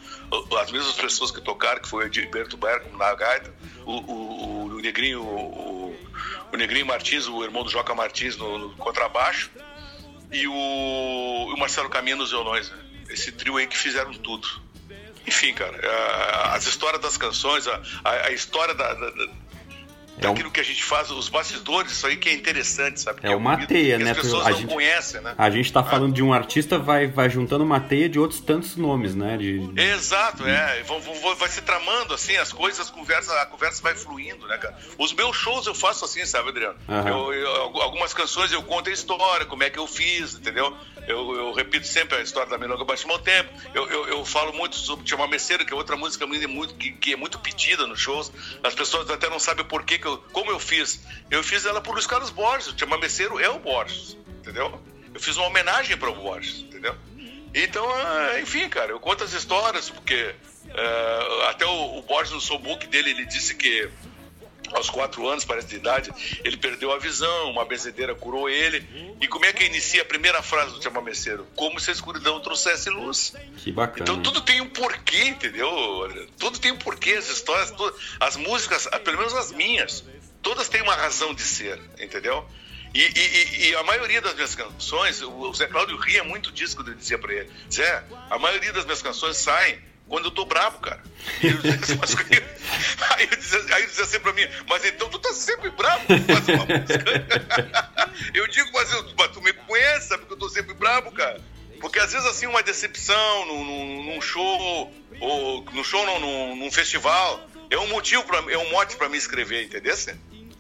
as 0.61 0.71
mesmas 0.71 0.95
pessoas 0.95 1.31
que 1.31 1.41
tocaram, 1.41 1.81
que 1.81 1.89
foi 1.89 2.05
o 2.05 2.07
Edilberto 2.07 2.57
Berco 2.57 2.97
na 2.97 3.15
gaita, 3.15 3.53
o, 3.85 3.93
o, 3.93 4.65
o 4.67 4.81
Negrinho, 4.81 5.23
o, 5.23 5.97
o, 6.53 6.57
Negrinho 6.57 6.87
Martins, 6.87 7.27
o 7.27 7.45
irmão 7.45 7.63
do 7.63 7.71
Joca 7.71 7.95
Martins 7.95 8.37
no, 8.37 8.59
no 8.59 8.77
contrabaixo, 8.77 9.51
e 10.33 10.47
o, 10.47 11.57
Marcelo 11.59 11.91
Caminha 11.91 12.17
nos 12.17 12.31
violões. 12.31 12.71
Né? 12.71 12.79
Esse 13.11 13.33
trio 13.33 13.57
aí 13.57 13.67
que 13.67 13.77
fizeram 13.77 14.13
tudo. 14.15 14.47
Enfim, 15.27 15.53
cara, 15.53 15.77
as 16.55 16.67
histórias 16.67 17.03
das 17.03 17.19
canções, 17.19 17.69
a, 17.69 17.83
a, 18.03 18.27
a 18.29 18.31
história 18.33 18.75
da, 18.75 18.95
da 18.95 19.11
é 20.19 20.23
daquilo 20.23 20.49
um... 20.49 20.53
que 20.53 20.61
a 20.61 20.65
gente 20.65 20.85
faz, 20.85 21.11
os 21.11 21.29
bastidores, 21.29 21.93
isso 21.93 22.07
aí 22.07 22.17
que 22.17 22.29
é 22.29 22.33
interessante, 22.33 23.01
sabe? 23.01 23.21
É, 23.23 23.33
é 23.33 23.37
uma 23.37 23.67
teia, 23.67 23.99
né? 23.99 24.11
As 24.11 24.19
pessoas 24.19 24.47
a 24.47 24.51
não 24.51 24.59
gente, 24.59 24.73
conhecem, 24.73 25.21
né? 25.21 25.35
A 25.37 25.51
gente 25.51 25.73
tá 25.73 25.81
ah. 25.81 25.85
falando 25.85 26.13
de 26.13 26.23
um 26.23 26.33
artista, 26.33 26.79
vai, 26.79 27.07
vai 27.07 27.31
juntando 27.31 27.65
uma 27.65 27.81
teia 27.81 28.09
de 28.09 28.19
outros 28.19 28.41
tantos 28.41 28.77
nomes, 28.77 29.15
né? 29.15 29.37
De... 29.37 29.71
Exato, 29.77 30.47
é. 30.47 30.83
Vão, 30.83 31.01
vão, 31.01 31.35
vai 31.37 31.49
se 31.49 31.63
tramando, 31.63 32.15
assim, 32.15 32.37
as 32.37 32.53
coisas, 32.53 32.81
as 32.81 32.91
conversas, 32.91 33.31
a 33.35 33.47
conversa 33.47 33.83
vai 33.83 33.95
fluindo, 33.95 34.47
né, 34.47 34.59
cara? 34.59 34.77
Os 34.99 35.13
meus 35.13 35.37
shows 35.37 35.67
eu 35.67 35.75
faço 35.75 36.05
assim, 36.05 36.25
sabe, 36.25 36.51
Adriano? 36.51 36.77
Eu, 37.07 37.33
eu, 37.33 37.83
algumas 37.83 38.13
canções 38.13 38.53
eu 38.53 38.63
conto 38.63 38.91
a 38.91 38.93
história, 38.93 39.47
como 39.47 39.63
é 39.63 39.71
que 39.71 39.79
eu 39.79 39.87
fiz, 39.87 40.35
entendeu? 40.35 40.77
Eu, 41.07 41.35
eu 41.35 41.53
repito 41.53 41.87
sempre 41.87 42.19
a 42.19 42.21
história 42.21 42.51
da 42.51 42.59
Milonga 42.59 42.85
Baixo 42.85 43.09
Tempo. 43.21 43.51
Eu, 43.75 43.89
eu, 43.89 44.09
eu, 44.09 44.25
falo 44.25 44.53
muito 44.53 44.77
sobre 44.77 45.09
Chamameceiro, 45.09 45.65
que 45.65 45.73
é 45.73 45.77
outra 45.77 45.97
música 45.97 46.27
muito, 46.27 46.75
que, 46.75 46.93
que, 46.93 47.15
é 47.15 47.17
muito 47.17 47.39
pedida 47.39 47.87
nos 47.87 47.99
shows. 47.99 48.31
As 48.63 48.75
pessoas 48.75 49.09
até 49.09 49.31
não 49.31 49.39
sabem 49.39 49.65
por 49.65 49.85
que, 49.85 49.99
que 49.99 50.07
eu, 50.09 50.19
como 50.33 50.51
eu 50.51 50.59
fiz. 50.59 51.01
Eu 51.31 51.43
fiz 51.43 51.65
ela 51.65 51.81
por 51.81 51.93
Luiz 51.93 52.07
Carlos 52.07 52.31
Borges. 52.31 52.69
O 52.69 52.79
Chamameceiro 52.79 53.39
é 53.39 53.49
o 53.49 53.59
Borges, 53.59 54.17
entendeu? 54.39 54.81
Eu 55.13 55.21
fiz 55.21 55.37
uma 55.37 55.47
homenagem 55.47 55.97
para 55.97 56.11
o 56.11 56.15
Borges, 56.15 56.61
entendeu? 56.61 56.95
Então, 57.55 57.89
ah, 57.91 58.41
enfim, 58.41 58.69
cara, 58.69 58.93
eu 58.93 59.01
conto 59.01 59.25
as 59.25 59.33
histórias, 59.33 59.89
porque 59.89 60.35
uh, 60.67 61.43
até 61.49 61.65
o, 61.65 61.99
o 61.99 62.03
Borges 62.03 62.33
no 62.33 62.41
seu 62.41 62.59
book 62.59 62.87
dele, 62.87 63.11
ele 63.11 63.25
disse 63.25 63.55
que 63.55 63.91
aos 64.75 64.91
quatro 64.91 65.29
anos, 65.29 65.45
parece 65.45 65.69
de 65.69 65.77
idade, 65.77 66.11
ele 66.45 66.57
perdeu 66.57 66.93
a 66.93 66.99
visão, 66.99 67.51
uma 67.51 67.65
benzedeira 67.65 68.15
curou 68.15 68.49
ele. 68.49 68.87
E 69.21 69.29
como 69.29 69.45
é 69.45 69.53
que 69.53 69.65
inicia 69.65 70.03
a 70.03 70.05
primeira 70.05 70.43
frase 70.43 70.75
do 70.75 70.83
chamameceiro? 70.83 71.47
Como 71.55 71.79
se 71.81 71.91
a 71.91 71.93
escuridão 71.93 72.41
trouxesse 72.41 72.91
luz. 72.91 73.35
Que 73.57 73.73
bacana. 73.73 74.03
Então 74.03 74.23
tudo 74.23 74.41
tem 74.41 74.61
um 74.61 74.69
porquê, 74.69 75.25
entendeu? 75.25 75.69
Tudo 76.39 76.59
tem 76.59 76.73
um 76.73 76.79
porquê, 76.79 77.13
as 77.13 77.29
histórias, 77.29 77.73
as 78.21 78.37
músicas, 78.37 78.87
pelo 79.05 79.19
menos 79.19 79.35
as 79.35 79.53
minhas, 79.53 80.05
todas 80.43 80.69
têm 80.69 80.83
uma 80.83 80.95
razão 80.95 81.35
de 81.35 81.43
ser, 81.43 81.81
entendeu? 82.01 82.47
E, 82.95 83.01
e, 83.01 83.69
e, 83.69 83.75
a 83.77 83.83
maioria 83.83 84.21
das 84.21 84.35
minhas 84.35 84.55
canções, 84.55 85.21
o 85.23 85.53
Zé 85.53 85.67
Cláudio 85.67 85.97
ria 85.99 86.25
muito 86.25 86.51
disso 86.51 86.75
quando 86.75 86.89
eu 86.89 86.95
dizia 86.95 87.19
pra 87.19 87.35
ele: 87.35 87.51
Zé, 87.71 88.03
a 88.31 88.39
maioria 88.39 88.73
das 88.73 88.85
minhas 88.85 89.03
canções 89.03 89.37
saem 89.37 89.79
quando 90.09 90.27
eu 90.27 90.31
tô 90.31 90.45
bravo, 90.45 90.79
cara. 90.81 91.03
aí, 93.17 93.29
eu 93.31 93.37
dizia, 93.37 93.75
aí 93.75 93.83
eu 93.83 93.89
dizia 93.89 94.05
assim 94.05 94.21
pra 94.21 94.33
mim, 94.33 94.47
mas 94.69 94.85
então 94.85 95.09
tu 95.09 95.19
tá 95.19 95.33
sempre 95.33 95.71
bravo 95.71 96.07
pra 96.07 96.19
fazer 96.37 96.55
uma 96.55 96.65
música? 96.65 98.13
eu 98.35 98.47
digo, 98.49 98.71
mas, 98.73 98.91
eu, 98.91 99.13
mas 99.17 99.31
tu 99.33 99.43
me 99.43 99.53
conhece, 99.53 100.09
sabe 100.09 100.25
que 100.25 100.33
eu 100.33 100.39
tô 100.39 100.49
sempre 100.49 100.75
bravo, 100.75 101.13
cara. 101.13 101.41
Porque 101.81 101.99
às 101.99 102.13
vezes 102.13 102.27
assim, 102.27 102.47
uma 102.47 102.63
decepção 102.63 103.47
num, 103.47 103.65
num, 103.65 104.05
num 104.05 104.21
show, 104.21 104.93
ou 105.21 105.65
no 105.73 105.85
show 105.85 106.05
não, 106.07 106.19
num, 106.19 106.57
num, 106.57 106.73
festival, 106.73 107.47
é 107.71 107.79
um 107.79 107.89
motivo, 107.89 108.25
pra, 108.25 108.39
é 108.51 108.59
um 108.59 108.71
mote 108.71 108.97
pra 108.97 109.09
me 109.09 109.17
escrever, 109.17 109.65
entendeu? 109.65 109.95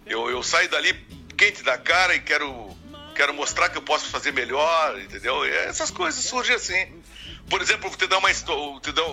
Eu, 0.06 0.30
eu 0.30 0.42
saio 0.42 0.68
dali 0.68 0.92
quente 1.36 1.62
da 1.62 1.76
cara 1.78 2.14
e 2.14 2.20
quero, 2.20 2.76
quero 3.14 3.34
mostrar 3.34 3.68
que 3.68 3.78
eu 3.78 3.82
posso 3.82 4.08
fazer 4.08 4.32
melhor, 4.32 5.00
entendeu? 5.00 5.44
E 5.44 5.50
essas 5.50 5.90
coisas 5.90 6.22
surgem 6.24 6.54
assim. 6.54 7.02
Por 7.48 7.62
exemplo, 7.62 7.88
vou 7.88 7.96
te 7.96 8.06
dar 8.06 8.18
uma, 8.18 8.28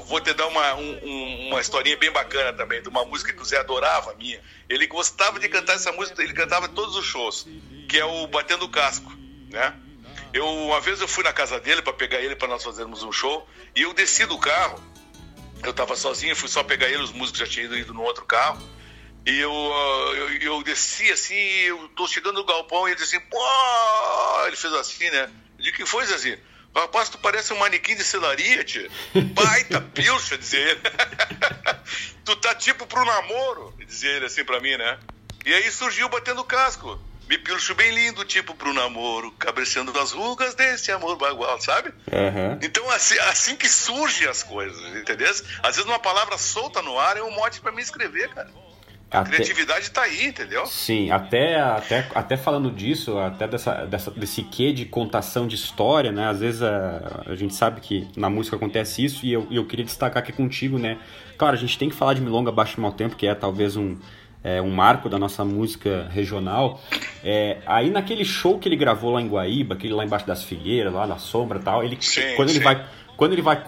vou 0.06 0.20
te 0.20 0.34
dar 0.34 0.48
uma, 0.48 0.76
um, 0.76 1.48
uma 1.48 1.62
historinha 1.62 1.96
bem 1.98 2.12
bacana 2.12 2.52
também, 2.52 2.82
de 2.82 2.90
uma 2.90 3.06
música 3.06 3.32
que 3.32 3.42
o 3.42 3.46
Zé 3.46 3.58
adorava, 3.58 4.14
minha. 4.16 4.42
Ele 4.68 4.88
gostava 4.88 5.40
de 5.40 5.48
cantar 5.48 5.76
essa 5.76 5.92
música, 5.92 6.22
ele 6.22 6.34
cantava 6.34 6.68
todos 6.68 6.96
os 6.98 7.06
shows, 7.06 7.48
que 7.88 7.98
é 7.98 8.04
o 8.04 8.28
Batendo 8.28 8.66
o 8.66 8.70
Casco, 8.70 9.12
né? 9.50 9.74
Eu, 10.34 10.46
uma 10.46 10.82
vez 10.82 11.00
eu 11.00 11.08
fui 11.08 11.24
na 11.24 11.32
casa 11.32 11.62
dele 11.62 11.82
para 11.82 11.94
pegar 11.94 12.20
ele 12.20 12.36
para 12.36 12.50
nós 12.50 12.62
fazermos 12.62 13.04
um 13.04 13.12
show, 13.12 13.48
e 13.74 13.84
eu 13.84 13.94
desci 13.94 14.26
do 14.26 14.38
carro, 14.38 14.84
eu 15.64 15.72
tava 15.74 15.96
sozinho, 15.96 16.36
fui 16.36 16.50
só 16.50 16.62
pegar 16.62 16.90
ele, 16.90 17.04
os 17.04 17.14
músicos 17.14 17.40
já 17.40 17.48
tinham 17.48 17.74
ido 17.74 17.94
no 17.94 18.02
outro 18.02 18.26
carro, 18.26 18.62
e 19.26 19.40
eu, 19.40 19.52
eu, 19.52 20.30
eu 20.42 20.64
desci 20.64 21.10
assim, 21.10 21.34
eu 21.34 21.88
tô 21.96 22.06
chegando 22.06 22.36
no 22.36 22.46
galpão 22.46 22.86
e 22.88 22.92
ele 22.92 23.00
disse 23.00 23.16
assim, 23.16 23.26
pô! 23.28 23.38
Ele 24.46 24.56
fez 24.58 24.74
assim, 24.74 25.10
né? 25.10 25.32
De 25.58 25.72
que 25.72 25.86
foi, 25.86 26.06
Zezinho? 26.06 26.38
Rapaz, 26.76 27.08
tu 27.08 27.18
parece 27.18 27.54
um 27.54 27.58
manequim 27.58 27.96
de 27.96 28.04
celaria, 28.04 28.64
tia. 28.64 28.90
Baita 29.34 29.80
pilcha, 29.96 30.38
dizia 30.38 30.60
ele. 30.60 30.82
tu 32.26 32.36
tá 32.36 32.54
tipo 32.54 32.86
pro 32.86 33.06
namoro, 33.06 33.74
dizia 33.86 34.12
ele 34.12 34.26
assim 34.26 34.44
pra 34.44 34.60
mim, 34.60 34.76
né? 34.76 35.00
E 35.46 35.54
aí 35.54 35.72
surgiu 35.72 36.10
batendo 36.10 36.44
casco. 36.44 37.00
Me 37.30 37.40
pilcho 37.40 37.74
bem 37.74 37.92
lindo, 37.92 38.24
tipo 38.24 38.54
pro 38.54 38.74
namoro, 38.74 39.32
cabeceando 39.32 39.98
as 40.00 40.12
rugas 40.12 40.54
desse 40.54 40.92
amor 40.92 41.18
bagual, 41.18 41.60
sabe? 41.60 41.90
Uhum. 42.12 42.60
Então, 42.62 42.88
assim, 42.92 43.18
assim 43.20 43.56
que 43.56 43.68
surgem 43.68 44.28
as 44.28 44.44
coisas, 44.44 44.80
entendeu? 44.96 45.30
Às 45.30 45.76
vezes 45.76 45.86
uma 45.86 45.98
palavra 45.98 46.38
solta 46.38 46.84
no 46.84 47.00
ar 47.00 47.18
é 47.18 47.24
um 47.24 47.32
mote 47.32 47.62
para 47.62 47.72
me 47.72 47.82
escrever, 47.82 48.30
cara. 48.30 48.52
A 49.12 49.20
até, 49.20 49.32
criatividade 49.32 49.82
está 49.82 50.02
aí, 50.02 50.26
entendeu? 50.26 50.66
Sim, 50.66 51.12
até, 51.12 51.60
até, 51.60 52.08
até 52.14 52.36
falando 52.36 52.72
disso, 52.72 53.18
até 53.18 53.48
dessa, 53.48 53.86
dessa, 53.86 54.12
desse 54.12 54.44
quê 54.44 54.74
de 54.74 54.86
contação 54.86 55.48
de 55.48 55.56
história, 55.56 56.12
né? 56.12 56.28
Às 56.28 56.40
vezes 56.40 56.62
a, 56.64 57.24
a 57.28 57.36
gente 57.36 57.54
sabe 57.54 57.82
que 57.82 58.08
na 58.18 58.30
música 58.30 58.56
acontece 58.56 59.06
isso 59.06 59.26
e 59.26 59.32
eu, 59.32 59.48
eu 59.52 59.66
queria 59.66 59.86
destacar 59.86 60.24
aqui 60.24 60.34
contigo, 60.34 60.78
né? 60.80 60.98
Claro, 61.38 61.56
a 61.56 61.60
gente 61.60 61.78
tem 61.78 61.90
que 61.90 61.96
falar 61.96 62.14
de 62.14 62.22
Milonga 62.22 62.52
Baixo 62.52 62.82
Mal 62.82 62.94
Tempo, 62.94 63.16
que 63.16 63.28
é 63.28 63.36
talvez 63.36 63.78
um, 63.78 63.96
é, 64.44 64.62
um 64.62 64.72
marco 64.72 65.08
da 65.08 65.20
nossa 65.20 65.46
música 65.46 66.10
regional. 66.12 66.82
É, 67.24 67.60
aí 67.66 67.92
naquele 67.92 68.26
show 68.26 68.58
que 68.58 68.68
ele 68.68 68.76
gravou 68.76 69.14
lá 69.14 69.22
em 69.22 69.28
Guaíba, 69.28 69.76
aquele 69.76 69.94
lá 69.94 70.04
embaixo 70.04 70.26
das 70.26 70.44
figueiras, 70.44 70.92
lá 70.92 71.06
na 71.06 71.20
sombra 71.20 71.60
e 71.60 71.62
tal, 71.62 71.84
ele, 71.84 71.98
sim, 72.00 72.22
quando 72.36 72.50
sim. 72.50 72.56
ele 72.56 72.64
vai 72.64 72.86
quando 73.16 73.32
ele 73.32 73.42
vai 73.42 73.64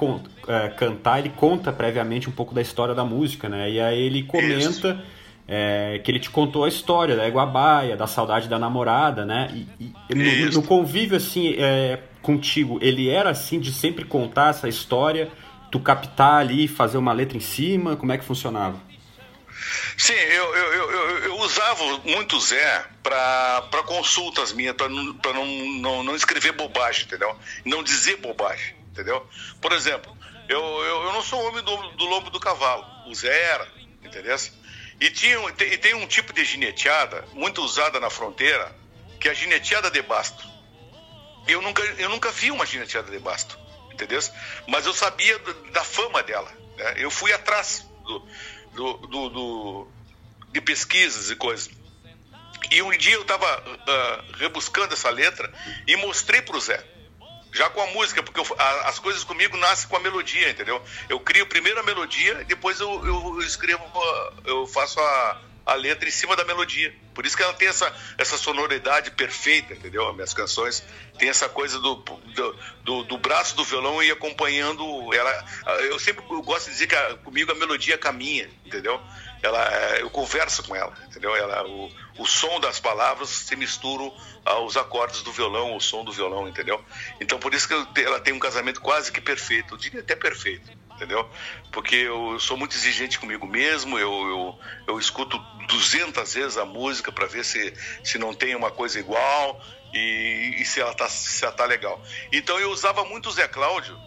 é, 0.46 0.68
cantar, 0.70 1.20
ele 1.20 1.30
conta 1.30 1.72
previamente 1.72 2.28
um 2.28 2.34
pouco 2.34 2.54
da 2.54 2.62
história 2.62 2.94
da 2.94 3.06
música, 3.06 3.48
né? 3.48 3.72
E 3.72 3.80
aí 3.80 4.02
ele 4.02 4.24
comenta 4.24 4.58
Isso 4.58 5.17
é, 5.48 6.00
que 6.04 6.12
ele 6.12 6.20
te 6.20 6.30
contou 6.30 6.66
a 6.66 6.68
história 6.68 7.16
da 7.16 7.28
Iguabaia, 7.28 7.96
da 7.96 8.06
saudade 8.06 8.50
da 8.50 8.60
namorada, 8.60 9.26
né? 9.26 9.50
E, 9.80 9.94
e 10.10 10.16
no, 10.16 10.52
no, 10.52 10.64
convívio, 10.64 11.16
assim, 11.16 11.56
é, 11.58 12.00
contigo, 12.22 12.78
ele 12.82 13.10
era 13.10 13.30
assim 13.30 13.60
de 13.60 13.72
sempre 13.72 14.04
contar 14.04 14.50
essa 14.50 14.68
história, 14.68 15.32
tu 15.72 15.80
captar 15.80 16.42
ali, 16.42 16.68
fazer 16.68 16.98
uma 16.98 17.14
letra 17.14 17.38
em 17.38 17.42
cima, 17.42 17.96
como 17.96 18.12
é 18.12 18.18
que 18.18 18.26
funcionava? 18.26 18.78
Sim, 19.98 20.14
eu, 20.14 20.56
eu, 20.56 20.92
eu, 20.92 21.18
eu 21.24 21.40
usava 21.40 21.84
muito 22.06 22.36
o 22.36 22.42
Zé 22.42 22.86
para 23.02 23.84
consultas 23.86 24.54
minhas, 24.54 24.76
para 24.76 24.90
não, 24.90 25.16
não, 25.16 25.46
não, 25.80 26.04
não 26.04 26.16
escrever 26.16 26.52
bobagem, 26.52 27.06
entendeu? 27.06 27.36
Não 27.66 27.82
dizer 27.82 28.18
bobagem, 28.18 28.76
entendeu? 28.92 29.26
Por 29.60 29.72
exemplo, 29.72 30.16
eu, 30.48 30.60
eu, 30.60 31.04
eu 31.04 31.14
não 31.14 31.24
sou 31.24 31.44
homem 31.48 31.64
do, 31.64 31.76
do 31.92 32.06
lombo 32.06 32.30
do 32.30 32.40
cavalo, 32.40 32.86
o 33.08 33.16
Zé 33.16 33.44
era, 33.54 33.68
entendeu? 34.04 34.36
E, 35.00 35.12
tinha, 35.12 35.38
e 35.60 35.78
tem 35.78 35.94
um 35.94 36.08
tipo 36.08 36.34
de 36.34 36.44
gineteada 36.44 37.24
muito 37.34 37.62
usada 37.62 38.00
na 38.00 38.10
fronteira, 38.10 38.76
que 39.20 39.28
é 39.28 39.32
a 39.32 39.34
gineteada 39.34 39.92
de 39.92 40.02
basto. 40.02 40.48
Eu 41.48 41.62
nunca, 41.62 41.82
eu 41.98 42.10
nunca 42.10 42.32
vi 42.32 42.52
uma 42.52 42.66
gineteada 42.66 43.12
de 43.12 43.20
basto, 43.20 43.58
entendeu? 43.92 44.20
Mas 44.68 44.86
eu 44.86 44.94
sabia 44.94 45.38
da 45.72 45.84
fama 45.84 46.24
dela. 46.24 46.52
Né? 46.76 46.96
Eu 46.98 47.12
fui 47.12 47.32
atrás 47.32 47.88
do, 48.04 48.28
do, 48.74 48.94
do, 49.08 49.30
do, 49.30 49.88
de 50.50 50.62
pesquisas 50.62 51.30
e 51.30 51.36
coisas. 51.36 51.70
E 52.72 52.82
um 52.82 52.92
dia 52.98 53.14
eu 53.14 53.22
estava 53.22 53.46
uh, 53.46 53.80
ah, 53.88 54.24
rebuscando 54.38 54.94
essa 54.94 55.10
letra 55.10 55.52
e 55.86 55.96
mostrei 55.96 56.42
para 56.42 56.58
o 56.58 56.60
Zé 56.60 56.84
já 57.58 57.70
com 57.70 57.82
a 57.82 57.88
música, 57.88 58.22
porque 58.22 58.40
eu, 58.40 58.46
a, 58.58 58.90
as 58.90 59.00
coisas 59.00 59.24
comigo 59.24 59.58
nascem 59.58 59.90
com 59.90 59.98
a 59.98 60.00
melodia, 60.00 60.50
entendeu? 60.50 60.82
Eu 61.10 61.20
crio 61.20 61.48
primeiro 61.48 61.80
a 61.80 61.84
melodia, 61.84 62.46
depois 62.46 62.80
eu, 62.80 63.06
eu, 63.06 63.42
escrevo, 63.42 63.84
eu 64.46 64.68
faço 64.68 65.00
a, 65.00 65.42
a 65.68 65.74
letra 65.74 66.08
em 66.08 66.12
cima 66.12 66.34
da 66.34 66.46
melodia. 66.46 66.96
Por 67.14 67.26
isso 67.26 67.36
que 67.36 67.44
ela 67.44 67.54
tem 67.54 67.68
essa, 67.68 67.94
essa 68.18 68.38
sonoridade 68.38 69.12
perfeita, 69.12 69.74
entendeu? 69.74 70.08
As 70.08 70.16
minhas 70.16 70.34
canções 70.34 70.82
tem 71.20 71.28
essa 71.28 71.50
coisa 71.50 71.78
do, 71.80 71.96
do, 71.96 72.56
do, 72.84 73.04
do 73.04 73.18
braço 73.18 73.54
do 73.56 73.66
violão 73.66 74.02
e 74.02 74.10
acompanhando 74.10 75.14
ela. 75.14 75.46
Eu 75.82 76.00
sempre 76.00 76.24
gosto 76.44 76.68
de 76.68 76.72
dizer 76.72 76.88
que 76.88 76.96
a, 76.96 77.18
comigo 77.18 77.52
a 77.52 77.56
melodia 77.56 77.98
caminha, 77.98 78.50
entendeu? 78.66 79.02
Ela, 79.44 79.98
eu 80.00 80.10
converso 80.10 80.64
com 80.64 80.74
ela, 80.74 80.96
entendeu? 81.06 81.36
Ela, 81.36 81.68
o, 81.68 81.92
o 82.18 82.26
som 82.26 82.62
das 82.62 82.80
palavras 82.80 83.30
se 83.30 83.56
misturam 83.58 84.16
aos 84.46 84.78
acordes 84.78 85.22
do 85.22 85.34
violão, 85.34 85.76
o 85.76 85.82
som 85.82 86.06
do 86.06 86.14
violão, 86.14 86.48
entendeu? 86.48 86.84
Então 87.20 87.38
por 87.38 87.54
isso 87.54 87.68
que 87.68 88.02
ela 88.02 88.22
tem 88.22 88.34
um 88.34 88.40
casamento 88.40 88.80
quase 88.80 89.12
que 89.12 89.20
perfeito, 89.20 89.74
eu 89.74 89.78
diria 89.78 90.00
até 90.00 90.16
perfeito 90.16 90.77
entendeu? 90.98 91.30
Porque 91.72 91.96
eu 91.96 92.40
sou 92.40 92.58
muito 92.58 92.76
exigente 92.76 93.20
comigo 93.20 93.46
mesmo, 93.46 93.98
eu, 94.00 94.12
eu, 94.12 94.60
eu 94.88 95.00
escuto 95.00 95.38
200 95.68 96.34
vezes 96.34 96.58
a 96.58 96.66
música 96.66 97.12
para 97.12 97.28
ver 97.28 97.46
se, 97.46 97.74
se 98.04 98.18
não 98.18 98.34
tem 98.34 98.56
uma 98.56 98.72
coisa 98.72 99.00
igual 99.00 99.62
e, 99.94 100.56
e, 100.58 100.66
se, 100.66 100.82
ela 100.82 100.94
tá, 100.94 101.08
se 101.08 101.46
ela 101.46 101.54
tá 101.54 101.66
legal. 101.66 102.02
Então 102.32 102.60
eu 102.60 102.72
usava 102.72 103.06
muito 103.06 103.30
o 103.30 103.32
Zé 103.32 103.48
Cláudio 103.48 103.98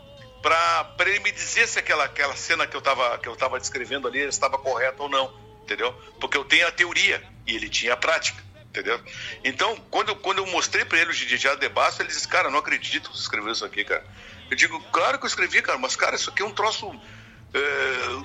para 0.42 0.94
ele 1.06 1.20
me 1.20 1.30
dizer 1.30 1.68
se 1.68 1.78
aquela, 1.78 2.04
aquela 2.04 2.34
cena 2.34 2.66
que 2.66 2.74
eu 2.74 2.80
estava 2.80 3.18
que 3.18 3.28
eu 3.28 3.36
tava 3.36 3.60
descrevendo 3.60 4.08
ali 4.08 4.20
estava 4.20 4.58
correta 4.58 5.02
ou 5.02 5.08
não, 5.08 5.32
entendeu? 5.62 5.92
Porque 6.18 6.36
eu 6.36 6.44
tenho 6.44 6.66
a 6.66 6.72
teoria 6.72 7.22
e 7.46 7.54
ele 7.54 7.68
tinha 7.68 7.92
a 7.92 7.96
prática 7.96 8.42
entendeu? 8.70 9.00
Então, 9.44 9.76
quando, 9.90 10.14
quando 10.16 10.38
eu 10.38 10.46
mostrei 10.46 10.84
para 10.84 10.98
ele 10.98 11.10
o 11.10 11.12
Didiá 11.12 11.56
de 11.56 11.68
Basso, 11.68 12.00
ele 12.00 12.08
disse, 12.08 12.26
cara, 12.26 12.48
não 12.50 12.60
acredito 12.60 13.10
que 13.10 13.16
você 13.16 13.22
escreveu 13.22 13.52
isso 13.52 13.64
aqui, 13.64 13.84
cara. 13.84 14.04
Eu 14.50 14.56
digo, 14.56 14.80
claro 14.90 15.18
que 15.18 15.24
eu 15.24 15.28
escrevi, 15.28 15.62
cara, 15.62 15.78
mas, 15.78 15.94
cara, 15.94 16.16
isso 16.16 16.30
aqui 16.30 16.42
é 16.42 16.44
um 16.44 16.52
troço. 16.52 16.90
É, 17.54 17.60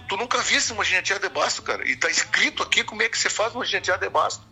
tu 0.07 0.17
nunca 0.17 0.39
viste 0.39 0.73
uma 0.73 0.83
genetia 0.83 1.19
de 1.19 1.29
basto, 1.29 1.61
cara. 1.61 1.87
E 1.87 1.95
tá 1.95 2.09
escrito 2.09 2.63
aqui 2.63 2.83
como 2.83 3.03
é 3.03 3.09
que 3.09 3.17
você 3.17 3.29
faz 3.29 3.53
uma 3.53 3.65
genetia 3.65 3.97
de 3.97 4.09
basto. 4.09 4.43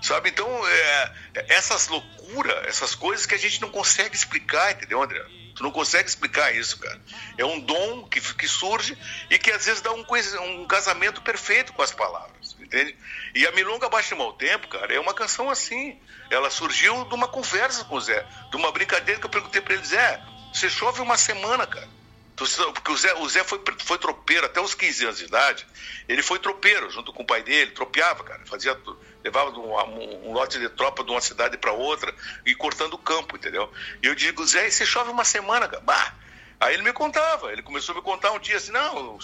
Sabe? 0.00 0.30
Então, 0.30 0.48
é, 0.66 1.12
essas 1.48 1.88
loucuras, 1.88 2.66
essas 2.66 2.94
coisas 2.94 3.26
que 3.26 3.34
a 3.34 3.38
gente 3.38 3.60
não 3.60 3.70
consegue 3.70 4.16
explicar, 4.16 4.72
entendeu, 4.72 5.02
André? 5.02 5.22
Tu 5.54 5.62
não 5.62 5.70
consegue 5.70 6.08
explicar 6.08 6.54
isso, 6.54 6.78
cara. 6.78 6.98
É 7.36 7.44
um 7.44 7.60
dom 7.60 8.08
que, 8.08 8.18
que 8.34 8.48
surge 8.48 8.96
e 9.28 9.38
que 9.38 9.50
às 9.50 9.66
vezes 9.66 9.82
dá 9.82 9.92
um, 9.92 10.06
um 10.42 10.66
casamento 10.66 11.20
perfeito 11.20 11.74
com 11.74 11.82
as 11.82 11.92
palavras, 11.92 12.56
entende? 12.58 12.96
E 13.34 13.46
a 13.46 13.52
Milonga 13.52 13.90
Baixa 13.90 14.16
Mal 14.16 14.32
Tempo, 14.32 14.68
cara, 14.68 14.94
é 14.94 14.98
uma 14.98 15.12
canção 15.12 15.50
assim. 15.50 16.00
Ela 16.30 16.48
surgiu 16.48 17.04
de 17.04 17.14
uma 17.14 17.28
conversa 17.28 17.84
com 17.84 17.96
o 17.96 18.00
Zé, 18.00 18.24
de 18.50 18.56
uma 18.56 18.72
brincadeira 18.72 19.20
que 19.20 19.26
eu 19.26 19.30
perguntei 19.30 19.60
para 19.60 19.74
ele, 19.74 19.84
Zé, 19.84 20.22
você 20.52 20.68
chove 20.68 21.00
uma 21.00 21.16
semana, 21.16 21.66
cara. 21.66 21.88
Porque 22.36 22.90
o 22.90 22.96
Zé, 22.96 23.14
o 23.14 23.28
Zé 23.28 23.44
foi, 23.44 23.62
foi 23.84 23.98
tropeiro 23.98 24.46
até 24.46 24.60
os 24.60 24.74
15 24.74 25.04
anos 25.04 25.18
de 25.18 25.24
idade. 25.26 25.66
Ele 26.08 26.22
foi 26.22 26.38
tropeiro 26.38 26.90
junto 26.90 27.12
com 27.12 27.22
o 27.22 27.26
pai 27.26 27.42
dele, 27.42 27.72
tropeava, 27.72 28.24
cara. 28.24 28.40
Fazia, 28.46 28.78
levava 29.22 29.50
um, 29.50 30.28
um, 30.28 30.32
lote 30.32 30.58
de 30.58 30.68
tropa 30.70 31.04
de 31.04 31.10
uma 31.10 31.20
cidade 31.20 31.58
para 31.58 31.72
outra 31.72 32.14
e 32.46 32.54
cortando 32.54 32.94
o 32.94 32.98
campo, 32.98 33.36
entendeu? 33.36 33.70
E 34.02 34.06
eu 34.06 34.14
digo, 34.14 34.46
Zé, 34.46 34.70
você 34.70 34.86
chove 34.86 35.10
uma 35.10 35.24
semana, 35.24 35.68
cara. 35.68 35.82
Bah! 35.82 36.14
Aí 36.58 36.74
ele 36.74 36.82
me 36.82 36.92
contava, 36.92 37.52
ele 37.52 37.62
começou 37.62 37.94
a 37.94 37.96
me 37.96 38.02
contar 38.02 38.32
um 38.32 38.38
dia 38.38 38.58
assim, 38.58 38.70
não, 38.70 39.18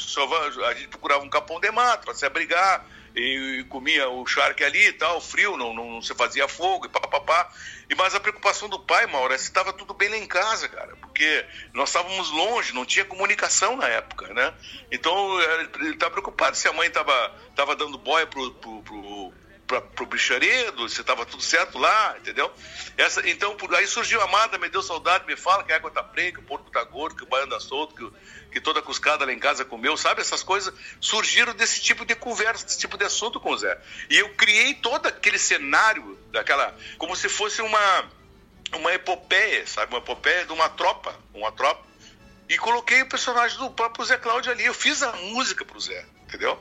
a 0.66 0.74
gente 0.74 0.88
procurava 0.88 1.22
um 1.22 1.28
capão 1.28 1.60
de 1.60 1.70
mato 1.70 2.06
para 2.06 2.14
se 2.14 2.24
abrigar, 2.24 2.86
e, 3.16 3.64
comia 3.70 4.08
o 4.10 4.26
charque 4.26 4.62
ali 4.62 4.88
e 4.88 4.92
tal, 4.92 5.20
frio, 5.20 5.56
não, 5.56 5.72
não, 5.72 5.92
não 5.92 6.02
se 6.02 6.14
fazia 6.14 6.46
fogo 6.46 6.86
e 6.86 6.88
papapá. 6.88 7.50
E 7.88 7.94
mas 7.94 8.14
a 8.14 8.20
preocupação 8.20 8.68
do 8.68 8.78
pai, 8.78 9.06
Mauro, 9.06 9.32
é 9.32 9.38
se 9.38 9.44
estava 9.44 9.72
tudo 9.72 9.94
bem 9.94 10.08
lá 10.08 10.16
em 10.18 10.26
casa, 10.26 10.68
cara, 10.68 10.94
porque 10.96 11.44
nós 11.72 11.88
estávamos 11.88 12.30
longe, 12.30 12.74
não 12.74 12.84
tinha 12.84 13.04
comunicação 13.04 13.76
na 13.76 13.88
época, 13.88 14.32
né? 14.34 14.52
Então 14.92 15.40
ele 15.40 15.94
estava 15.94 16.10
preocupado 16.12 16.56
se 16.56 16.68
a 16.68 16.72
mãe 16.72 16.88
estava 16.88 17.34
tava 17.54 17.74
dando 17.74 17.96
boia 17.96 18.26
pro, 18.26 18.52
pro, 18.54 18.82
pro 18.82 19.32
para 19.66 19.82
o 20.02 20.06
bicharedo, 20.06 20.88
se 20.88 21.00
estava 21.00 21.26
tudo 21.26 21.42
certo 21.42 21.76
lá, 21.78 22.16
entendeu? 22.18 22.52
Essa, 22.96 23.28
então, 23.28 23.56
por 23.56 23.74
aí 23.74 23.86
surgiu 23.86 24.20
a 24.20 24.24
amada, 24.24 24.56
me 24.58 24.68
deu 24.68 24.82
saudade, 24.82 25.26
me 25.26 25.36
fala 25.36 25.64
que 25.64 25.72
a 25.72 25.76
água 25.76 25.90
tá 25.90 26.02
preta, 26.02 26.32
que 26.32 26.38
o 26.38 26.42
porco 26.42 26.70
tá 26.70 26.84
gordo, 26.84 27.16
que 27.16 27.24
o 27.24 27.26
baiano 27.26 27.50
tá 27.50 27.60
solto, 27.60 27.94
que, 27.94 28.52
que 28.52 28.60
toda 28.60 28.80
cuscada 28.80 29.24
lá 29.24 29.32
em 29.32 29.38
casa 29.38 29.64
comeu, 29.64 29.96
sabe? 29.96 30.20
Essas 30.20 30.42
coisas 30.42 30.72
surgiram 31.00 31.52
desse 31.54 31.80
tipo 31.80 32.04
de 32.04 32.14
conversa, 32.14 32.64
desse 32.64 32.78
tipo 32.78 32.96
de 32.96 33.04
assunto 33.04 33.40
com 33.40 33.50
o 33.50 33.58
Zé. 33.58 33.76
E 34.08 34.16
eu 34.16 34.28
criei 34.34 34.74
todo 34.74 35.06
aquele 35.06 35.38
cenário, 35.38 36.16
daquela, 36.30 36.76
como 36.96 37.16
se 37.16 37.28
fosse 37.28 37.60
uma, 37.60 38.10
uma 38.72 38.94
epopeia, 38.94 39.66
sabe? 39.66 39.92
Uma 39.92 39.98
epopeia 39.98 40.44
de 40.44 40.52
uma 40.52 40.68
tropa, 40.68 41.18
uma 41.34 41.50
tropa. 41.50 41.84
E 42.48 42.56
coloquei 42.56 43.02
o 43.02 43.08
personagem 43.08 43.58
do 43.58 43.68
próprio 43.70 44.04
Zé 44.04 44.16
Cláudio 44.16 44.52
ali. 44.52 44.64
Eu 44.64 44.74
fiz 44.74 45.02
a 45.02 45.12
música 45.12 45.64
pro 45.64 45.80
Zé, 45.80 46.06
entendeu? 46.22 46.56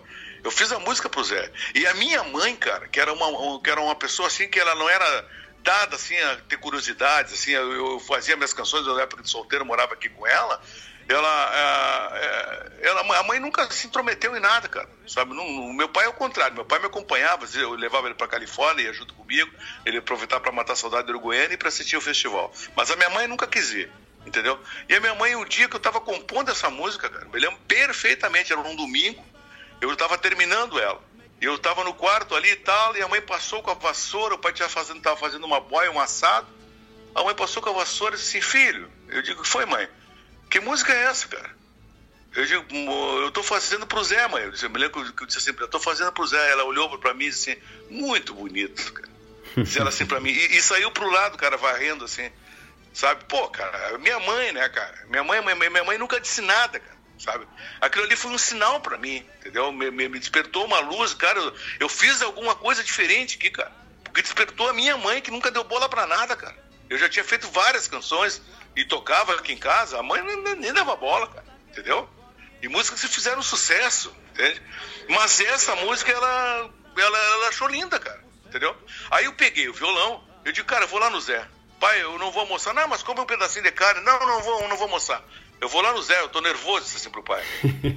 Eu 0.46 0.52
fiz 0.52 0.72
a 0.72 0.78
música 0.78 1.10
pro 1.10 1.24
Zé. 1.24 1.52
E 1.74 1.88
a 1.88 1.96
minha 1.96 2.24
mãe, 2.24 2.56
cara, 2.56 2.88
que 2.88 3.00
era 3.00 3.12
uma, 3.12 3.60
que 3.60 3.68
era 3.68 3.82
uma 3.82 3.96
pessoa 3.96 4.28
assim 4.28 4.48
que 4.48 4.60
ela 4.60 4.76
não 4.76 4.88
era 4.88 5.28
dada 5.64 5.96
assim 5.96 6.16
a 6.16 6.36
ter 6.48 6.58
curiosidades, 6.58 7.34
assim, 7.34 7.50
eu, 7.50 7.74
eu 7.74 8.00
fazia 8.00 8.36
minhas 8.36 8.54
canções 8.54 8.86
na 8.86 9.02
época 9.02 9.24
de 9.24 9.30
solteiro, 9.32 9.66
morava 9.66 9.96
aqui 9.96 10.08
com 10.08 10.28
ela. 10.28 10.62
Ela, 11.10 12.12
é, 12.16 12.88
ela, 12.88 13.02
a 13.02 13.24
mãe 13.24 13.40
nunca 13.40 13.70
se 13.72 13.88
intrometeu 13.88 14.38
em 14.38 14.40
nada, 14.40 14.68
cara. 14.68 14.88
Sabe? 15.08 15.34
O 15.34 15.74
meu 15.74 15.90
pai 15.90 16.06
é 16.06 16.10
o 16.10 16.14
contrário. 16.14 16.54
Meu 16.54 16.66
pai 16.66 16.78
me 16.78 16.86
acompanhava, 16.86 17.48
eu 17.56 17.74
levava 17.74 18.06
ele 18.06 18.14
para 18.16 18.28
Califórnia, 18.28 18.84
ia 18.84 18.94
junto 18.94 19.16
comigo, 19.16 19.52
ele 19.84 19.98
aproveitava 19.98 20.42
para 20.42 20.52
matar 20.52 20.74
a 20.74 20.76
saudade 20.76 21.08
do 21.08 21.14
Uruguaiana 21.14 21.56
e 21.56 21.58
para 21.58 21.70
assistir 21.70 21.98
o 21.98 22.02
festival. 22.02 22.54
Mas 22.76 22.92
a 22.92 22.96
minha 22.96 23.10
mãe 23.10 23.28
nunca 23.28 23.48
quis 23.48 23.72
ir 23.72 23.92
entendeu? 24.26 24.60
E 24.90 24.96
a 24.96 25.00
minha 25.00 25.14
mãe, 25.14 25.36
o 25.36 25.46
dia 25.46 25.68
que 25.68 25.76
eu 25.76 25.78
estava 25.78 26.02
compondo 26.02 26.50
essa 26.50 26.68
música, 26.68 27.08
cara, 27.08 27.26
me 27.26 27.40
lembro 27.40 27.60
perfeitamente, 27.68 28.52
era 28.52 28.60
um 28.60 28.76
domingo, 28.76 29.24
eu 29.82 29.92
estava 29.92 30.18
terminando 30.18 30.80
ela. 30.80 31.02
Eu 31.42 31.56
estava 31.56 31.84
no 31.84 31.94
quarto 31.94 32.34
ali 32.34 32.50
e 32.50 32.56
tal, 32.56 32.96
e 32.96 33.02
a 33.02 33.08
mãe 33.08 33.22
passou 33.22 33.62
com 33.62 33.70
a 33.70 33.74
vassoura, 33.74 34.36
o 34.36 34.38
pai 34.38 34.52
estava 34.52 34.70
fazendo, 34.70 35.02
tava 35.02 35.18
fazendo 35.18 35.46
uma 35.46 35.60
boia, 35.60 35.92
um 35.92 36.00
assado. 36.00 36.48
A 37.14 37.24
mãe 37.24 37.36
passou 37.36 37.62
com 37.62 37.70
a 37.70 37.74
vassoura 37.74 38.16
e 38.16 38.18
disse 38.18 38.38
assim, 38.38 38.48
filho, 38.48 38.90
eu 39.10 39.22
digo, 39.22 39.44
foi 39.44 39.66
mãe? 39.66 39.88
Que 40.50 40.60
música 40.60 40.94
é 40.94 41.04
essa, 41.04 41.28
cara? 41.28 41.56
Eu 42.36 42.46
digo, 42.46 42.66
eu 43.22 43.30
estou 43.30 43.44
fazendo 43.44 43.88
pro 43.88 44.04
Zé, 44.04 44.28
mãe. 44.28 44.44
Eu, 44.44 44.52
disse, 44.52 44.66
eu 44.66 44.70
me 44.70 44.78
lembro 44.78 45.14
que 45.14 45.24
eu 45.24 45.28
disse 45.28 45.40
assim, 45.40 45.58
eu 45.58 45.66
estou 45.66 45.80
fazendo 45.80 46.12
pro 46.12 46.28
Zé. 46.28 46.52
Ela 46.52 46.66
olhou 46.66 46.98
para 46.98 47.14
mim 47.14 47.26
e 47.26 47.30
disse 47.30 47.52
assim, 47.52 47.62
muito 47.90 48.34
bonito, 48.34 48.92
cara. 48.92 49.10
Disse 49.56 49.80
ela 49.80 49.88
assim 49.88 50.06
para 50.06 50.20
mim. 50.20 50.32
E, 50.32 50.58
e 50.58 50.62
saiu 50.62 50.92
pro 50.92 51.10
lado, 51.10 51.38
cara, 51.38 51.56
varrendo 51.56 52.04
assim. 52.04 52.30
Sabe? 52.94 53.24
Pô, 53.26 53.48
cara, 53.48 53.98
minha 54.00 54.20
mãe, 54.20 54.52
né, 54.52 54.68
cara? 54.68 55.06
Minha 55.08 55.24
mãe, 55.24 55.42
minha, 55.42 55.70
minha 55.70 55.84
mãe 55.86 55.98
nunca 55.98 56.20
disse 56.20 56.42
nada, 56.42 56.78
cara 56.78 56.95
sabe? 57.18 57.48
Aquilo 57.82 58.06
ali 58.06 58.16
foi 58.16 58.32
um 58.32 58.38
sinal 58.38 58.80
para 58.80 58.98
mim, 58.98 59.26
entendeu? 59.40 59.72
Me, 59.72 59.92
me, 59.92 60.10
me, 60.10 60.20
despertou 60.20 60.66
uma 60.66 60.80
luz, 60.80 61.14
cara. 61.14 61.40
Eu, 61.40 61.56
eu, 61.82 61.90
fiz 61.90 62.22
alguma 62.22 62.56
coisa 62.56 62.84
diferente 62.84 63.38
aqui, 63.38 63.50
cara. 63.50 63.72
Porque 64.04 64.22
despertou 64.22 64.70
a 64.70 64.74
minha 64.74 64.98
mãe, 64.98 65.22
que 65.22 65.32
nunca 65.32 65.52
deu 65.52 65.64
bola 65.64 65.90
para 65.90 66.06
nada, 66.06 66.36
cara. 66.36 66.56
Eu 66.90 66.98
já 66.98 67.10
tinha 67.10 67.24
feito 67.24 67.50
várias 67.50 67.88
canções 67.88 68.42
e 68.76 68.86
tocava 68.86 69.34
aqui 69.36 69.54
em 69.54 69.58
casa, 69.58 70.00
a 70.00 70.04
mãe 70.04 70.22
nem, 70.22 70.56
nem 70.56 70.74
dava 70.74 70.96
bola, 70.96 71.28
cara, 71.28 71.46
entendeu? 71.70 72.10
E 72.62 72.68
músicas 72.68 73.02
que 73.02 73.08
fizeram 73.08 73.42
sucesso, 73.42 74.16
entende? 74.32 74.62
Mas 75.10 75.40
essa 75.40 75.76
música, 75.78 76.12
ela, 76.12 76.70
ela, 76.98 77.18
ela 77.18 77.48
achou 77.48 77.68
linda, 77.68 78.00
cara, 78.00 78.24
entendeu? 78.46 78.76
Aí 79.12 79.26
eu 79.26 79.34
peguei 79.34 79.68
o 79.70 79.74
violão, 79.74 80.24
eu 80.44 80.52
digo, 80.52 80.68
cara, 80.68 80.84
eu 80.84 80.88
vou 80.88 81.00
lá 81.00 81.10
no 81.10 81.20
Zé. 81.20 81.46
Pai, 81.80 82.02
eu 82.02 82.18
não 82.18 82.32
vou 82.32 82.42
almoçar. 82.42 82.74
Não, 82.74 82.88
mas 82.88 83.04
come 83.04 83.20
um 83.20 83.26
pedacinho 83.26 83.64
de 83.64 83.72
carne. 83.72 84.02
Não, 84.02 84.20
não 84.20 84.42
vou, 84.42 84.68
não 84.68 84.78
vou 84.78 84.86
almoçar. 84.86 85.22
Eu 85.62 85.70
vou 85.70 85.82
lá 85.82 85.94
no 85.94 86.02
Zé, 86.02 86.20
eu 86.22 86.30
tô 86.30 86.42
nervoso, 86.42 86.86
disse 86.86 86.98
assim 86.98 87.10
pro 87.10 87.24
pai. 87.24 87.44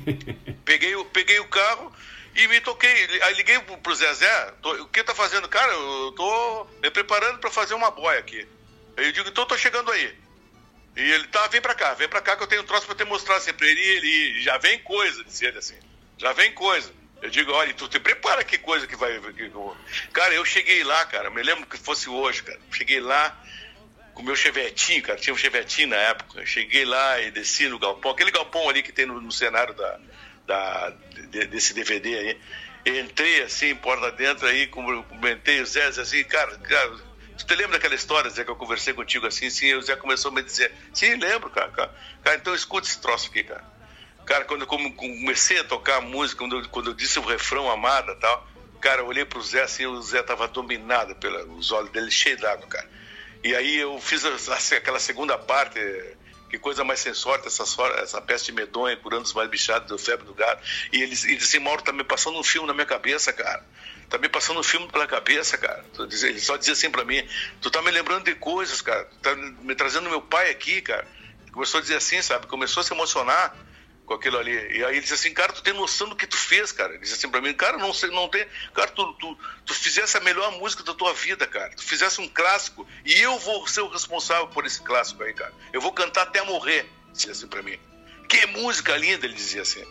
peguei, 0.65 0.95
o, 0.97 1.05
peguei 1.07 1.39
o 1.41 1.49
carro 1.49 1.93
e 2.35 2.47
me 2.49 2.61
toquei. 2.61 3.23
Aí 3.23 3.35
liguei 3.35 3.59
pro, 3.61 3.95
Zé, 3.95 4.13
Zé, 4.15 4.55
tô, 4.63 4.73
o 4.83 4.89
que 4.89 5.03
tá 5.03 5.15
fazendo? 5.15 5.49
Cara, 5.49 5.73
eu 5.73 6.13
tô 6.13 6.67
me 6.81 6.91
preparando 6.91 7.39
para 7.39 7.51
fazer 7.51 7.75
uma 7.75 7.91
boia 7.91 8.19
aqui. 8.19 8.47
Aí 8.97 9.07
eu 9.07 9.13
digo, 9.13 9.29
então 9.29 9.47
tô 9.47 9.57
chegando 9.57 9.91
aí. 9.91 10.15
E 10.97 11.01
ele, 11.01 11.29
tá, 11.29 11.47
vem 11.49 11.61
pra 11.61 11.75
cá, 11.75 11.95
vem 11.95 12.09
pra 12.09 12.21
cá 12.21 12.37
que 12.37 12.43
eu 12.43 12.47
tenho 12.47 12.63
um 12.63 12.67
troço 12.67 12.87
pra 12.87 12.95
te 12.95 13.05
mostrar 13.05 13.37
assim 13.37 13.53
pra 13.53 13.67
ele. 13.67 13.81
E 13.81 13.89
ele, 13.97 14.43
já 14.43 14.59
vem 14.59 14.79
coisa, 14.81 15.23
disse 15.25 15.45
ele 15.47 15.59
assim, 15.59 15.79
já 16.17 16.33
vem 16.33 16.53
coisa. 16.53 16.93
Eu 17.21 17.31
digo, 17.31 17.53
olha, 17.53 17.75
tu 17.75 17.89
te 17.89 17.99
prepara 17.99 18.45
que 18.45 18.59
coisa 18.59 18.87
que 18.87 18.97
vai. 18.97 19.19
Que, 19.33 19.51
cara, 20.13 20.35
eu 20.35 20.45
cheguei 20.45 20.85
lá, 20.85 21.05
cara, 21.07 21.31
me 21.31 21.43
lembro 21.43 21.67
que 21.67 21.77
fosse 21.77 22.09
hoje, 22.09 22.43
cara. 22.43 22.61
Cheguei 22.71 23.01
lá, 23.01 23.37
com 24.19 24.23
o 24.23 24.25
meu 24.25 24.35
chevetinho, 24.35 25.01
cara, 25.01 25.17
tinha 25.17 25.33
um 25.33 25.37
chevetinho 25.37 25.89
na 25.89 25.97
época. 25.97 26.41
Eu 26.41 26.47
cheguei 26.47 26.85
lá 26.85 27.21
e 27.21 27.31
desci 27.31 27.69
no 27.69 27.79
galpão, 27.79 28.11
aquele 28.11 28.33
galpão 28.33 28.69
ali 28.69 28.83
que 28.83 28.91
tem 28.91 29.07
no, 29.07 29.21
no 29.21 29.31
cenário 29.31 29.73
da, 29.75 30.01
da, 30.45 30.93
de, 31.31 31.47
desse 31.47 31.73
DVD 31.73 32.19
aí. 32.19 32.41
Entrei 33.01 33.43
assim, 33.43 33.77
porta 33.77 34.11
dentro, 34.11 34.47
aí 34.47 34.67
comentei 34.67 35.61
o 35.61 35.67
Zé, 35.67 35.85
assim, 35.87 36.25
cara, 36.25 36.57
cara, 36.59 36.97
te 37.37 37.55
lembra 37.55 37.73
daquela 37.73 37.95
história, 37.95 38.29
Zé, 38.29 38.43
que 38.43 38.51
eu 38.51 38.57
conversei 38.57 38.93
contigo 38.93 39.25
assim, 39.25 39.51
sim, 39.51 39.75
o 39.75 39.83
Zé 39.83 39.95
começou 39.95 40.33
a 40.33 40.35
me 40.35 40.43
dizer, 40.43 40.73
sim, 40.93 41.15
lembro, 41.15 41.49
cara, 41.51 41.69
cara, 41.69 41.95
cara 42.25 42.37
então 42.37 42.55
escuta 42.55 42.89
esse 42.89 43.01
troço 43.01 43.29
aqui, 43.29 43.45
cara. 43.45 43.63
Cara, 44.27 44.45
quando 44.47 44.63
eu 44.63 44.67
comecei 44.67 45.61
a 45.61 45.65
tocar 45.65 45.99
a 45.99 46.01
música, 46.01 46.41
quando 46.41 46.59
eu, 46.59 46.69
quando 46.71 46.91
eu 46.91 46.95
disse 46.95 47.21
o 47.21 47.23
refrão 47.23 47.71
amada 47.71 48.17
tal, 48.17 48.49
cara, 48.81 49.03
eu 49.03 49.07
olhei 49.07 49.25
pro 49.25 49.41
Zé 49.43 49.63
assim, 49.63 49.87
o 49.87 50.03
Zé 50.03 50.23
tava 50.23 50.49
dominado 50.49 51.15
pelos 51.15 51.71
olhos 51.71 51.91
dele 51.91 52.11
cheios 52.11 52.41
d'água, 52.41 52.67
cara. 52.67 52.98
E 53.43 53.55
aí 53.55 53.77
eu 53.79 54.01
fiz 54.01 54.25
aquela 54.73 54.99
segunda 54.99 55.39
parte 55.39 55.79
Que 56.51 56.59
coisa 56.59 56.83
mais 56.83 57.01
sem 57.01 57.13
sorte, 57.13 57.47
essa, 57.47 57.63
essa 58.03 58.21
peste 58.21 58.53
medonha, 58.53 58.97
curando 58.97 59.25
os 59.25 59.35
mais 59.35 59.49
bichados, 59.51 59.87
deu 59.87 59.99
febre 59.99 60.25
do 60.27 60.35
gado. 60.35 60.61
E 60.93 61.03
ele, 61.03 61.15
ele 61.25 61.37
disse, 61.37 61.59
Mauro, 61.59 61.83
tá 61.83 61.93
me 61.93 62.05
passando 62.05 62.39
um 62.39 62.43
filme 62.43 62.67
na 62.67 62.73
minha 62.73 62.87
cabeça, 62.87 63.33
cara. 63.33 63.63
Tá 64.09 64.17
me 64.17 64.29
passando 64.29 64.59
um 64.59 64.63
filme 64.63 64.89
pela 64.89 65.07
cabeça, 65.07 65.59
cara. 65.59 65.85
Ele 65.99 66.41
só 66.41 66.57
dizia 66.57 66.73
assim 66.73 66.91
pra 66.91 67.05
mim, 67.05 67.23
tu 67.61 67.71
tá 67.71 67.83
me 67.83 67.91
lembrando 67.91 68.25
de 68.25 68.35
coisas, 68.35 68.81
cara. 68.81 69.05
Tu 69.05 69.19
tá 69.19 69.37
me 69.37 69.75
trazendo 69.75 70.09
meu 70.09 70.23
pai 70.23 70.51
aqui, 70.51 70.81
cara. 70.81 71.07
Começou 71.53 71.79
a 71.79 71.83
dizer 71.83 71.97
assim, 71.97 72.23
sabe? 72.23 72.47
Começou 72.47 72.81
a 72.81 72.85
se 72.85 72.95
emocionar 72.95 73.55
com 74.09 74.15
aquilo 74.15 74.39
ali. 74.39 74.53
E 74.53 74.83
aí 74.83 74.95
ele 74.95 75.01
disse 75.03 75.13
assim, 75.13 75.35
cara, 75.35 75.53
tu 75.53 75.63
tem 75.63 75.75
noção 75.75 76.09
do 76.09 76.17
que 76.17 76.27
tu 76.27 76.37
fez, 76.37 76.73
cara? 76.73 76.95
Ele 76.95 77.01
disse 77.01 77.13
assim 77.13 77.29
pra 77.29 77.43
mim, 77.43 77.53
cara, 77.53 77.77
não 77.77 77.93
sei, 77.93 78.11
não 78.11 78.27
tem. 78.27 78.47
Cara, 78.75 78.91
tu, 78.91 79.13
tu, 79.15 79.39
tu 79.67 79.75
fizesse 79.75 80.17
a 80.17 80.21
melhor 80.21 80.51
música 80.53 80.83
da 80.83 80.95
tua 80.95 81.13
vida, 81.13 81.47
cara. 81.47 81.75
Tu 81.77 81.83
fizesse 81.83 82.19
um 82.19 82.27
clássico 82.27 82.89
e 83.05 83.21
eu 83.21 83.39
vou 83.39 83.67
ser 83.69 83.83
o 83.83 83.89
responsável 83.89 84.49
por 84.49 84.65
esse 84.65 84.81
clássico 84.81 85.23
aí, 85.23 85.35
cara. 85.35 85.53
Eu 85.75 85.81
vou 85.83 85.93
cantar 85.93 86.23
até 86.23 86.43
morrer, 86.43 86.91
disse 87.13 87.31
assim 87.31 87.47
pra 87.47 87.63
mim. 87.63 87.79
Que 88.27 88.47
música 88.47 88.97
linda, 88.97 89.27
ele 89.27 89.35
dizia 89.35 89.61
assim. 89.61 89.85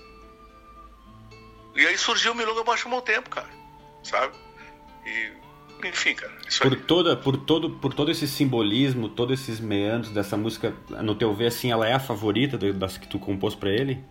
E 1.75 1.85
aí 1.85 1.95
surgiu 1.95 2.31
o 2.31 2.35
Milonga 2.35 2.63
Baixo 2.63 2.89
Mau 2.89 3.03
Tempo, 3.03 3.29
cara. 3.29 3.49
Sabe? 4.03 4.35
E 5.05 5.31
enfim, 5.83 6.15
cara. 6.15 6.33
por 6.61 6.73
aí. 6.73 6.79
toda, 6.79 7.15
por 7.15 7.37
todo, 7.37 7.69
por 7.69 7.93
todo 7.93 8.11
esse 8.11 8.27
simbolismo, 8.27 9.09
todos 9.09 9.39
esses 9.39 9.59
meandros 9.59 10.11
dessa 10.11 10.37
música, 10.37 10.73
no 10.89 11.15
teu 11.15 11.33
ver, 11.33 11.47
assim, 11.47 11.71
ela 11.71 11.87
é 11.87 11.93
a 11.93 11.99
favorita 11.99 12.57
das 12.73 12.97
que 12.97 13.07
tu 13.07 13.19
compôs 13.19 13.55
para 13.55 13.69
ele? 13.69 14.03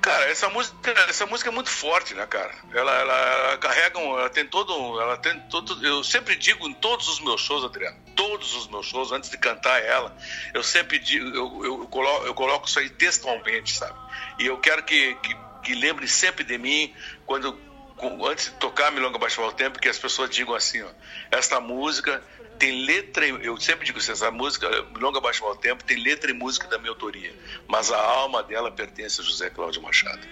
Cara, 0.00 0.24
essa 0.30 0.48
música, 0.48 0.90
essa 1.08 1.26
música 1.26 1.50
é 1.50 1.52
muito 1.52 1.68
forte, 1.68 2.14
né, 2.14 2.26
cara? 2.26 2.54
Ela, 2.72 2.92
ela, 3.00 3.14
ela 3.14 3.58
carrega, 3.58 3.98
um, 3.98 4.18
ela 4.18 4.30
tem 4.30 4.46
todo, 4.46 5.00
ela 5.00 5.16
tem 5.16 5.38
todo. 5.48 5.84
Eu 5.84 6.02
sempre 6.02 6.36
digo 6.36 6.66
em 6.68 6.72
todos 6.74 7.08
os 7.08 7.20
meus 7.20 7.40
shows, 7.40 7.64
Adriano, 7.64 7.96
todos 8.16 8.54
os 8.54 8.68
meus 8.68 8.86
shows, 8.86 9.12
antes 9.12 9.30
de 9.30 9.38
cantar 9.38 9.82
ela, 9.82 10.16
eu 10.54 10.62
sempre 10.62 10.98
digo, 10.98 11.26
eu, 11.28 11.64
eu, 11.64 11.80
eu 11.80 11.86
coloco, 11.88 12.26
eu 12.26 12.34
coloco 12.34 12.66
isso 12.66 12.78
aí 12.78 12.88
textualmente, 12.88 13.76
sabe? 13.76 13.98
E 14.38 14.46
eu 14.46 14.58
quero 14.58 14.82
que, 14.84 15.14
que, 15.16 15.36
que 15.62 15.74
lembre 15.74 16.08
sempre 16.08 16.44
de 16.44 16.56
mim 16.56 16.92
quando 17.26 17.58
antes 18.02 18.46
de 18.46 18.50
tocar 18.52 18.90
Milonga 18.90 19.18
Baixo 19.18 19.42
o 19.42 19.52
Tempo, 19.52 19.78
que 19.78 19.88
as 19.88 19.98
pessoas 19.98 20.30
digam 20.30 20.54
assim, 20.54 20.82
ó, 20.82 20.88
esta 21.30 21.60
música 21.60 22.22
tem 22.58 22.84
letra, 22.84 23.26
eu 23.26 23.58
sempre 23.60 23.84
digo 23.84 23.98
assim, 23.98 24.12
essa 24.12 24.30
música, 24.30 24.68
Milonga 24.92 25.20
Baixo 25.20 25.44
o 25.44 25.56
Tempo, 25.56 25.84
tem 25.84 25.96
letra 25.96 26.30
e 26.30 26.34
música 26.34 26.66
da 26.68 26.78
minha 26.78 26.90
autoria, 26.90 27.32
mas 27.66 27.90
a 27.90 28.00
alma 28.00 28.42
dela 28.42 28.70
pertence 28.70 29.20
a 29.20 29.24
José 29.24 29.50
Cláudio 29.50 29.82
Machado. 29.82 30.26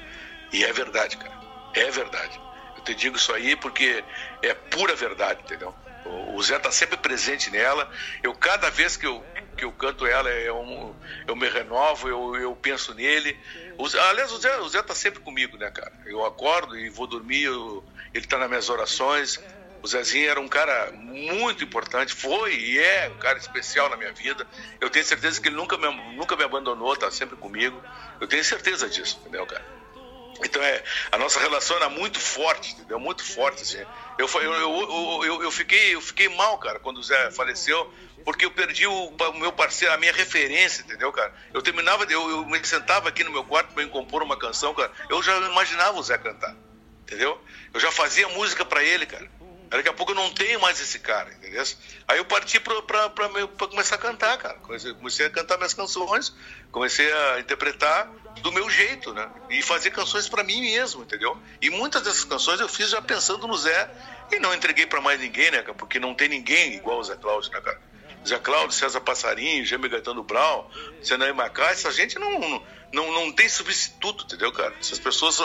E 0.53 0.65
é 0.65 0.73
verdade, 0.73 1.17
cara, 1.17 1.39
é 1.75 1.91
verdade. 1.91 2.41
Eu 2.77 2.83
te 2.83 2.95
digo 2.95 3.17
isso 3.17 3.33
aí 3.33 3.57
porque 3.57 4.05
é 4.43 4.55
pura 4.55 4.95
verdade, 4.95 5.41
entendeu? 5.43 5.75
O 6.05 6.43
Zé 6.43 6.57
está 6.57 6.73
sempre 6.73 6.97
presente 6.97 7.51
nela. 7.51 7.89
Eu 8.23 8.35
cada 8.35 8.69
vez 8.71 8.97
que 8.97 9.07
eu 9.07 9.25
que 9.57 9.65
eu 9.65 9.73
canto 9.73 10.07
ela, 10.07 10.29
eu, 10.31 10.97
eu 11.27 11.37
me 11.37 11.49
renovo, 11.49 12.09
eu, 12.09 12.37
eu 12.37 12.57
penso 12.57 12.95
nele. 12.95 13.39
O, 13.79 13.87
aliás, 13.87 14.31
o 14.33 14.39
Zé, 14.39 14.59
o 14.59 14.69
Zé 14.69 14.83
tá 14.83 14.95
sempre 14.95 15.21
comigo, 15.21 15.57
né, 15.57 15.71
cara? 15.71 15.93
Eu 16.07 16.25
acordo 16.25 16.79
e 16.79 16.89
vou 16.91 17.07
dormir, 17.07 17.45
eu, 17.45 17.85
ele 18.13 18.25
está 18.25 18.39
nas 18.39 18.49
minhas 18.49 18.69
orações. 18.69 19.41
O 19.83 19.89
Zezinho 19.89 20.31
era 20.31 20.41
um 20.41 20.47
cara 20.47 20.93
muito 20.93 21.65
importante, 21.65 22.15
foi 22.15 22.55
e 22.55 22.79
é 22.79 23.09
um 23.09 23.19
cara 23.19 23.37
especial 23.37 23.89
na 23.89 23.97
minha 23.97 24.13
vida. 24.13 24.47
Eu 24.81 24.89
tenho 24.89 25.05
certeza 25.05 25.41
que 25.41 25.49
ele 25.49 25.57
nunca 25.57 25.77
me, 25.77 25.91
nunca 26.15 26.37
me 26.37 26.45
abandonou, 26.45 26.95
está 26.95 27.11
sempre 27.11 27.37
comigo. 27.37 27.83
Eu 28.21 28.29
tenho 28.29 28.45
certeza 28.45 28.89
disso, 28.89 29.19
entendeu, 29.21 29.45
cara? 29.45 29.65
Então 30.45 30.63
é, 30.63 30.83
a 31.11 31.19
nossa 31.19 31.41
relação 31.41 31.77
era 31.77 31.89
muito 31.89 32.19
forte, 32.19 32.73
entendeu? 32.73 32.99
Muito 32.99 33.25
forte, 33.25 33.63
assim. 33.63 33.85
Eu, 34.19 34.29
eu, 34.29 34.53
eu, 34.53 35.25
eu, 35.25 35.43
eu, 35.45 35.51
fiquei, 35.51 35.95
eu 35.95 36.01
fiquei 36.01 36.29
mal, 36.29 36.59
cara, 36.59 36.79
quando 36.79 36.99
o 36.99 37.03
Zé 37.03 37.31
faleceu, 37.31 37.93
porque 38.25 38.45
eu 38.45 38.51
perdi 38.51 38.87
o, 38.87 39.09
o 39.09 39.39
meu 39.39 39.53
parceiro, 39.53 39.95
a 39.95 39.97
minha 39.97 40.13
referência, 40.13 40.83
entendeu, 40.83 41.13
cara? 41.13 41.33
Eu 41.53 41.63
terminava, 41.63 42.05
eu, 42.05 42.31
eu 42.31 42.47
me 42.47 42.65
sentava 42.65 43.09
aqui 43.09 43.25
no 43.25 43.31
meu 43.31 43.45
quarto 43.45 43.73
para 43.73 43.87
compor 43.89 44.23
uma 44.23 44.37
canção, 44.37 44.75
cara. 44.75 44.93
Eu 45.09 45.23
já 45.23 45.37
imaginava 45.39 45.99
o 45.99 46.03
Zé 46.03 46.19
cantar, 46.19 46.55
entendeu? 47.03 47.41
Eu 47.73 47.81
já 47.81 47.91
fazia 47.91 48.29
música 48.29 48.65
para 48.65 48.83
ele, 48.83 49.07
cara. 49.07 49.29
Daqui 49.73 49.89
a 49.89 49.93
pouco 49.95 50.13
eu 50.13 50.17
não 50.17 50.31
tenho 50.31 50.61
mais 50.61 50.79
esse 50.79 50.99
cara, 50.99 51.33
entendeu? 51.33 51.65
Aí 52.07 52.19
eu 52.19 52.27
parti 52.27 52.61
para 52.61 53.09
começar 53.69 53.95
a 53.95 53.99
cantar, 53.99 54.37
cara. 54.37 54.59
Comecei, 54.59 54.93
comecei 54.93 55.25
a 55.25 55.31
cantar 55.31 55.57
minhas 55.57 55.73
canções, 55.73 56.35
comecei 56.71 57.11
a 57.11 57.41
interpretar 57.41 58.07
do 58.43 58.53
meu 58.53 58.69
jeito, 58.69 59.15
né? 59.15 59.31
E 59.49 59.63
fazer 59.63 59.91
canções 59.91 60.29
para 60.29 60.45
mim 60.45 60.61
mesmo, 60.61 61.05
entendeu? 61.05 61.41
E 61.59 61.71
muitas 61.71 62.03
dessas 62.03 62.23
canções 62.25 62.61
eu 62.61 62.69
fiz 62.69 62.91
já 62.91 63.01
pensando 63.01 63.49
no 63.49 63.57
Zé 63.57 63.91
e 64.31 64.39
não 64.39 64.53
entreguei 64.55 64.85
para 64.85 65.01
mais 65.01 65.19
ninguém, 65.19 65.51
né, 65.51 65.63
cara? 65.63 65.73
Porque 65.73 65.99
não 65.99 66.15
tem 66.15 66.29
ninguém 66.29 66.75
igual 66.75 66.99
o 66.99 67.05
Zé 67.05 67.17
Cláudio, 67.17 67.51
né, 67.51 67.61
cara? 67.63 67.81
Zé 68.29 68.39
Cláudio, 68.39 68.73
César 68.73 69.01
Passarinho, 69.01 69.65
Jaime 69.65 69.89
Gaetano 69.89 70.23
Brown, 70.23 70.67
Senai 71.03 71.33
Macá, 71.33 71.71
essa 71.71 71.91
gente 71.91 72.19
não, 72.19 72.63
não, 72.93 73.11
não 73.11 73.33
tem 73.33 73.49
substituto, 73.49 74.27
entendeu, 74.27 74.53
cara? 74.53 74.75
Essas 74.79 74.99
pessoas, 74.99 75.39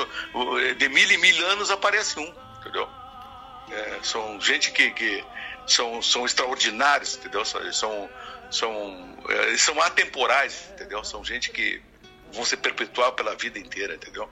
de 0.78 0.90
mil 0.90 1.10
e 1.10 1.18
mil 1.18 1.48
anos 1.48 1.72
aparece 1.72 2.20
um, 2.20 2.34
entendeu? 2.60 2.90
É, 3.72 4.00
são 4.02 4.40
gente 4.40 4.72
que, 4.72 4.92
que 4.92 5.24
são, 5.66 6.02
são 6.02 6.26
extraordinários, 6.26 7.18
entendeu? 7.18 7.44
São, 7.44 8.10
são, 8.50 9.18
é, 9.30 9.58
são 9.58 9.82
atemporais, 9.82 10.70
entendeu? 10.74 11.04
São 11.04 11.24
gente 11.24 11.52
que 11.52 11.82
vão 12.34 12.46
se 12.46 12.56
perpetuar 12.58 13.12
pela 13.14 13.36
vida 13.36 13.60
inteira, 13.60 13.96
entendeu? 13.96 14.30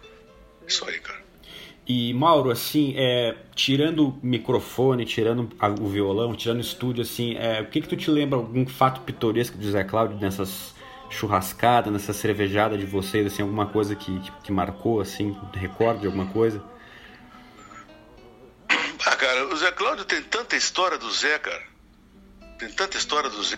Isso 0.67 0.87
aí, 0.87 0.99
cara. 0.99 1.23
E 1.87 2.13
Mauro, 2.13 2.49
assim, 2.49 2.95
é, 2.97 3.35
tirando 3.53 4.07
o 4.07 4.19
microfone, 4.23 5.05
tirando 5.05 5.49
o 5.79 5.87
violão, 5.87 6.35
tirando 6.35 6.57
o 6.57 6.61
estúdio, 6.61 7.03
assim, 7.03 7.35
é, 7.35 7.61
o 7.61 7.67
que 7.67 7.79
que 7.79 7.87
tu 7.87 7.95
te 7.95 8.09
lembra 8.09 8.39
algum 8.39 8.65
fato 8.65 9.01
pitoresco 9.01 9.55
do 9.55 9.69
Zé 9.69 9.83
Cláudio 9.83 10.17
nessas 10.17 10.73
churrascadas, 11.11 11.93
nessa 11.93 12.11
cervejada 12.11 12.75
de 12.75 12.87
vocês, 12.87 13.27
assim, 13.27 13.43
alguma 13.43 13.67
coisa 13.67 13.95
que, 13.95 14.19
que 14.43 14.51
marcou, 14.51 14.99
assim, 14.99 15.37
recorde 15.53 16.01
de 16.01 16.07
alguma 16.07 16.25
coisa? 16.25 16.59
Ah, 19.05 19.15
cara, 19.15 19.47
o 19.47 19.58
Zé 19.58 19.71
Cláudio 19.71 20.05
tem 20.05 20.21
tanta 20.21 20.55
história 20.55 20.97
do 20.97 21.12
Zé, 21.12 21.38
cara. 21.39 21.63
Tem 22.58 22.69
tanta 22.69 22.97
história 22.97 23.29
do 23.29 23.43
Zé. 23.43 23.58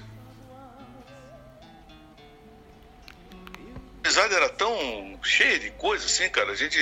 A 4.03 4.07
amizade 4.07 4.33
era 4.33 4.49
tão 4.49 5.19
cheia 5.23 5.59
de 5.59 5.71
coisas, 5.71 6.11
assim, 6.11 6.29
cara. 6.29 6.51
A 6.51 6.55
gente 6.55 6.79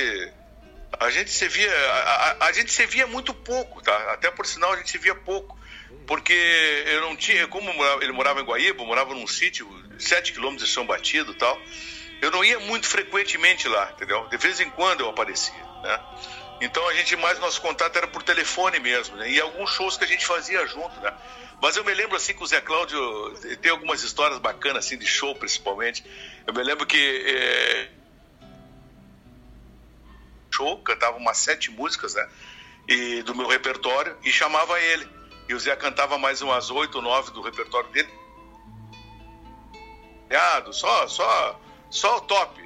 a 1.00 1.10
gente 1.10 1.30
se 1.32 1.48
via 1.48 1.72
a, 1.72 2.00
a, 2.00 2.46
a, 2.48 2.52
gente 2.52 2.72
se 2.72 2.86
via 2.86 3.06
muito 3.08 3.34
pouco, 3.34 3.82
tá? 3.82 4.14
Até 4.14 4.32
por 4.32 4.46
sinal 4.46 4.74
a 4.74 4.78
gente 4.78 4.92
se 4.92 4.98
via 4.98 5.16
pouco, 5.16 5.60
porque 6.08 6.34
eu 6.88 7.02
não 7.02 7.16
tinha, 7.16 7.48
como 7.48 7.70
ele 8.02 8.12
morava 8.12 8.40
em 8.40 8.46
Guaíba, 8.46 8.86
morava 8.86 9.14
num 9.14 9.28
sítio 9.28 9.68
sete 10.00 10.32
quilômetros 10.32 10.68
de 10.68 10.74
São 10.74 10.86
Batido, 10.86 11.34
tal. 11.34 11.60
Eu 12.22 12.32
não 12.32 12.44
ia 12.44 12.60
muito 12.60 12.88
frequentemente 12.88 13.68
lá, 13.68 13.92
entendeu? 13.94 14.28
De 14.30 14.38
vez 14.38 14.60
em 14.60 14.70
quando 14.70 15.02
eu 15.02 15.10
aparecia, 15.10 15.64
né? 15.84 16.00
Então 16.62 16.88
a 16.88 16.94
gente 16.94 17.16
mais 17.18 17.38
nosso 17.40 17.62
contato 17.62 17.96
era 17.98 18.08
por 18.08 18.24
telefone 18.24 18.80
mesmo, 18.80 19.16
né? 19.18 19.30
E 19.30 19.40
alguns 19.42 19.72
shows 19.72 19.98
que 19.98 20.04
a 20.04 20.08
gente 20.08 20.26
fazia 20.26 20.66
junto, 20.68 21.00
né? 21.02 21.14
Mas 21.62 21.76
eu 21.76 21.84
me 21.84 21.94
lembro 21.94 22.16
assim 22.16 22.34
que 22.34 22.44
o 22.44 22.48
Zé 22.48 22.62
Cláudio 22.62 22.98
tem 23.62 23.72
algumas 23.72 24.04
histórias 24.04 24.40
bacanas 24.40 24.86
assim 24.86 24.98
de 24.98 25.06
show 25.06 25.36
principalmente. 25.36 26.04
Eu 26.46 26.54
me 26.54 26.64
lembro 26.64 26.86
que 26.86 26.98
é, 26.98 27.90
show, 30.52 30.78
cantava 30.80 31.18
umas 31.18 31.38
sete 31.38 31.70
músicas, 31.72 32.14
né? 32.14 32.30
E 32.88 33.22
do 33.24 33.36
meu 33.36 33.48
repertório 33.48 34.18
e 34.24 34.32
chamava 34.32 34.80
ele. 34.80 35.08
E 35.50 35.54
o 35.54 35.60
Zé 35.60 35.76
cantava 35.76 36.18
mais 36.18 36.42
umas 36.42 36.72
oito, 36.72 37.02
nove 37.02 37.32
do 37.32 37.42
repertório 37.42 37.90
dele. 37.90 38.10
Só, 40.72 41.08
só, 41.08 41.60
só 41.90 42.18
o 42.18 42.22
top. 42.22 42.65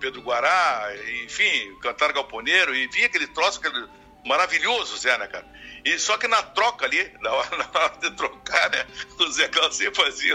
Pedro 0.00 0.22
Guará, 0.22 0.92
enfim, 1.24 1.76
cantar 1.80 2.12
galponeiro, 2.12 2.74
e 2.74 2.88
vinha 2.88 3.06
aquele 3.06 3.28
troço 3.28 3.60
aquele 3.60 3.86
maravilhoso, 4.24 4.96
Zé, 4.96 5.16
né, 5.18 5.26
cara? 5.26 5.46
E 5.84 5.98
só 5.98 6.18
que 6.18 6.26
na 6.26 6.42
troca 6.42 6.84
ali, 6.84 7.10
na 7.20 7.32
hora, 7.32 7.56
na 7.56 7.80
hora 7.80 7.96
de 8.00 8.10
trocar, 8.12 8.70
né, 8.70 8.86
o 9.18 9.30
Zé 9.30 9.48
Calcinha 9.48 9.92
fazia 9.94 10.34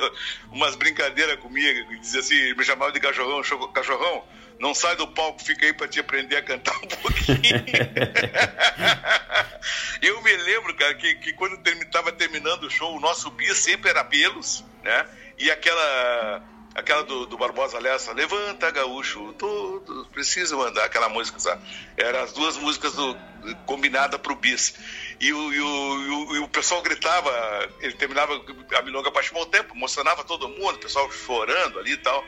umas 0.51 0.75
brincadeiras 0.75 1.39
comigo, 1.39 1.99
dizia 1.99 2.19
assim, 2.19 2.53
me 2.53 2.63
chamava 2.63 2.91
de 2.91 2.99
cachorrão, 2.99 3.41
cachorrão, 3.73 4.23
não 4.59 4.73
sai 4.73 4.95
do 4.95 5.07
palco, 5.07 5.43
fica 5.43 5.65
aí 5.65 5.73
para 5.73 5.87
te 5.87 5.99
aprender 5.99 6.37
a 6.37 6.41
cantar 6.41 6.75
um 6.77 6.87
pouquinho. 6.87 7.39
eu 10.01 10.21
me 10.21 10.35
lembro, 10.37 10.73
cara, 10.75 10.95
que, 10.95 11.15
que 11.15 11.33
quando 11.33 11.59
estava 11.67 12.11
terminando 12.11 12.63
o 12.63 12.69
show, 12.69 12.95
o 12.95 12.99
nosso 12.99 13.29
bis 13.31 13.57
sempre 13.57 13.89
era 13.89 14.03
pelos, 14.03 14.63
né? 14.81 15.05
E 15.37 15.51
aquela 15.51 16.41
aquela 16.75 17.03
do, 17.03 17.25
do 17.25 17.37
Barbosa 17.37 17.79
Lessa, 17.79 18.11
levanta 18.11 18.69
gaúcho, 18.69 19.33
todos 19.33 20.07
precisam 20.07 20.61
andar, 20.61 20.83
aquela 20.83 21.07
música, 21.07 21.39
sabe? 21.39 21.65
Eram 21.95 22.21
as 22.21 22.33
duas 22.33 22.57
músicas 22.57 22.93
do, 22.93 23.17
combinadas 23.65 24.19
para 24.19 24.33
o 24.33 24.35
bis. 24.35 24.75
E 25.19 25.31
o, 25.31 25.53
e, 25.53 25.61
o, 25.61 26.35
e 26.35 26.39
o, 26.39 26.47
pessoal 26.49 26.81
gritava, 26.81 27.31
ele 27.79 27.93
terminava 27.93 28.33
a 28.77 28.81
milonga 28.81 29.09
Paixão 29.09 29.45
tempo, 29.45 29.73
emocionava 29.73 30.25
todo 30.25 30.49
mundo, 30.49 30.75
o 30.75 30.79
pessoal 30.79 31.09
chorando 31.09 31.79
ali 31.79 31.93
e 31.93 31.97
tal. 31.97 32.23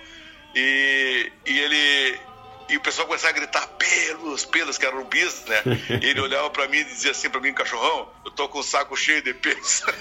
E, 0.56 1.32
e 1.46 1.60
ele. 1.60 2.20
E 2.70 2.78
o 2.78 2.82
pessoal 2.82 3.08
começava 3.08 3.34
a 3.34 3.40
gritar 3.40 3.66
pelos, 3.68 4.46
pelos, 4.46 4.78
que 4.78 4.86
era 4.86 4.96
o 4.98 5.06
bis, 5.06 5.46
né? 5.46 5.64
Ele 6.02 6.20
olhava 6.20 6.50
para 6.50 6.68
mim 6.68 6.78
e 6.78 6.84
dizia 6.84 7.12
assim 7.12 7.30
para 7.30 7.40
mim, 7.40 7.54
cachorrão, 7.54 8.10
eu 8.26 8.32
tô 8.32 8.50
com 8.50 8.60
o 8.60 8.64
saco 8.64 8.96
cheio 8.96 9.22
de 9.22 9.34
pelos. 9.34 9.84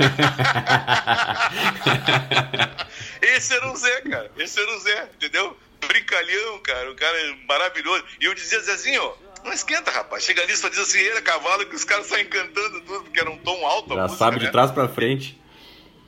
Esse 3.22 3.54
era 3.54 3.70
o 3.70 3.76
Zé, 3.76 4.00
cara. 4.02 4.30
Esse 4.36 4.60
era 4.60 4.76
o 4.76 4.80
Zé, 4.80 5.08
entendeu? 5.14 5.56
Brincalhão, 5.86 6.58
cara. 6.60 6.90
Um 6.90 6.96
cara 6.96 7.36
maravilhoso. 7.48 8.04
E 8.20 8.24
eu 8.24 8.34
dizia 8.34 8.60
Zezinho, 8.60 9.12
não 9.44 9.52
esquenta, 9.52 9.90
rapaz. 9.90 10.24
Chega 10.24 10.42
ali 10.42 10.56
só 10.56 10.68
diz 10.68 10.78
assim, 10.78 10.98
ele 10.98 11.18
é 11.18 11.20
cavalo, 11.20 11.66
que 11.66 11.76
os 11.76 11.84
caras 11.84 12.06
saem 12.06 12.26
cantando 12.26 12.80
tudo, 12.80 13.04
porque 13.04 13.20
era 13.20 13.30
um 13.30 13.38
tom 13.38 13.64
alto. 13.64 13.94
Já 13.94 14.02
música, 14.02 14.18
sabe 14.18 14.38
de 14.38 14.46
né? 14.46 14.50
trás 14.50 14.72
pra 14.72 14.88
frente. 14.88 15.40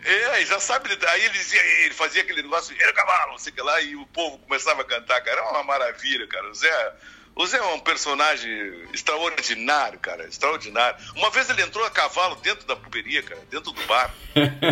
É, 0.09 0.47
já 0.47 0.59
sabe. 0.59 0.89
Aí 1.07 1.25
ele 1.25 1.35
dizia, 1.35 1.61
ele 1.85 1.93
fazia 1.93 2.23
aquele 2.23 2.43
negócio, 2.43 2.75
é 2.75 2.93
cavalo, 2.95 3.33
não 3.33 3.39
sei 3.39 3.53
o 3.53 3.55
que 3.55 3.61
lá, 3.61 3.79
e 3.83 3.95
o 3.95 4.07
povo 4.07 4.39
começava 4.39 4.81
a 4.81 4.85
cantar, 4.85 5.21
cara. 5.21 5.41
Era 5.41 5.51
uma 5.51 5.63
maravilha, 5.63 6.27
cara. 6.27 6.49
O 6.49 6.55
Zé. 6.55 6.95
O 7.37 7.47
Zé 7.47 7.59
é 7.59 7.63
um 7.63 7.81
personagem 7.81 8.89
extraordinário, 8.93 9.99
cara, 10.01 10.27
extraordinário. 10.27 10.99
Uma 11.15 11.31
vez 11.31 11.49
ele 11.51 11.63
entrou 11.63 11.85
a 11.85 11.91
cavalo 11.91 12.37
dentro 12.37 12.67
da 12.67 12.75
puberia, 12.75 13.23
cara, 13.23 13.41
dentro 13.51 13.71
do 13.71 13.83
bar. 13.85 14.13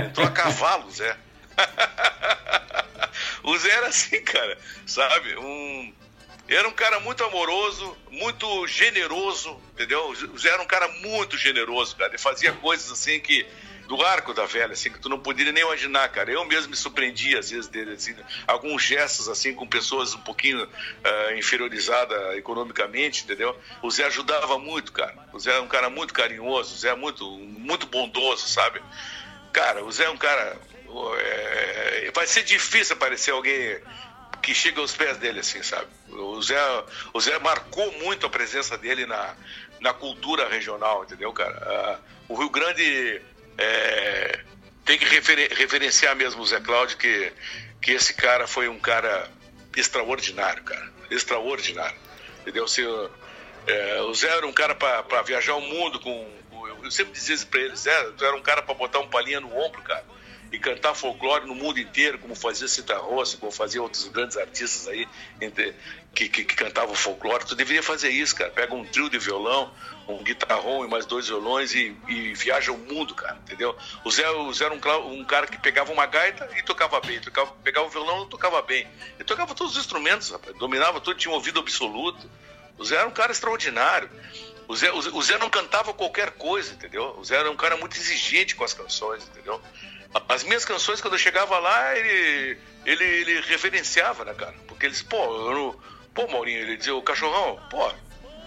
Entrou 0.08 0.26
a 0.26 0.30
cavalo, 0.30 0.90
Zé. 0.90 1.16
o 3.44 3.56
Zé 3.58 3.70
era 3.70 3.88
assim, 3.88 4.20
cara, 4.24 4.58
sabe? 4.86 5.36
Um, 5.36 5.94
era 6.48 6.66
um 6.66 6.72
cara 6.72 6.98
muito 7.00 7.22
amoroso, 7.22 7.96
muito 8.10 8.66
generoso, 8.66 9.60
entendeu? 9.74 10.08
O 10.08 10.38
Zé 10.38 10.48
era 10.48 10.62
um 10.62 10.66
cara 10.66 10.88
muito 10.88 11.36
generoso, 11.36 11.94
cara. 11.94 12.10
Ele 12.10 12.18
fazia 12.18 12.52
coisas 12.52 12.90
assim 12.90 13.20
que. 13.20 13.46
Do 13.86 14.02
arco 14.04 14.34
da 14.34 14.44
velha, 14.46 14.72
assim, 14.72 14.90
que 14.90 14.98
tu 14.98 15.08
não 15.08 15.18
poderia 15.18 15.52
nem 15.52 15.62
imaginar, 15.62 16.08
cara. 16.08 16.30
Eu 16.30 16.44
mesmo 16.44 16.70
me 16.70 16.76
surpreendia, 16.76 17.38
às 17.38 17.50
vezes, 17.50 17.68
dele, 17.68 17.92
assim, 17.92 18.16
alguns 18.46 18.82
gestos, 18.82 19.28
assim, 19.28 19.54
com 19.54 19.66
pessoas 19.66 20.12
um 20.12 20.20
pouquinho 20.20 20.64
uh, 20.64 21.38
inferiorizadas 21.38 22.36
economicamente, 22.36 23.22
entendeu? 23.22 23.56
O 23.82 23.90
Zé 23.90 24.04
ajudava 24.06 24.58
muito, 24.58 24.90
cara. 24.92 25.14
O 25.32 25.38
Zé 25.38 25.56
é 25.56 25.60
um 25.60 25.68
cara 25.68 25.88
muito 25.88 26.12
carinhoso, 26.12 26.74
o 26.74 26.78
Zé 26.78 26.88
é 26.88 26.96
muito, 26.96 27.24
muito 27.38 27.86
bondoso, 27.86 28.48
sabe? 28.48 28.82
Cara, 29.52 29.84
o 29.84 29.92
Zé 29.92 30.04
é 30.04 30.10
um 30.10 30.16
cara. 30.16 30.60
É, 31.18 32.10
vai 32.12 32.26
ser 32.26 32.42
difícil 32.42 32.96
aparecer 32.96 33.30
alguém 33.30 33.80
que 34.42 34.54
chega 34.54 34.80
aos 34.80 34.94
pés 34.94 35.16
dele, 35.16 35.40
assim, 35.40 35.62
sabe? 35.62 35.86
O 36.08 36.40
Zé, 36.42 36.56
o 37.12 37.20
Zé 37.20 37.38
marcou 37.38 37.90
muito 38.00 38.26
a 38.26 38.30
presença 38.30 38.76
dele 38.76 39.06
na, 39.06 39.34
na 39.80 39.92
cultura 39.92 40.48
regional, 40.48 41.04
entendeu, 41.04 41.32
cara? 41.32 42.00
Uh, 42.28 42.34
o 42.34 42.36
Rio 42.36 42.50
Grande 42.50 43.20
é, 43.58 44.40
tem 44.84 44.98
que 44.98 45.04
refer, 45.04 45.52
referenciar 45.52 46.14
mesmo 46.14 46.42
o 46.42 46.46
Zé 46.46 46.60
Cláudio, 46.60 46.96
que, 46.96 47.32
que 47.80 47.92
esse 47.92 48.14
cara 48.14 48.46
foi 48.46 48.68
um 48.68 48.78
cara 48.78 49.30
extraordinário, 49.76 50.62
cara. 50.62 50.92
Extraordinário. 51.10 51.96
Entendeu? 52.40 52.66
Se, 52.68 52.82
é, 53.66 54.02
o 54.02 54.14
Zé 54.14 54.28
era 54.28 54.46
um 54.46 54.52
cara 54.52 54.74
para 54.74 55.22
viajar 55.22 55.54
o 55.54 55.60
mundo 55.60 56.00
com. 56.00 56.36
Eu 56.82 56.90
sempre 56.90 57.12
dizia 57.12 57.34
isso 57.34 57.46
pra 57.48 57.60
ele, 57.60 57.74
Zé, 57.74 58.10
tu 58.16 58.24
era 58.24 58.36
um 58.36 58.42
cara 58.42 58.62
para 58.62 58.74
botar 58.74 59.00
um 59.00 59.08
palhinha 59.08 59.40
no 59.40 59.54
ombro, 59.56 59.82
cara 59.82 60.04
e 60.52 60.58
cantar 60.58 60.94
folclore 60.94 61.46
no 61.46 61.54
mundo 61.54 61.78
inteiro, 61.80 62.18
como 62.18 62.34
fazia 62.34 62.68
Cita 62.68 62.96
Rossi, 62.96 63.36
como 63.36 63.50
fazia 63.50 63.82
outros 63.82 64.06
grandes 64.08 64.36
artistas 64.36 64.88
aí 64.88 65.06
que, 66.16 66.30
que, 66.30 66.44
que 66.44 66.56
cantavam 66.56 66.94
folclore. 66.94 67.44
Tu 67.44 67.54
deveria 67.54 67.82
fazer 67.82 68.08
isso, 68.08 68.34
cara. 68.34 68.50
Pega 68.50 68.74
um 68.74 68.86
trio 68.86 69.10
de 69.10 69.18
violão, 69.18 69.70
um 70.08 70.24
guitarrão 70.24 70.82
e 70.82 70.88
mais 70.88 71.04
dois 71.04 71.28
violões 71.28 71.74
e, 71.74 71.94
e 72.08 72.32
viaja 72.32 72.72
o 72.72 72.78
mundo, 72.78 73.14
cara, 73.14 73.36
entendeu? 73.44 73.76
O 74.02 74.10
Zé, 74.10 74.28
o 74.30 74.52
Zé 74.54 74.64
era 74.64 74.74
um, 74.74 75.12
um, 75.12 75.24
cara 75.26 75.46
que 75.46 75.58
pegava 75.58 75.92
uma 75.92 76.06
gaita 76.06 76.48
e 76.56 76.62
tocava 76.62 76.98
bem, 77.00 77.20
tocava, 77.20 77.52
pegava 77.62 77.86
o 77.86 77.90
violão 77.90 78.24
e 78.24 78.30
tocava 78.30 78.62
bem. 78.62 78.88
Ele 79.16 79.24
tocava 79.24 79.54
todos 79.54 79.74
os 79.74 79.78
instrumentos, 79.78 80.30
rapaz, 80.30 80.56
dominava 80.56 81.00
tudo, 81.02 81.18
tinha 81.18 81.30
um 81.30 81.34
ouvido 81.34 81.60
absoluto. 81.60 82.30
O 82.78 82.84
Zé 82.84 82.96
era 82.96 83.06
um 83.06 83.12
cara 83.12 83.30
extraordinário. 83.30 84.08
O 84.66 84.74
Zé, 84.74 84.90
o 84.90 85.22
Zé 85.22 85.36
não 85.36 85.50
cantava 85.50 85.92
qualquer 85.92 86.30
coisa, 86.32 86.72
entendeu? 86.72 87.14
O 87.18 87.24
Zé 87.24 87.36
era 87.36 87.50
um 87.50 87.56
cara 87.56 87.76
muito 87.76 87.94
exigente 87.96 88.56
com 88.56 88.64
as 88.64 88.72
canções, 88.72 89.22
entendeu? 89.28 89.60
As 90.28 90.42
minhas 90.44 90.64
canções, 90.64 91.00
quando 91.00 91.14
eu 91.14 91.18
chegava 91.18 91.58
lá, 91.58 91.96
ele, 91.96 92.58
ele, 92.86 93.04
ele 93.04 93.40
referenciava, 93.42 94.24
né, 94.24 94.32
cara? 94.32 94.54
Porque 94.66 94.86
eles, 94.86 95.02
pô, 95.02 95.16
eu 95.16 95.54
não, 95.54 95.80
pô, 96.16 96.26
Maurinho, 96.26 96.60
ele 96.60 96.76
dizia, 96.78 96.96
o 96.96 97.02
cachorrão, 97.02 97.60
pô, 97.70 97.92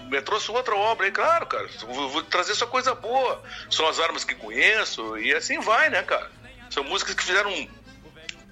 me 0.10 0.20
trouxe 0.22 0.52
outra 0.52 0.76
obra 0.76 1.06
aí, 1.06 1.12
claro, 1.12 1.46
cara, 1.46 1.70
vou, 1.82 2.10
vou 2.10 2.24
trazer 2.24 2.56
só 2.56 2.66
coisa 2.66 2.96
boa. 2.96 3.42
São 3.70 3.88
as 3.88 4.00
armas 4.00 4.24
que 4.24 4.34
conheço, 4.34 5.18
e 5.20 5.34
assim 5.34 5.60
vai, 5.60 5.90
né, 5.90 6.02
cara? 6.02 6.30
São 6.72 6.84
músicas 6.84 7.14
que 7.14 7.24
fizeram 7.24 7.70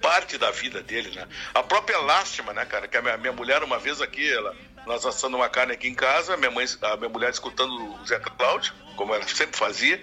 parte 0.00 0.38
da 0.38 0.52
vida 0.52 0.80
dele, 0.80 1.10
né? 1.10 1.26
A 1.52 1.62
própria 1.62 1.98
Lástima, 1.98 2.52
né, 2.52 2.64
cara? 2.64 2.86
Que 2.86 2.96
a 2.96 3.02
minha, 3.02 3.16
minha 3.16 3.32
mulher, 3.32 3.64
uma 3.64 3.78
vez 3.78 4.00
aqui, 4.00 4.32
ela, 4.32 4.54
nós 4.86 5.04
assando 5.04 5.36
uma 5.36 5.48
carne 5.48 5.72
aqui 5.72 5.88
em 5.88 5.94
casa, 5.94 6.36
minha 6.36 6.50
mãe, 6.50 6.64
a 6.80 6.96
minha 6.96 7.08
mulher 7.08 7.30
escutando 7.30 7.72
o 7.72 8.06
Zé 8.06 8.20
Cláudio, 8.20 8.72
como 8.96 9.12
ela 9.12 9.26
sempre 9.26 9.58
fazia, 9.58 10.00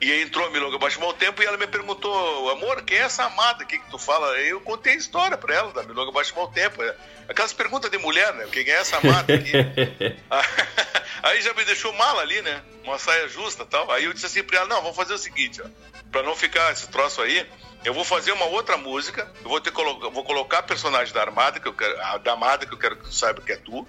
e 0.00 0.22
entrou 0.22 0.46
a 0.46 0.50
Milonga 0.50 0.78
Baixo 0.78 1.00
Tempo 1.14 1.42
e 1.42 1.46
ela 1.46 1.58
me 1.58 1.66
perguntou, 1.66 2.50
amor, 2.50 2.82
quem 2.82 2.96
é 2.96 3.02
essa 3.02 3.24
amada 3.24 3.64
aqui 3.64 3.78
que 3.78 3.90
tu 3.90 3.98
fala? 3.98 4.32
Aí 4.32 4.48
eu 4.48 4.60
contei 4.60 4.94
a 4.94 4.96
história 4.96 5.36
pra 5.36 5.54
ela 5.54 5.72
da 5.72 5.82
Milonga 5.82 6.10
Baixo 6.10 6.34
Tempo. 6.54 6.82
É, 6.82 6.96
aquelas 7.28 7.52
perguntas 7.52 7.90
de 7.90 7.98
mulher, 7.98 8.32
né? 8.34 8.48
Quem 8.50 8.66
é 8.66 8.80
essa 8.80 8.96
amada 8.96 9.34
aqui? 9.34 9.52
aí 11.22 11.42
já 11.42 11.52
me 11.52 11.64
deixou 11.64 11.92
mal 11.92 12.18
ali, 12.18 12.40
né? 12.40 12.62
Uma 12.82 12.98
saia 12.98 13.28
justa 13.28 13.66
tal. 13.66 13.90
Aí 13.90 14.04
eu 14.04 14.12
disse 14.14 14.26
assim 14.26 14.42
pra 14.42 14.60
ela, 14.60 14.68
não, 14.68 14.80
vamos 14.80 14.96
fazer 14.96 15.12
o 15.12 15.18
seguinte, 15.18 15.60
ó. 15.60 15.68
Pra 16.10 16.22
não 16.22 16.34
ficar 16.34 16.72
esse 16.72 16.88
troço 16.88 17.20
aí, 17.20 17.46
eu 17.84 17.92
vou 17.92 18.04
fazer 18.04 18.32
uma 18.32 18.46
outra 18.46 18.76
música, 18.76 19.30
eu 19.42 19.48
vou, 19.48 19.60
ter, 19.60 19.70
vou 19.70 20.24
colocar 20.24 20.58
a 20.58 20.62
personagem 20.62 21.12
da 21.12 21.20
Armada, 21.20 21.60
que 21.60 21.68
eu 21.68 21.74
quero, 21.74 22.00
a 22.00 22.18
da 22.18 22.32
Amada, 22.32 22.66
que 22.66 22.72
eu 22.72 22.78
quero 22.78 22.96
que 22.96 23.04
tu 23.04 23.12
saiba 23.12 23.42
que 23.42 23.52
é 23.52 23.56
tu. 23.56 23.86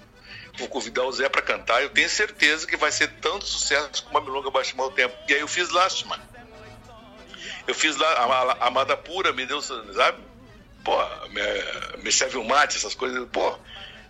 Vou 0.58 0.68
convidar 0.68 1.04
o 1.04 1.12
Zé 1.12 1.28
para 1.28 1.42
cantar. 1.42 1.82
Eu 1.82 1.90
tenho 1.90 2.08
certeza 2.08 2.66
que 2.66 2.76
vai 2.76 2.92
ser 2.92 3.08
tanto 3.20 3.46
sucesso 3.46 4.04
como 4.04 4.18
a 4.18 4.20
Milonga 4.20 4.50
Baixo 4.50 4.74
o 4.80 4.90
Tempo. 4.90 5.14
E 5.28 5.34
aí 5.34 5.40
eu 5.40 5.48
fiz 5.48 5.70
Lástima. 5.70 6.20
Eu 7.66 7.74
fiz 7.74 7.96
lá 7.96 8.08
a, 8.08 8.52
a 8.52 8.66
Amada 8.66 8.96
Pura, 8.96 9.32
me 9.32 9.46
deu, 9.46 9.62
sabe? 9.62 10.18
Pô, 10.84 10.96
me, 11.28 12.02
me 12.02 12.12
serve 12.12 12.36
um 12.36 12.44
mate, 12.44 12.76
essas 12.76 12.94
coisas. 12.94 13.26
Pô, 13.30 13.56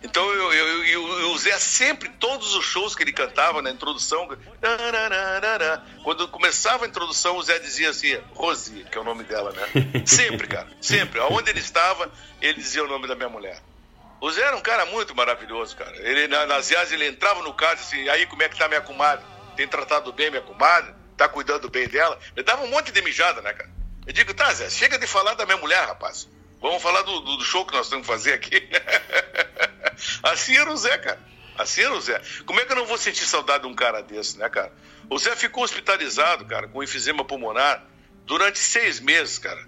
então 0.03 0.29
eu, 0.33 0.53
eu, 0.53 0.85
eu, 0.85 1.19
eu, 1.19 1.31
o 1.31 1.37
Zé 1.37 1.57
sempre, 1.57 2.09
todos 2.19 2.53
os 2.55 2.65
shows 2.65 2.93
que 2.93 3.03
ele 3.03 3.13
cantava 3.13 3.61
na 3.61 3.71
introdução, 3.71 4.27
quando 6.03 6.27
começava 6.27 6.83
a 6.83 6.87
introdução, 6.87 7.37
o 7.37 7.43
Zé 7.43 7.57
dizia 7.59 7.89
assim, 7.89 8.19
Rosi, 8.33 8.85
que 8.91 8.97
é 8.97 9.01
o 9.01 9.03
nome 9.05 9.23
dela, 9.23 9.53
né? 9.53 10.03
Sempre, 10.05 10.47
cara, 10.47 10.67
sempre. 10.81 11.21
Aonde 11.21 11.49
ele 11.49 11.59
estava, 11.59 12.11
ele 12.41 12.55
dizia 12.55 12.83
o 12.83 12.87
nome 12.87 13.07
da 13.07 13.15
minha 13.15 13.29
mulher. 13.29 13.61
O 14.23 14.31
Zé 14.31 14.41
era 14.41 14.55
um 14.55 14.61
cara 14.61 14.85
muito 14.85 15.13
maravilhoso, 15.13 15.75
cara. 15.75 15.97
Ele, 15.97 16.29
na, 16.29 16.45
nas 16.45 16.69
viagens, 16.69 16.93
ele 16.93 17.07
entrava 17.09 17.41
no 17.41 17.53
carro 17.53 17.73
assim, 17.73 18.07
aí 18.07 18.25
como 18.25 18.41
é 18.41 18.47
que 18.47 18.57
tá 18.57 18.69
minha 18.69 18.79
comadre? 18.79 19.25
Tem 19.53 19.67
tratado 19.67 20.13
bem 20.13 20.29
minha 20.29 20.41
comadre? 20.41 20.93
Tá 21.17 21.27
cuidando 21.27 21.69
bem 21.69 21.89
dela? 21.89 22.17
Ele 22.33 22.45
dava 22.45 22.63
um 22.63 22.69
monte 22.69 22.89
de 22.89 23.01
mijada, 23.01 23.41
né, 23.41 23.51
cara? 23.51 23.69
Eu 24.07 24.13
digo, 24.13 24.33
tá, 24.33 24.53
Zé, 24.53 24.69
chega 24.69 24.97
de 24.97 25.05
falar 25.07 25.33
da 25.33 25.45
minha 25.45 25.57
mulher, 25.57 25.85
rapaz. 25.85 26.29
Vamos 26.61 26.81
falar 26.81 27.01
do, 27.01 27.19
do, 27.19 27.35
do 27.35 27.43
show 27.43 27.65
que 27.65 27.73
nós 27.73 27.89
temos 27.89 28.07
que 28.07 28.13
fazer 28.13 28.31
aqui. 28.31 28.65
assim 30.23 30.55
era 30.55 30.71
o 30.71 30.77
Zé, 30.77 30.97
cara. 30.99 31.19
Assim 31.57 31.81
era 31.81 31.93
o 31.93 31.99
Zé. 31.99 32.21
Como 32.45 32.61
é 32.61 32.65
que 32.65 32.71
eu 32.71 32.77
não 32.77 32.85
vou 32.85 32.97
sentir 32.97 33.25
saudade 33.25 33.63
de 33.63 33.67
um 33.67 33.75
cara 33.75 34.01
desse, 34.01 34.39
né, 34.39 34.47
cara? 34.47 34.71
O 35.09 35.19
Zé 35.19 35.35
ficou 35.35 35.65
hospitalizado, 35.65 36.45
cara, 36.45 36.69
com 36.69 36.81
enfisema 36.81 37.25
pulmonar 37.25 37.83
durante 38.25 38.59
seis 38.59 39.01
meses, 39.01 39.37
cara. 39.37 39.67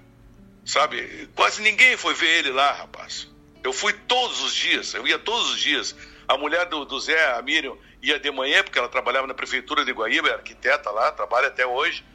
Sabe? 0.66 1.30
Quase 1.36 1.62
ninguém 1.62 1.98
foi 1.98 2.14
ver 2.14 2.38
ele 2.38 2.52
lá, 2.52 2.72
rapaz. 2.72 3.35
Eu 3.66 3.74
fui 3.74 3.94
todos 3.94 4.44
os 4.44 4.54
dias, 4.54 4.94
eu 4.94 5.08
ia 5.08 5.18
todos 5.18 5.54
os 5.54 5.60
dias. 5.60 5.96
A 6.28 6.38
mulher 6.38 6.68
do, 6.68 6.86
do 6.86 7.00
Zé, 7.00 7.34
a 7.34 7.42
Miriam, 7.42 7.76
ia 8.00 8.20
de 8.20 8.30
manhã, 8.30 8.64
porque 8.64 8.78
ela 8.78 8.88
trabalhava 8.88 9.26
na 9.26 9.34
prefeitura 9.34 9.84
de 9.84 9.92
Guaíba, 9.92 10.30
é 10.30 10.34
arquiteta 10.34 10.92
lá, 10.92 11.12
trabalha 11.12 11.48
até 11.48 11.66
hoje. 11.66 12.06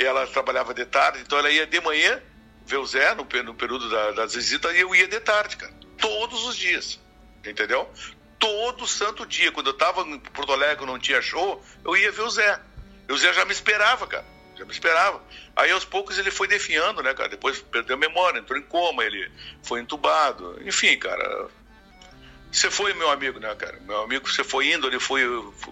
Ela 0.00 0.26
trabalhava 0.26 0.74
de 0.74 0.84
tarde, 0.84 1.20
então 1.20 1.38
ela 1.38 1.48
ia 1.48 1.64
de 1.64 1.80
manhã 1.80 2.20
ver 2.64 2.78
o 2.78 2.84
Zé 2.84 3.14
no, 3.14 3.24
no 3.44 3.54
período 3.54 3.88
da, 3.88 4.10
das 4.10 4.34
visitas 4.34 4.74
e 4.74 4.80
eu 4.80 4.92
ia 4.96 5.06
de 5.06 5.20
tarde, 5.20 5.56
cara. 5.56 5.72
Todos 5.96 6.44
os 6.44 6.56
dias. 6.56 6.98
Entendeu? 7.46 7.88
Todo 8.36 8.84
santo 8.84 9.24
dia. 9.24 9.52
Quando 9.52 9.68
eu 9.68 9.74
tava 9.74 10.00
em 10.00 10.18
Porto 10.18 10.52
Alegre, 10.52 10.84
não 10.86 10.98
tinha 10.98 11.22
show, 11.22 11.64
eu 11.84 11.96
ia 11.96 12.10
ver 12.10 12.22
o 12.22 12.30
Zé. 12.30 12.60
E 13.08 13.12
o 13.12 13.16
Zé 13.16 13.32
já 13.32 13.44
me 13.44 13.52
esperava, 13.52 14.08
cara 14.08 14.35
já 14.56 14.64
me 14.64 14.72
esperava. 14.72 15.22
Aí 15.54 15.70
aos 15.70 15.84
poucos 15.84 16.18
ele 16.18 16.30
foi 16.30 16.48
definhando, 16.48 17.02
né, 17.02 17.12
cara? 17.14 17.28
Depois 17.28 17.60
perdeu 17.60 17.96
a 17.96 17.98
memória, 17.98 18.38
entrou 18.38 18.58
em 18.58 18.62
coma, 18.62 19.04
ele 19.04 19.30
foi 19.62 19.80
entubado. 19.80 20.58
Enfim, 20.64 20.96
cara. 20.98 21.48
Você 22.50 22.70
foi 22.70 22.94
meu 22.94 23.10
amigo, 23.10 23.38
né, 23.38 23.54
cara? 23.54 23.78
Meu 23.80 24.02
amigo, 24.02 24.28
você 24.28 24.42
foi 24.42 24.72
indo, 24.72 24.86
ele 24.86 24.98
foi, 24.98 25.22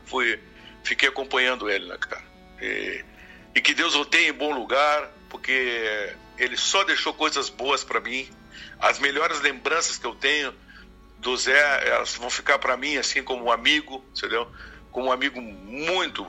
foi 0.04 0.40
fiquei 0.82 1.08
acompanhando 1.08 1.70
ele, 1.70 1.86
né, 1.86 1.96
cara? 1.98 2.24
E, 2.60 3.04
e 3.54 3.60
que 3.60 3.74
Deus 3.74 3.94
o 3.94 4.04
tenha 4.04 4.28
em 4.28 4.32
bom 4.32 4.52
lugar, 4.52 5.10
porque 5.30 6.14
ele 6.36 6.56
só 6.56 6.84
deixou 6.84 7.14
coisas 7.14 7.48
boas 7.48 7.82
para 7.82 8.00
mim. 8.00 8.28
As 8.78 8.98
melhores 8.98 9.40
lembranças 9.40 9.96
que 9.96 10.06
eu 10.06 10.14
tenho 10.14 10.54
do 11.18 11.36
Zé, 11.36 11.88
elas 11.88 12.16
vão 12.16 12.28
ficar 12.28 12.58
para 12.58 12.76
mim 12.76 12.96
assim 12.96 13.22
como 13.22 13.44
um 13.44 13.52
amigo, 13.52 14.04
entendeu? 14.14 14.46
Como 14.90 15.08
um 15.08 15.12
amigo 15.12 15.40
muito, 15.40 16.26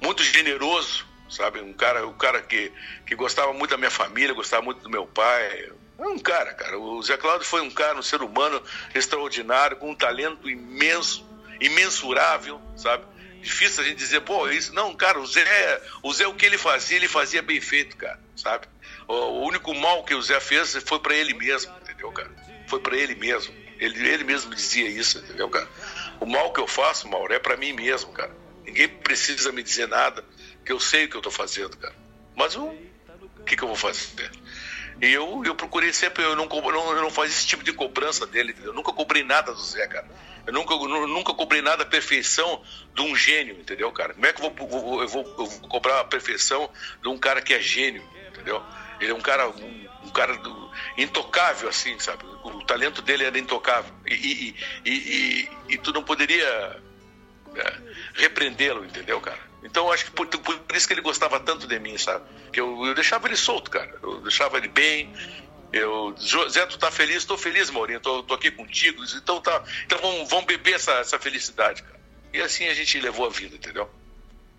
muito 0.00 0.22
generoso, 0.22 1.06
sabe? 1.32 1.60
Um 1.60 1.72
cara, 1.72 2.06
um 2.06 2.12
cara 2.12 2.40
que, 2.42 2.70
que 3.06 3.14
gostava 3.14 3.52
muito 3.52 3.70
da 3.70 3.78
minha 3.78 3.90
família, 3.90 4.34
gostava 4.34 4.62
muito 4.62 4.82
do 4.82 4.90
meu 4.90 5.06
pai. 5.06 5.72
É 5.98 6.06
um 6.06 6.18
cara, 6.18 6.52
cara. 6.54 6.78
O 6.78 7.02
Zé 7.02 7.16
Cláudio 7.16 7.46
foi 7.46 7.60
um 7.62 7.70
cara, 7.70 7.98
um 7.98 8.02
ser 8.02 8.22
humano 8.22 8.62
extraordinário, 8.94 9.76
com 9.76 9.90
um 9.90 9.94
talento 9.94 10.48
imenso, 10.48 11.26
imensurável, 11.60 12.60
sabe? 12.76 13.04
Difícil 13.40 13.82
a 13.82 13.86
gente 13.86 13.96
dizer, 13.96 14.20
pô, 14.20 14.48
isso. 14.48 14.74
Não, 14.74 14.94
cara, 14.94 15.18
o 15.18 15.26
Zé, 15.26 15.82
o 16.02 16.12
Zé, 16.12 16.26
o 16.26 16.34
que 16.34 16.46
ele 16.46 16.58
fazia, 16.58 16.96
ele 16.96 17.08
fazia 17.08 17.42
bem 17.42 17.60
feito, 17.60 17.96
cara, 17.96 18.20
sabe? 18.36 18.66
O 19.08 19.46
único 19.46 19.74
mal 19.74 20.04
que 20.04 20.14
o 20.14 20.22
Zé 20.22 20.38
fez 20.38 20.76
foi 20.84 21.00
para 21.00 21.14
ele 21.14 21.34
mesmo, 21.34 21.74
entendeu, 21.82 22.12
cara? 22.12 22.30
Foi 22.68 22.78
para 22.78 22.96
ele 22.96 23.14
mesmo. 23.14 23.52
Ele, 23.78 24.08
ele 24.08 24.22
mesmo 24.22 24.54
dizia 24.54 24.88
isso, 24.88 25.18
entendeu, 25.18 25.48
cara? 25.48 25.68
O 26.20 26.26
mal 26.26 26.52
que 26.52 26.60
eu 26.60 26.68
faço, 26.68 27.08
Mauro, 27.08 27.32
é 27.32 27.38
para 27.38 27.56
mim 27.56 27.72
mesmo, 27.72 28.12
cara. 28.12 28.32
Ninguém 28.64 28.88
precisa 28.88 29.50
me 29.50 29.62
dizer 29.62 29.88
nada, 29.88 30.24
que 30.64 30.72
eu 30.72 30.80
sei 30.80 31.04
o 31.04 31.08
que 31.08 31.16
eu 31.16 31.22
tô 31.22 31.30
fazendo, 31.30 31.76
cara. 31.76 31.94
Mas 32.34 32.56
o 32.56 32.74
que, 33.44 33.56
que 33.56 33.62
eu 33.62 33.68
vou 33.68 33.76
fazer? 33.76 34.30
E 35.00 35.12
eu, 35.12 35.42
eu 35.44 35.54
procurei 35.54 35.92
sempre, 35.92 36.22
eu 36.22 36.36
não, 36.36 36.46
não, 36.46 36.92
eu 36.92 37.02
não 37.02 37.10
fazia 37.10 37.34
esse 37.34 37.46
tipo 37.46 37.64
de 37.64 37.72
cobrança 37.72 38.26
dele, 38.26 38.52
entendeu? 38.52 38.70
Eu 38.70 38.74
nunca 38.74 38.92
cobrei 38.92 39.24
nada 39.24 39.52
do 39.52 39.60
Zé, 39.60 39.86
cara. 39.88 40.06
Eu 40.46 40.52
nunca, 40.52 40.74
nunca 40.76 41.34
cobrei 41.34 41.62
nada 41.62 41.82
a 41.82 41.86
perfeição 41.86 42.62
de 42.94 43.02
um 43.02 43.14
gênio, 43.14 43.58
entendeu, 43.58 43.90
cara? 43.92 44.14
Como 44.14 44.26
é 44.26 44.32
que 44.32 44.42
eu 44.42 44.50
vou, 44.50 45.02
eu 45.02 45.08
vou, 45.08 45.22
eu 45.38 45.46
vou 45.46 45.68
cobrar 45.68 46.00
a 46.00 46.04
perfeição 46.04 46.70
de 47.02 47.08
um 47.08 47.18
cara 47.18 47.40
que 47.40 47.54
é 47.54 47.60
gênio, 47.60 48.02
entendeu? 48.28 48.62
Ele 49.00 49.10
é 49.10 49.14
um 49.14 49.20
cara, 49.20 49.48
um, 49.48 49.88
um 50.04 50.10
cara 50.10 50.36
do, 50.36 50.70
intocável, 50.96 51.68
assim, 51.68 51.98
sabe? 51.98 52.24
O 52.44 52.62
talento 52.64 53.02
dele 53.02 53.24
era 53.24 53.38
intocável. 53.38 53.92
E, 54.06 54.14
e, 54.14 54.56
e, 54.84 54.90
e, 54.90 55.50
e 55.74 55.78
tu 55.78 55.92
não 55.92 56.02
poderia 56.02 56.80
é, 57.56 57.74
repreendê-lo, 58.14 58.84
entendeu, 58.84 59.20
cara? 59.20 59.51
Então 59.62 59.92
acho 59.92 60.06
que 60.06 60.10
por, 60.10 60.26
por, 60.26 60.76
isso 60.76 60.86
que 60.86 60.94
ele 60.94 61.00
gostava 61.00 61.38
tanto 61.38 61.66
de 61.66 61.78
mim, 61.78 61.96
sabe? 61.96 62.24
Que 62.52 62.60
eu, 62.60 62.84
eu 62.84 62.94
deixava 62.94 63.28
ele 63.28 63.36
solto, 63.36 63.70
cara. 63.70 63.94
Eu 64.02 64.20
deixava 64.20 64.58
ele 64.58 64.68
bem. 64.68 65.12
Eu, 65.72 66.14
Zé, 66.50 66.66
tu 66.66 66.78
tá 66.78 66.90
feliz? 66.90 67.24
Tô 67.24 67.38
feliz, 67.38 67.70
Maurinho. 67.70 68.00
Tô, 68.00 68.22
tô 68.22 68.34
aqui 68.34 68.50
contigo. 68.50 69.02
Então 69.14 69.40
tá. 69.40 69.62
Então 69.84 69.98
vamos, 69.98 70.28
vamos 70.28 70.46
beber 70.46 70.74
essa, 70.74 70.92
essa 70.94 71.18
felicidade, 71.18 71.82
cara. 71.82 72.00
E 72.32 72.40
assim 72.40 72.66
a 72.66 72.74
gente 72.74 72.98
levou 72.98 73.26
a 73.26 73.30
vida, 73.30 73.54
entendeu? 73.54 73.88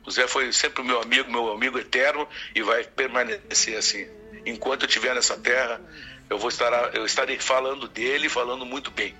O 0.05 0.11
Zé 0.11 0.27
foi 0.27 0.51
sempre 0.51 0.81
o 0.81 0.85
meu 0.85 1.01
amigo, 1.01 1.31
meu 1.31 1.51
amigo 1.51 1.79
eterno 1.79 2.27
e 2.53 2.61
vai 2.61 2.83
permanecer 2.83 3.77
assim. 3.77 4.07
Enquanto 4.45 4.83
eu 4.83 4.87
estiver 4.87 5.15
nessa 5.15 5.37
terra, 5.37 5.81
eu 6.29 6.37
vou 6.37 6.49
estar, 6.49 6.95
eu 6.95 7.05
estarei 7.05 7.39
falando 7.39 7.87
dele, 7.87 8.27
falando 8.29 8.65
muito 8.65 8.91
bem. 8.91 9.15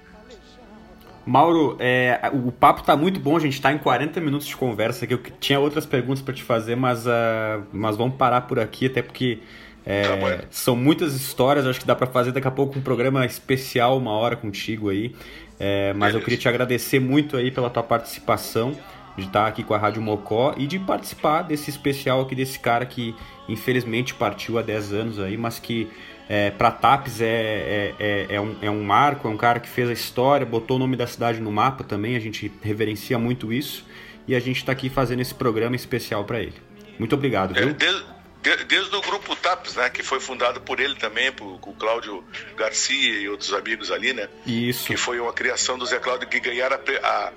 Mauro, 1.26 1.78
é, 1.80 2.20
o 2.34 2.52
papo 2.52 2.82
está 2.82 2.98
muito 2.98 3.20
bom, 3.20 3.38
a 3.38 3.40
gente 3.40 3.54
está 3.54 3.72
em 3.72 3.78
40 3.78 4.20
minutos 4.20 4.48
de 4.48 4.56
conversa 4.56 5.06
aqui. 5.06 5.14
Eu 5.14 5.20
tinha 5.40 5.60
outras 5.60 5.86
perguntas 5.86 6.22
para 6.22 6.34
te 6.34 6.44
fazer, 6.44 6.76
mas, 6.76 7.06
uh, 7.06 7.64
mas 7.72 7.96
vamos 7.96 8.16
parar 8.16 8.42
por 8.42 8.60
aqui, 8.60 8.88
até 8.88 9.02
porque 9.02 9.40
é, 9.86 10.04
tá 10.04 10.46
são 10.50 10.76
muitas 10.76 11.14
histórias. 11.14 11.66
Acho 11.66 11.80
que 11.80 11.86
dá 11.86 11.96
para 11.96 12.08
fazer 12.08 12.32
daqui 12.32 12.48
a 12.48 12.52
pouco 12.52 12.78
um 12.78 12.82
programa 12.82 13.26
especial, 13.26 13.98
uma 13.98 14.12
hora 14.12 14.36
contigo 14.36 14.90
aí. 14.90 15.16
É, 15.60 15.94
mas 15.94 16.14
eu 16.14 16.22
queria 16.22 16.38
te 16.38 16.50
agradecer 16.50 17.00
muito 17.00 17.38
aí 17.38 17.52
pela 17.52 17.70
tua 17.70 17.84
participação, 17.84 18.76
de 19.18 19.26
estar 19.26 19.48
aqui 19.48 19.64
com 19.64 19.74
a 19.74 19.78
Rádio 19.78 20.02
Mocó 20.02 20.54
e 20.58 20.66
de 20.66 20.80
participar 20.80 21.44
desse 21.44 21.70
especial 21.70 22.22
aqui 22.22 22.34
desse 22.36 22.60
cara 22.60 22.86
que 22.86 23.16
infelizmente 23.48 24.14
partiu 24.14 24.58
há 24.58 24.62
10 24.62 24.94
anos 24.94 25.20
aí, 25.20 25.38
mas 25.38 25.60
que 25.60 25.88
é, 26.30 26.52
para 26.52 26.72
TAPS 26.72 27.22
é, 27.22 27.26
é, 27.26 27.96
é, 28.00 28.36
é, 28.36 28.42
um, 28.42 28.56
é 28.62 28.70
um 28.70 28.84
marco, 28.84 29.28
é 29.28 29.32
um 29.32 29.38
cara 29.38 29.60
que 29.60 29.70
fez 29.70 29.90
a 29.90 29.94
história, 29.94 30.46
botou 30.46 30.78
o 30.78 30.80
nome 30.80 30.96
da 30.96 31.06
cidade 31.06 31.40
no 31.40 31.52
mapa 31.52 31.84
também, 31.84 32.16
a 32.16 32.20
gente 32.20 32.52
reverencia 32.62 33.20
muito 33.20 33.52
isso 33.52 33.86
e 34.28 34.36
a 34.36 34.40
gente 34.40 34.58
está 34.58 34.72
aqui 34.72 34.90
fazendo 34.90 35.22
esse 35.22 35.34
programa 35.34 35.76
especial 35.76 36.24
para 36.24 36.40
ele. 36.40 36.56
Muito 36.98 37.14
obrigado, 37.16 37.54
viu? 37.54 37.74
Desde, 37.74 38.66
desde 38.66 38.96
o 38.96 39.02
grupo 39.02 39.36
TAPS, 39.36 39.76
né, 39.76 39.90
que 39.90 40.04
foi 40.04 40.20
fundado 40.20 40.62
por 40.62 40.80
ele 40.80 40.96
também, 40.96 41.32
por, 41.32 41.60
por 41.60 41.74
Cláudio 41.74 42.24
Garcia 42.56 43.20
e 43.20 43.28
outros 43.30 43.54
amigos 43.54 43.92
ali, 43.92 44.14
né? 44.14 44.30
Isso. 44.46 44.88
Que 44.88 44.98
foi 44.98 45.20
uma 45.20 45.34
criação 45.34 45.78
do 45.78 45.86
Zé 45.86 46.00
Cláudio 46.00 46.28
que 46.28 46.40
ganharam 46.40 46.78
a, 46.78 47.08
a, 47.08 47.32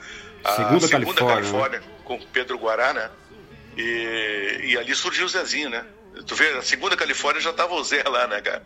a 0.45 0.57
segunda, 0.57 0.87
segunda, 0.87 1.15
Califórnia, 1.15 1.35
Califórnia 1.35 1.81
né? 1.81 1.87
com 2.05 2.21
Pedro 2.33 2.59
Guará, 2.59 2.93
né? 2.93 3.11
E, 3.77 4.61
e 4.71 4.79
ali 4.79 4.95
surgiu 4.95 5.27
o 5.27 5.29
Zezinho, 5.29 5.71
né? 5.71 5.85
Tu 6.25 6.35
vê, 6.35 6.53
na 6.53 6.63
segunda 6.63 6.97
Califórnia 6.97 7.41
já 7.41 7.53
tava 7.53 7.75
o 7.75 7.85
Zé 7.85 8.03
lá, 8.05 8.27
né, 8.27 8.41
cara? 8.41 8.63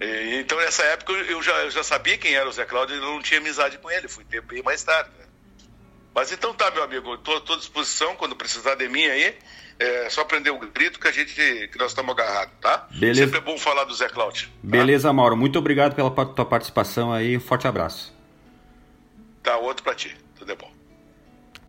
E, 0.00 0.36
então, 0.40 0.58
nessa 0.58 0.82
época, 0.84 1.12
eu 1.12 1.42
já, 1.42 1.52
eu 1.64 1.70
já 1.70 1.84
sabia 1.84 2.18
quem 2.18 2.34
era 2.34 2.48
o 2.48 2.52
Zé 2.52 2.64
Cláudio 2.64 2.96
e 2.96 3.00
não 3.00 3.22
tinha 3.22 3.40
amizade 3.40 3.78
com 3.78 3.90
ele. 3.90 4.08
Fui 4.08 4.24
ter 4.24 4.40
bem 4.42 4.62
mais 4.62 4.82
tarde, 4.82 5.10
né? 5.18 5.24
Mas 6.14 6.30
então 6.30 6.54
tá, 6.54 6.70
meu 6.70 6.82
amigo, 6.84 7.14
estou 7.14 7.36
à 7.36 7.56
disposição 7.56 8.14
quando 8.14 8.36
precisar 8.36 8.76
de 8.76 8.88
mim 8.88 9.04
aí. 9.04 9.36
É 9.76 10.08
só 10.08 10.24
prender 10.24 10.52
o 10.52 10.58
grito 10.58 11.00
que 11.00 11.08
a 11.08 11.10
gente 11.10 11.34
que 11.34 11.76
nós 11.76 11.90
estamos 11.90 12.12
agarrados, 12.12 12.54
tá? 12.60 12.86
Beleza. 12.92 13.24
Sempre 13.24 13.38
é 13.38 13.40
bom 13.40 13.58
falar 13.58 13.82
do 13.82 13.92
Zé 13.92 14.08
Cláudio. 14.08 14.46
Tá? 14.46 14.54
Beleza, 14.62 15.12
Mauro. 15.12 15.36
Muito 15.36 15.58
obrigado 15.58 15.96
pela 15.96 16.10
tua 16.10 16.44
participação 16.44 17.12
aí. 17.12 17.36
Um 17.36 17.40
forte 17.40 17.66
abraço. 17.66 18.14
Tá, 19.42 19.56
outro 19.56 19.82
para 19.82 19.96
ti. 19.96 20.16
Tudo 20.38 20.52
é 20.52 20.54
bom. 20.54 20.73